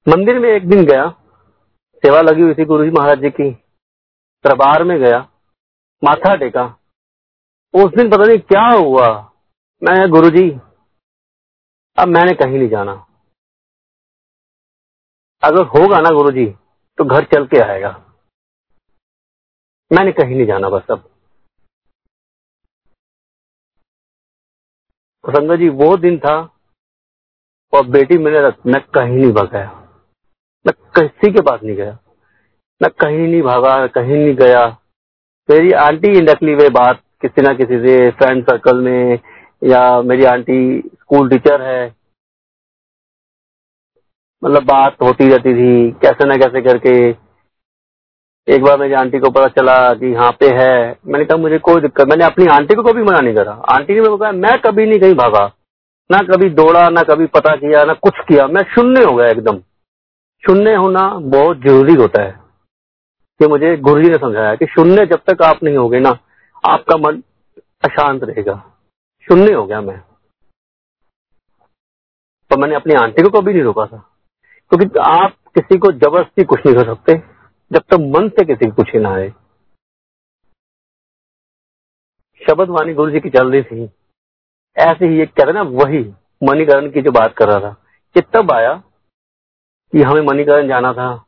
मंदिर 0.08 0.38
में 0.38 0.48
एक 0.48 0.68
दिन 0.68 0.84
गया। 0.84 1.14
सेवा 2.06 2.20
लगी 2.20 2.42
हुई 2.42 2.54
थी 2.54 2.64
गुरु 2.64 2.84
जी 2.84 2.90
महाराज 2.90 3.20
जी 3.20 3.30
की। 3.30 3.50
दरबार 4.44 4.82
में 4.84 4.98
गया, 5.00 5.18
माथा 6.02 6.34
टेका। 6.36 6.64
उस 7.74 7.94
दिन 7.96 8.10
पता 8.10 8.24
नहीं 8.24 8.38
क्या 8.38 8.66
हुआ। 8.70 9.06
मैं 9.82 10.10
गुरु 10.10 10.30
जी 10.30 10.48
अब 11.98 12.08
मैंने 12.08 12.34
कहीं 12.34 12.58
नहीं 12.58 12.68
जाना। 12.68 12.92
अगर 15.42 15.66
होगा 15.68 16.00
ना 16.00 16.10
गुरु 16.10 16.30
जी 16.30 16.46
तो 16.98 17.04
घर 17.04 17.24
चल 17.24 17.46
के 17.46 17.60
आएगा। 17.62 17.90
मैंने 19.90 20.12
कहीं 20.12 20.36
नहीं 20.36 20.46
जाना 20.46 20.68
बस 20.68 20.90
अब। 20.90 21.10
संगत 25.24 25.58
जी, 25.58 25.68
वो 25.68 25.96
दिन 25.96 26.18
था, 26.18 26.36
और 27.72 27.86
बेटी 27.88 28.18
मेरे 28.18 28.40
मैं 28.66 28.80
कहीं 28.94 29.16
नहीं 29.16 29.32
भगाया 29.32 29.83
मैं 30.66 30.72
किसी 30.72 31.32
के 31.32 31.40
पास 31.40 31.60
नहीं 31.64 31.76
गया। 31.76 31.98
मैं 32.82 32.90
कहीं 32.90 33.28
नहीं 33.28 33.42
भागा, 33.42 33.86
कहीं 33.86 34.16
नहीं 34.16 34.34
गया। 34.34 34.76
मेरी 35.50 35.72
आंटी 35.72 36.20
नकली 36.20 36.54
वे 36.54 36.68
बात 36.68 37.00
किसी 37.22 37.42
ना 37.42 37.52
किसी 37.52 37.78
से 37.78 38.10
फ्रेंड 38.10 38.44
सर्कल 38.44 38.76
में, 38.76 39.18
या 39.64 40.02
मेरी 40.02 40.24
आंटी 40.24 40.78
स्कूल 40.80 41.30
टीचर 41.30 41.62
है। 41.62 41.94
मतलब 44.44 44.62
बात 44.62 44.96
होती 45.02 45.28
रहती 45.28 45.54
थी, 45.54 45.90
कैसे 45.90 46.24
ना 46.24 46.36
कैसे 46.36 46.62
करके। 46.62 47.24
एक 48.54 48.62
बार 48.62 48.78
मेरी 48.78 48.94
आंटी 48.94 49.18
को 49.18 49.30
पता 49.30 49.48
चला 49.48 49.94
कि 49.94 50.12
यहाँ 50.12 50.32
पे 50.32 50.46
है। 50.46 50.98
मैंने 51.06 51.24
कहा, 51.24 51.36
मुझे 51.36 51.58
कोई 51.58 51.80
दिक्कत, 51.80 52.06
मैंने 52.06 52.24
अपनी 52.24 52.46
आंटी 52.46 52.74
को 52.74 52.82
कभी 52.82 53.02
मना 53.02 53.20
नहीं 53.20 53.34
करा। 53.34 53.52
आंटी 53.52 53.92
ने 53.92 54.00
मेरे 54.00 54.10
को 54.10 54.16
कहा, 54.16 54.32
मैं 54.32 54.60
कभी 54.60 54.86
नहीं 54.86 55.00
कहीं 55.00 55.14
भागा। 55.14 55.52
ना 56.12 56.18
कभी 56.18 56.50
दौड़ा, 56.50 56.88
ना 56.88 57.02
कभी 57.02 57.26
पता 57.26 57.56
किया, 57.56 57.84
ना 57.84 57.92
कुछ 57.92 58.12
किया। 58.28 58.46
मैं 58.46 58.62
शून्य 58.62 59.04
हो 59.04 59.16
गया 59.16 59.28
एकदम। 59.28 59.62
शून्य 60.46 60.74
होना 60.74 61.08
बहुत 61.14 61.56
ज़रूरी 61.58 61.94
होता 61.94 62.22
है। 62.22 62.44
कि 63.38 63.46
मुझे 63.46 63.76
गुरु 63.76 64.02
जी 64.02 64.10
ने 64.10 64.18
समझाया 64.18 64.54
कि 64.54 64.66
शून्य 64.66 65.06
जब 65.06 65.20
तक 65.30 65.42
आप 65.42 65.62
नहीं 65.62 65.76
होगे 65.76 66.00
ना, 66.00 66.10
आपका 66.68 66.96
मन 66.96 67.22
अशांत 67.58 68.24
रहेगा। 68.24 68.78
शून्य 69.22 69.54
हो 69.54 69.66
गया 69.66 69.80
मैं। 69.80 70.00
तो 72.50 72.56
मैंने 72.56 72.74
अपनी 72.74 72.94
आंटी 72.94 73.22
को 73.22 73.40
कभी 73.40 73.52
नहीं 73.52 73.62
रोका 73.62 73.86
था। 73.86 74.10
क्योंकि 74.68 74.86
तो 74.86 75.00
आप 75.00 75.30
किसी 75.30 75.78
को 75.78 75.92
ज़बरदस्ती 75.92 76.44
कुछ 76.44 76.60
नहीं 76.66 76.76
कर 76.76 76.84
सकते, 76.84 77.14
जब 77.72 77.80
तक 77.80 77.94
मन 77.94 78.28
से 78.28 78.44
किसी 78.44 78.70
को 78.70 78.76
कुछ 78.76 78.94
ना 78.94 79.14
आए। 79.14 79.28
शब्द 82.50 82.68
वाणी 82.68 82.94
गुरु 82.94 83.10
जी 83.10 83.20
की 83.20 83.30
चल 83.30 83.50
रही 83.50 83.62
थी। 83.62 83.90
ऐसे 84.78 85.06
ही 85.06 85.20
एक 85.20 85.40
रहे 85.40 85.52
ना, 85.52 85.62
वही 85.62 86.14
मणिकरण 86.42 86.90
की 86.90 87.02
जो 87.02 87.10
बात 87.12 87.34
कर 87.36 87.48
रहा 87.48 87.60
था, 87.60 87.74
कि 88.14 88.20
तब 88.20 88.52
आया 88.52 88.82
कि 89.94 90.02
हमें 90.02 90.20
मणिकरण 90.20 90.68
जाना 90.68 90.92
था। 90.92 91.26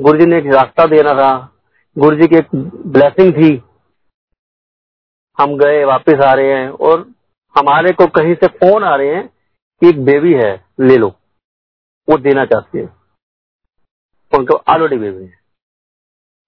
गुरु 0.00 0.20
जी 0.20 0.26
ने 0.26 0.38
एक 0.38 0.46
रास्ता 0.46 0.86
देना 0.86 1.12
था। 1.14 1.52
गुरु 1.98 2.16
जी 2.16 2.28
की 2.28 2.36
एक 2.36 2.46
ब्लेसिंग 2.86 3.32
थी। 3.34 3.62
हम 5.38 5.58
गए, 5.58 5.84
वापस 5.84 6.14
आ 6.14 6.32
रहे 6.32 6.52
हैं 6.52 6.68
और 6.70 7.00
हमारे 7.58 7.92
को 7.92 8.06
कहीं 8.06 8.34
से 8.34 8.46
फ़ोन 8.46 8.84
आ 8.84 8.96
रहे 8.96 9.14
हैं 9.14 9.28
कि 9.80 9.88
एक 9.88 10.04
बेबी 10.04 10.34
है, 10.34 10.64
ले 10.80 10.96
लो। 10.96 11.08
वो 12.10 12.18
देना 12.18 12.44
चाहती 12.44 12.78
है। 12.78 12.84
उनको 14.38 14.54
ऑलरेडी 14.54 14.96
बेबी 14.96 15.24
है। 15.24 15.38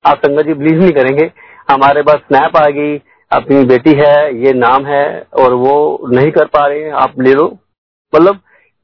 आप 0.07 0.17
संगत 0.17 0.47
जी 0.47 0.55
बिलीव 0.55 0.81
नहीं 0.81 0.93
करेंगे। 0.93 1.33
हमारे 1.71 2.03
पास 2.03 2.17
स्नैप 2.17 2.57
आ 2.57 2.71
गई, 2.71 2.99
अपनी 3.33 3.65
बेटी 3.65 3.93
है, 3.93 4.47
ये 4.47 4.53
नाम 4.53 4.87
है 4.87 5.27
और 5.39 5.53
वो 5.53 5.99
नहीं 6.09 6.31
कर 6.31 6.47
पा 6.47 6.67
रहे 6.67 6.85
हैं। 6.85 6.93
आप 6.93 7.21
ले 7.21 7.33
लो। 7.35 7.59
मतलब 8.15 8.37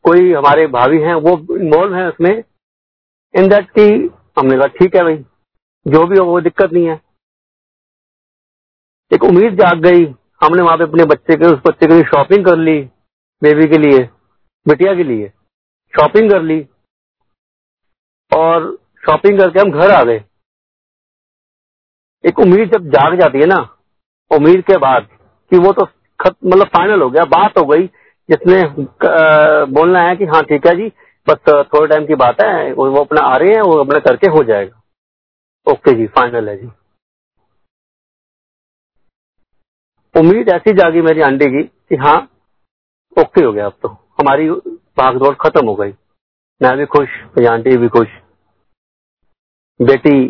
कोई 0.02 0.32
हमारे 0.32 0.66
भाभी 0.66 1.00
हैं, 1.00 1.14
वो 1.14 1.56
इन्वॉल्व 1.56 1.94
है 1.94 2.08
उसमें। 2.08 2.42
इन 3.34 3.48
दैट 3.48 3.70
की 3.70 3.84
हमने 4.38 4.56
कहा, 4.56 4.66
ठीक 4.68 4.96
है 4.96 5.02
भाई, 5.04 5.16
जो 5.86 6.06
भी 6.06 6.18
हो, 6.18 6.24
वो 6.24 6.40
दिक्कत 6.40 6.72
नहीं 6.72 6.86
है। 6.86 7.00
एक 9.10 9.24
उम्मीद 9.24 9.54
जाग 9.56 9.80
गई। 9.82 10.04
हमने 10.44 10.62
वहाँ 10.62 10.76
पे 10.78 10.84
अपने 10.84 11.04
बच्चे 11.04 11.36
के, 11.36 11.46
उस 11.46 11.60
बच्चे 11.66 11.86
के 11.86 11.94
लिए 11.94 12.02
शॉपिंग 12.04 12.44
कर 12.44 12.56
ली, 12.58 12.80
बेबी 13.42 13.66
के 13.68 13.78
लिए, 13.78 13.98
बिटिया 14.66 14.94
के 14.94 15.04
लिए, 15.04 15.28
शॉपिंग 15.94 16.30
कर 16.30 16.42
ली। 16.42 16.60
और 18.32 18.70
शॉपिंग 19.06 19.38
करके 19.38 19.60
हम 19.60 19.70
घर 19.70 19.90
आ 19.90 20.02
गए। 20.04 20.24
एक 22.24 22.38
उम्मीद 22.38 22.72
जब 22.72 22.88
जाग 22.90 23.18
जाती 23.20 23.40
है 23.40 23.46
ना, 23.46 23.56
उम्मीद 24.30 24.60
के 24.64 24.76
बाद 24.78 25.08
कि 25.52 25.58
वो 25.58 25.72
तो 25.72 25.86
मतलब 26.20 26.66
फाइनल 26.66 27.02
हो 27.02 27.08
गया, 27.10 27.24
बात 27.26 27.58
हो 27.58 27.64
गई, 27.66 27.86
जिसने 28.28 28.62
बोलना 29.72 30.02
है 30.02 30.16
कि 30.16 30.24
हाँ 30.24 30.42
ठीक 30.44 30.66
है 30.66 30.74
जी 30.76 30.88
बस 31.26 31.38
थोड़े 31.48 31.86
टाइम 31.88 32.06
की 32.06 32.14
बात 32.14 32.40
है, 32.42 32.72
वो 32.72 33.04
अपना 33.04 33.20
आ 33.22 33.36
रहे 33.36 33.48
हैं, 33.48 33.62
वो 33.62 33.78
अपना 33.80 33.98
करके 33.98 34.26
हो 34.26 34.42
जाएगा। 34.44 34.82
ओके 35.66 35.94
जी 35.96 36.06
फाइनल 36.06 36.48
है 36.48 36.56
जी। 36.56 36.66
उम्मीद 40.14 40.48
ऐसी 40.48 40.72
जागी 40.72 41.00
मेरी 41.00 41.20
आंटी 41.20 41.46
की 41.46 41.62
कि 41.62 41.96
हाँ 41.96 42.16
ओके 43.16 43.44
हो 43.44 43.52
गया 43.52 43.66
अब 43.66 43.78
तो। 43.82 43.88
हमारी 44.20 44.48
भागदौड़ 44.98 45.34
खत्म 45.34 45.66
हो 45.66 45.74
गई। 45.74 45.92
मैं 46.60 46.76
भी 46.78 46.86
खुश, 46.86 47.08
मेरी 47.08 47.46
आंटी 47.46 47.76
भी 47.76 47.88
खुश। 47.88 48.08
बेटी, 49.80 50.28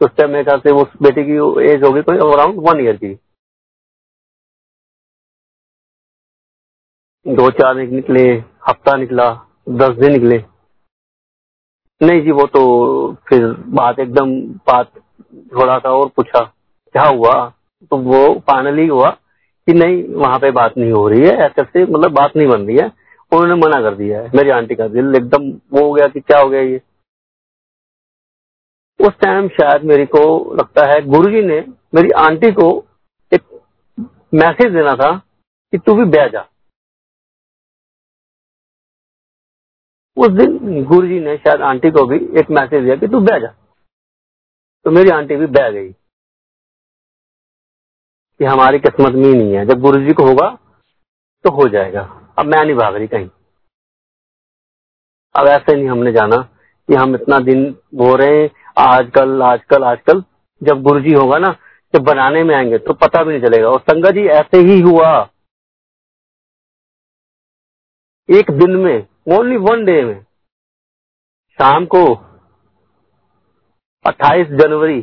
उस 0.00 0.10
टाइम 0.16 0.30
मेरे 0.30 0.44
ख्याल 0.44 0.60
से 0.60 0.72
उस 0.72 0.92
बेटी 1.02 1.24
की 1.24 1.36
एज 1.70 1.82
होगी 1.84 2.02
कोई 2.02 2.16
अराउंड 2.16 2.60
वन 2.68 2.80
ईयर 2.80 2.96
की। 2.96 3.14
दो 7.26 7.50
चार 7.50 7.74
निकले, 7.74 8.28
हफ़्ता 8.68 8.96
निकला। 8.96 9.47
दस 9.68 9.96
दिन 9.96 10.12
निकले। 10.12 10.36
नहीं 12.00 12.20
जी, 12.22 12.30
वो 12.30 12.46
तो 12.46 13.12
फिर 13.28 13.46
बात 13.70 13.98
एकदम 13.98 14.34
बात 14.66 14.90
थोड़ा 15.54 15.78
सा 15.78 15.90
और 15.90 16.08
पूछा, 16.08 16.40
क्या 16.94 17.04
हुआ? 17.04 17.32
तो 17.90 17.96
वो 17.96 18.34
फाइनली 18.48 18.86
हुआ 18.86 19.10
कि 19.10 19.72
नहीं, 19.72 20.02
वहाँ 20.14 20.38
पे 20.38 20.50
बात 20.50 20.76
नहीं 20.78 20.92
हो 20.92 21.08
रही 21.08 21.20
है, 21.20 21.32
ऐसे 21.36 21.62
से 21.62 21.84
मतलब 21.84 22.12
बात 22.12 22.36
नहीं 22.36 22.48
बन 22.48 22.66
रही 22.66 22.76
है। 22.76 22.86
उन्होंने 23.32 23.54
मना 23.54 23.80
कर 23.82 23.94
दिया 23.94 24.20
है, 24.20 24.30
मेरी 24.34 24.50
आंटी 24.50 24.74
का 24.74 24.86
दिल 24.88 25.14
एकदम 25.16 25.50
वो 25.72 25.84
हो 25.86 25.92
गया 25.92 26.06
कि 26.06 26.20
क्या 26.20 26.38
हो 26.40 26.48
गया 26.48 26.60
ये। 26.60 26.80
उस 29.00 29.18
टाइम 29.20 29.48
शायद 29.50 29.82
मेरे 29.84 30.06
को 30.06 30.22
लगता 30.54 30.86
है 30.86 31.00
गुरुजी 31.06 31.42
ने 31.42 31.60
मेरी 31.94 32.10
आंटी 32.18 32.50
को 32.52 32.68
एक 33.32 33.42
मैसेज 34.34 34.72
देना 34.72 34.94
था 34.94 35.10
कि 35.72 35.78
तू 35.78 35.94
भी 35.94 36.04
बह 36.06 36.26
जा। 36.28 36.46
उस 40.18 40.28
दिन 40.28 40.84
गुरु 40.84 41.06
जी 41.06 41.20
ने 41.20 41.36
शायद 41.36 41.62
आंटी 41.62 41.90
को 41.90 42.06
भी 42.06 42.16
एक 42.16 42.50
मैसेज 42.50 42.84
दिया 42.84 42.96
कि 42.96 43.08
तू 43.08 43.20
बह 43.20 43.38
जा। 43.38 43.54
तो 44.84 44.90
मेरी 44.90 45.10
आंटी 45.10 45.36
भी 45.36 45.46
बह 45.46 45.70
गई। 45.70 45.92
कि 48.38 48.44
हमारी 48.44 48.78
किस्मत 48.78 49.12
में 49.12 49.34
नहीं 49.34 49.54
है। 49.54 49.66
जब 49.66 49.80
गुरु 49.80 50.00
जी 50.00 50.12
को 50.12 50.22
होगा 50.22 50.58
तो 51.44 51.50
हो 51.50 51.68
जाएगा। 51.68 52.34
अब 52.38 52.46
मैं 52.46 52.64
नहीं 52.64 52.76
भाग 52.76 52.94
रही 52.94 53.06
कहीं। 53.06 53.30
अब 55.36 55.46
ऐसे 55.46 55.74
नहीं 55.74 55.88
हमने 55.88 56.12
जाना 56.12 56.36
कि 56.88 56.94
हम 56.94 57.14
इतना 57.14 57.38
दिन 57.38 57.76
हो 57.94 58.14
रहे 58.16 58.42
हैं 58.42 58.50
आजकल 58.78 59.42
आजकल 59.42 59.84
आजकल। 59.84 60.24
जब 60.62 60.82
गुरु 60.82 61.00
जी 61.00 61.12
होगा 61.12 61.38
ना, 61.38 61.56
जब 61.94 62.02
बनाने 62.02 62.44
में 62.44 62.54
आएँगे 62.54 62.78
तो 62.78 62.94
पता 62.94 63.24
भी 63.24 63.38
नहीं 63.38 63.50
चलेगा। 63.50 63.68
और 63.68 63.80
संगत 63.80 64.10
जी, 64.10 64.26
ऐसे 64.26 64.58
ही 64.58 64.80
हुआ। 64.80 65.30
एक 68.30 68.50
दिन 68.50 68.70
में 68.70 69.06
ओनली 69.28 69.56
वन 69.56 69.84
डे 69.84 70.02
में। 70.04 70.20
शाम 71.58 71.86
को 71.86 72.02
28 74.04 74.46
जनवरी 74.60 75.00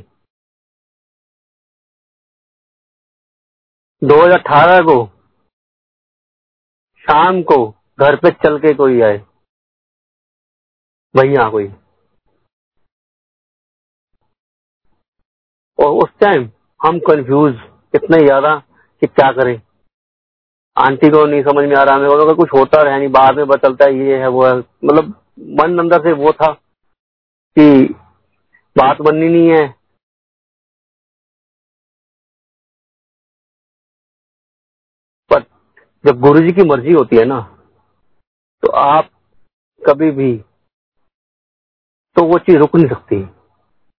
2018 4.01 4.81
को 4.81 4.95
शाम 7.05 7.41
को 7.43 7.57
घर 7.99 8.15
पे 8.15 8.31
चल 8.43 8.57
के 8.59 8.73
कोई 8.73 9.01
आए। 9.01 9.17
भैया 11.15 11.49
कोई। 11.49 11.67
और 15.79 15.91
उस 16.03 16.09
टाइम 16.21 16.49
हम 16.79 16.99
कंफ्यूज 16.99 17.53
इतने 17.95 18.23
ज़्यादा 18.25 18.55
कि 19.01 19.07
क्या 19.07 19.31
करें? 19.31 19.55
आंटी 20.77 21.09
को 21.09 21.25
नहीं 21.25 21.41
समझ 21.43 21.63
में 21.69 21.75
आ 21.75 21.83
रहा, 21.83 21.97
मेरे 21.97 22.25
को 22.25 22.35
कुछ 22.35 22.49
होता 22.53 22.81
रहे 22.83 22.97
नहीं, 22.99 23.09
बाद 23.09 23.35
में 23.37 23.47
बचलता 23.47 23.85
है 23.85 23.97
ये 23.97 24.17
है, 24.19 24.27
वो 24.27 24.45
है। 24.45 24.57
मतलब 24.57 25.13
मन 25.59 25.77
अंदर 25.79 26.01
से 26.03 26.11
वो 26.13 26.31
था 26.33 26.51
कि 27.57 27.83
बात 28.75 29.01
बननी 29.01 29.29
नहीं 29.29 29.49
है। 29.49 29.67
पर 35.31 35.41
जब 36.05 36.19
गुरु 36.21 36.39
जी 36.39 36.51
की 36.51 36.67
मर्ज़ी 36.69 36.93
होती 36.93 37.15
है 37.15 37.25
ना 37.25 37.39
तो 38.63 38.71
आप 38.79 39.09
कभी 39.81 40.11
भी 40.11 40.35
तो 42.15 42.23
वो 42.27 42.37
चीज़ 42.39 42.57
रुक 42.57 42.75
नहीं 42.75 42.89
सकती। 42.89 43.21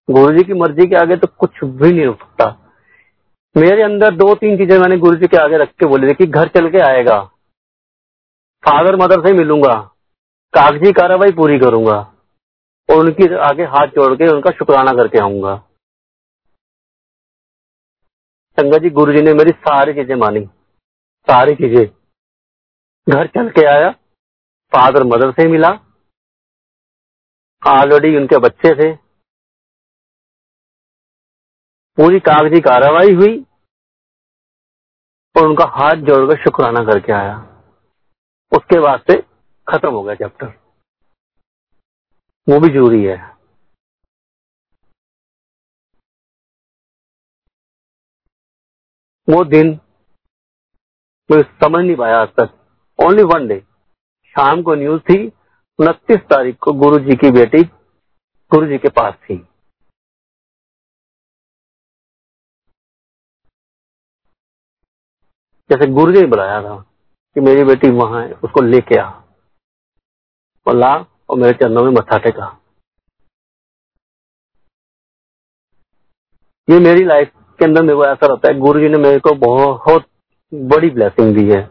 गुरु 0.09 0.37
जी 0.37 0.43
की 0.43 0.53
मर्ज़ी 0.53 0.87
के 0.87 0.95
आगे 0.95 1.15
तो 1.15 1.27
कुछ 1.39 1.63
भी 1.63 1.91
नहीं 1.91 2.05
रुक 2.05 2.19
सकता। 2.19 2.45
मेरे 3.57 3.83
अंदर 3.83 4.15
दो 4.15 4.35
तीन 4.35 4.57
चीज़ें 4.57 4.79
मैंने 4.79 4.97
गुरु 4.97 5.15
जी 5.15 5.27
के 5.27 5.37
आगे 5.37 5.57
रख 5.57 5.69
के 5.69 5.85
बोली 5.85 6.07
थी 6.07 6.13
कि 6.13 6.25
घर 6.25 6.47
चल 6.47 6.69
के 6.69 6.79
आएगा। 6.79 7.23
फादर 8.63 8.95
मदर 8.95 9.27
से 9.27 9.33
मिलूँगा। 9.33 9.73
कागज़ी 10.53 10.91
कार्रवाई 10.91 11.31
पूरी 11.31 11.59
करूँगा। 11.59 12.13
और 12.89 12.95
उनकी 12.95 13.35
आगे 13.35 13.63
हाथ 13.63 13.87
जोड़ 13.87 14.13
के 14.15 14.27
उनका 14.27 14.51
शुक्राना 14.51 14.91
करके 14.91 15.19
आऊँगा। 15.19 15.55
संगत 18.59 18.77
जी, 18.77 18.89
गुरु 18.89 19.13
जी 19.13 19.21
ने 19.21 19.33
मेरी 19.33 19.51
सारी 19.51 19.93
चीज़ें 19.93 20.15
मानी। 20.15 20.45
सारी 21.27 21.55
चीज़ें। 21.55 21.85
घर 23.09 23.27
चल 23.27 23.49
के 23.49 23.65
आया। 23.65 23.91
फादर 24.71 25.03
मदर 25.03 25.31
से 25.31 25.47
मिला। 25.47 25.69
ऑलरेडी 27.67 28.17
उनके 28.17 28.37
बच्चे 28.37 28.75
थे। 28.75 29.06
पूरी 31.97 32.19
कागज़ी 32.19 32.59
कार्रवाई 32.61 33.13
हुई 33.13 33.39
और 35.35 35.47
उनका 35.47 35.65
हाथ 35.69 36.01
जोड़कर 36.07 36.43
शुक्राना 36.43 36.83
करके 36.91 37.13
आया। 37.13 37.37
उसके 38.51 38.79
बाद 38.79 38.99
से 39.01 39.17
खत्म 39.67 39.89
हो 39.89 40.03
गया 40.03 40.15
चैप्टर 40.15 40.47
वो 42.47 42.59
भी 42.59 42.69
ज़रूरी 42.73 43.03
है। 43.03 43.17
वो 49.27 49.43
दिन 49.45 49.79
मैं 51.29 51.41
समझ 51.43 51.83
नहीं 51.85 51.95
पाया 51.95 52.21
आज 52.21 52.29
तक। 52.39 52.53
ओनली 52.99 53.23
वन 53.23 53.47
डे 53.47 53.59
शाम 54.35 54.61
को 54.63 54.75
न्यूज़ 54.75 55.01
थी, 55.01 55.27
उनतीस 55.79 56.19
तारीख 56.29 56.57
को 56.57 56.73
गुरु 56.73 56.99
जी 56.99 57.15
की 57.15 57.31
बेटी 57.31 57.63
गुरु 58.51 58.67
जी 58.67 58.77
के 58.77 58.89
पास 58.89 59.13
थी। 59.23 59.45
जैसे 65.69 65.87
गुरु 65.91 66.11
जी 66.11 66.25
बुलाया 66.25 66.61
था 66.61 66.75
कि 67.35 67.41
मेरी 67.41 67.63
बेटी 67.63 67.89
वहाँ 67.89 68.21
है, 68.21 68.31
उसको 68.33 68.61
लेके 68.61 68.99
आ। 68.99 69.09
और 70.67 70.75
ला 70.75 70.93
और 71.29 71.37
मेरे 71.37 71.53
चरणों 71.53 71.83
में 71.83 71.91
मत्था 71.91 72.17
टेका। 72.17 72.45
ये 76.67 76.79
मेरी 76.79 77.03
लाइफ 77.03 77.31
के 77.59 77.65
अंदर 77.65 77.81
मेरे 77.81 77.95
को 77.95 78.05
ऐसा 78.05 78.27
रहता 78.27 78.51
है, 78.51 78.59
गुरु 78.59 78.79
जी 78.79 78.89
ने 78.89 78.97
मेरे 78.97 79.19
को 79.19 79.33
बहुत 79.37 80.05
बड़ी 80.53 80.89
ब्लेसिंग 80.89 81.35
दी 81.35 81.49
है। 81.49 81.61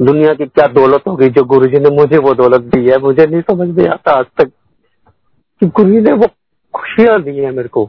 दुनिया 0.00 0.34
की 0.34 0.46
क्या 0.46 0.66
दौलत 0.66 1.02
होगी 1.08 1.28
जो 1.28 1.44
गुरु 1.44 1.66
जी 1.66 1.78
ने 1.78 1.90
मुझे 1.90 2.18
वो 2.18 2.34
दौलत 2.34 2.60
दी 2.66 2.88
है, 2.88 2.98
मुझे 2.98 3.26
नहीं 3.26 3.42
समझ 3.42 3.68
में 3.68 3.88
आता 3.88 4.12
आज 4.12 4.26
तक 4.38 4.50
कि 5.62 5.66
गुरु 5.66 5.90
जी 5.90 6.00
ने 6.00 6.12
वो 6.12 6.26
खुशियाँ 6.74 7.20
दी 7.22 7.36
है 7.38 7.50
मेरे 7.50 7.68
को, 7.68 7.84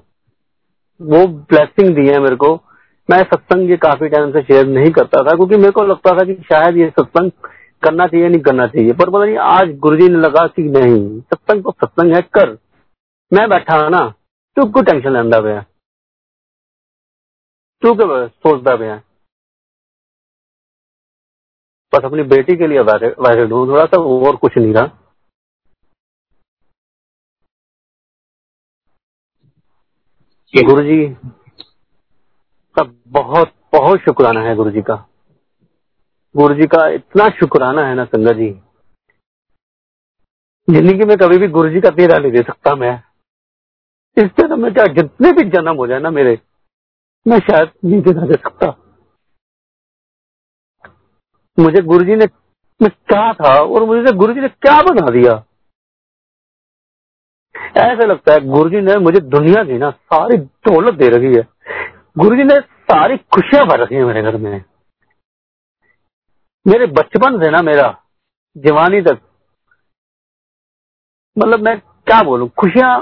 वो 1.01 1.25
ब्लेसिंग 1.27 1.95
दी 1.95 2.07
है 2.07 2.19
मेरे 2.19 2.35
को। 2.35 2.55
मैं 3.09 3.17
सत्संग 3.23 3.69
ये 3.69 3.77
काफ़ी 3.77 4.07
टाइम 4.09 4.31
से 4.31 4.41
शेयर 4.43 4.67
नहीं 4.67 4.91
करता 4.93 5.23
था 5.23 5.35
क्योंकि 5.35 5.57
मेरे 5.57 5.71
को 5.71 5.83
लगता 5.85 6.11
था 6.17 6.25
कि 6.25 6.33
शायद 6.43 6.77
ये 6.77 6.89
सत्संग 6.89 7.31
करना 7.83 8.07
चाहिए 8.07 8.29
नहीं 8.29 8.41
करना 8.41 8.67
चाहिए। 8.67 8.93
पर 8.93 9.09
पता 9.09 9.25
नहीं 9.25 9.37
आज 9.47 9.75
गुरु 9.79 9.97
जी 9.97 10.07
ने 10.09 10.19
लगा 10.19 10.45
कि 10.49 10.63
नहीं 10.71 11.19
सत्संग 11.21 11.63
तो 11.63 11.71
सत्संग 11.73 12.15
है 12.15 12.21
कर। 12.33 12.57
मैं 13.31 13.47
बैठा 13.49 13.77
ना 13.89 13.99
तू 14.57 14.65
को 14.71 14.81
टेंशन 14.81 15.13
लेंदा 15.13 15.39
पे 15.41 15.59
तू 17.83 17.93
क्यों 17.95 18.27
सोचता 18.27 18.75
पे 18.75 18.95
बस 21.93 22.05
अपनी 22.05 22.23
बेटी 22.29 22.55
के 22.57 22.67
लिए 22.67 22.79
वायरल 22.81 23.51
हूँ 23.51 23.67
थोड़ा 23.69 23.85
सा 23.85 24.01
और 24.27 24.35
कुछ 24.37 24.57
नहीं 24.57 24.73
रहा। 24.73 24.85
गुरु 30.53 30.83
जी 30.83 30.97
का 32.77 32.83
बहुत 33.11 33.51
बहुत 33.73 33.99
शुक्राना 33.99 34.41
है 34.41 34.55
गुरु 34.55 34.71
जी 34.71 34.81
का। 34.81 34.95
गुरु 36.35 36.53
जी 36.55 36.67
का 36.67 36.87
इतना 36.89 37.29
शुक्राना 37.29 37.85
है 37.87 37.95
ना 37.95 38.05
संगत 38.05 38.35
जी। 38.35 38.49
ज़िंदगी 40.67 41.05
में 41.05 41.17
कभी 41.17 41.37
भी 41.37 41.47
गुरु 41.47 41.69
जी 41.69 41.81
का 41.81 41.89
तेरा 41.89 42.17
नहीं 42.17 42.31
दे 42.31 42.41
सकता 42.41 42.75
मैं। 42.75 42.93
इस 44.17 44.29
जन्म 44.39 44.61
में 44.63 44.73
क्या 44.73 44.85
जितने 44.93 45.31
भी 45.31 45.43
जन्म 45.49 45.77
हो 45.77 45.87
जाए 45.87 45.99
ना 45.99 46.09
मेरे, 46.11 46.39
मैं 47.25 47.39
शायद 47.41 47.71
नहीं 47.85 48.01
देना 48.01 48.25
दे 48.25 48.35
सकता। 48.35 48.67
मुझे 51.57 51.81
गुरु 51.81 52.05
जी 52.05 52.15
ने, 52.15 52.25
मैं 52.81 52.89
क्या 52.89 53.33
था 53.33 53.53
और 53.55 53.83
मुझे 53.85 54.13
गुरु 54.13 54.33
जी 54.33 54.41
ने 54.41 54.47
क्या 54.49 54.81
बना 54.81 55.09
दिया? 55.11 55.43
ऐसा 57.77 58.05
लगता 58.05 58.33
है 58.33 58.39
गुरु 58.47 58.69
जी 58.69 58.81
ने 58.81 58.97
मुझे 58.99 59.19
दुनिया 59.29 59.63
की 59.63 59.77
ना 59.77 59.89
सारी 59.91 60.37
दौलत 60.37 60.93
दे 60.93 61.09
रखी 61.09 61.35
है। 61.37 61.47
गुरु 62.17 62.35
जी 62.35 62.43
ने 62.43 62.59
सारी 62.59 63.17
खुशियाँ 63.17 63.65
भर 63.65 63.79
रखी 63.79 63.95
है 63.95 64.03
मेरे 64.03 64.21
घर 64.21 64.37
में। 64.37 64.63
मेरे 66.67 66.85
बचपन 66.85 67.37
से 67.43 67.49
ना 67.49 67.61
मेरा, 67.61 67.87
जवानी 68.57 69.01
तक। 69.01 69.21
मतलब 71.37 71.59
मैं 71.59 71.79
क्या 71.79 72.21
बोलूँ, 72.23 72.49
खुशियाँ 72.49 72.99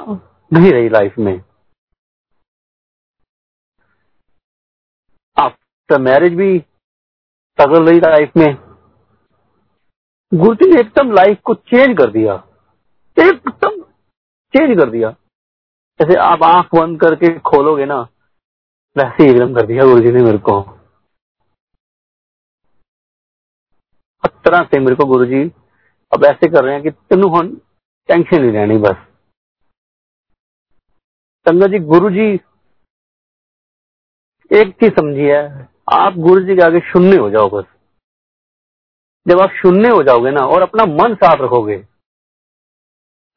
नहीं 0.53 0.71
रही 0.71 0.89
लाइफ 0.89 1.17
में। 1.19 1.33
आफ्टर 5.37 6.01
मैरिज 6.01 6.33
भी 6.33 6.59
स्ट्रगल 6.59 7.89
रही 7.89 7.99
लाइफ 7.99 8.37
में। 8.37 8.55
गुरु 10.31 10.55
जी 10.55 10.71
ने 10.71 10.79
एकदम 10.79 11.11
लाइफ 11.11 11.41
को 11.45 11.53
चेंज 11.53 11.97
कर 11.97 12.11
दिया। 12.11 12.33
एकदम 13.17 13.81
चेंज 14.53 14.77
कर 14.79 14.89
दिया। 14.89 15.11
जैसे 15.99 16.19
आप 16.19 16.43
आँख 16.43 16.75
बंद 16.75 16.99
करके 17.01 17.39
खोलोगे 17.39 17.85
ना 17.85 18.07
वैसे 18.95 19.29
एकदम 19.29 19.53
कर 19.55 19.65
दिया 19.65 19.83
गुरु 19.83 19.99
जी 19.99 20.11
ने 20.11 20.21
मेरे 20.23 20.37
को। 20.37 20.61
तरह 24.45 24.63
से 24.63 24.79
मेरे 24.79 24.95
को 24.95 25.05
गुरु 25.05 25.25
जी 25.25 25.41
अब 26.11 26.23
ऐसे 26.25 26.47
कर 26.47 26.63
रहे 26.63 26.73
हैं 26.73 26.83
कि 26.83 26.91
तेन 26.91 27.23
हम 27.35 27.49
टेंशन 28.09 28.41
नहीं 28.41 28.51
रहनी 28.51 28.77
बस। 28.77 28.95
संगत 31.45 31.69
जी 31.71 31.79
गुरु 31.85 32.09
जी 32.09 32.25
एक 34.51 34.73
चीज़ 34.73 34.91
समझिए 34.91 35.37
आप 35.93 36.17
गुरु 36.17 36.41
जी 36.41 36.55
के 36.55 36.65
आगे 36.65 36.79
शून्य 36.91 37.17
हो 37.17 37.29
जाओ 37.29 37.49
बस। 37.49 37.65
जब 39.25 39.41
आप 39.41 39.51
शून्य 39.61 39.89
हो 39.89 40.03
जाओगे 40.03 40.31
ना 40.31 40.45
और 40.45 40.61
अपना 40.61 40.85
मन 40.85 41.15
साफ़ 41.15 41.41
रखोगे 41.41 41.77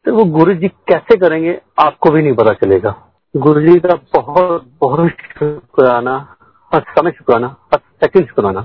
तो 0.07 0.15
वो 0.17 0.25
गुरु 0.39 0.55
जी 0.55 0.69
कैसे 0.89 1.17
करेंगे 1.19 1.61
आपको 1.85 2.11
भी 2.11 2.23
नहीं 2.23 2.35
पता 2.35 2.53
चलेगा। 2.55 2.91
गुरु 3.35 3.61
जी 3.61 3.81
का 3.81 3.95
बहुत 4.15 4.67
बहुत 4.81 5.11
शुक्राना 5.11 6.37
हर 6.73 6.81
समय 6.89 7.11
शुक्राना 7.11 7.47
हर 7.73 7.79
सेकंड 7.79 8.27
शुक्राना। 8.29 8.61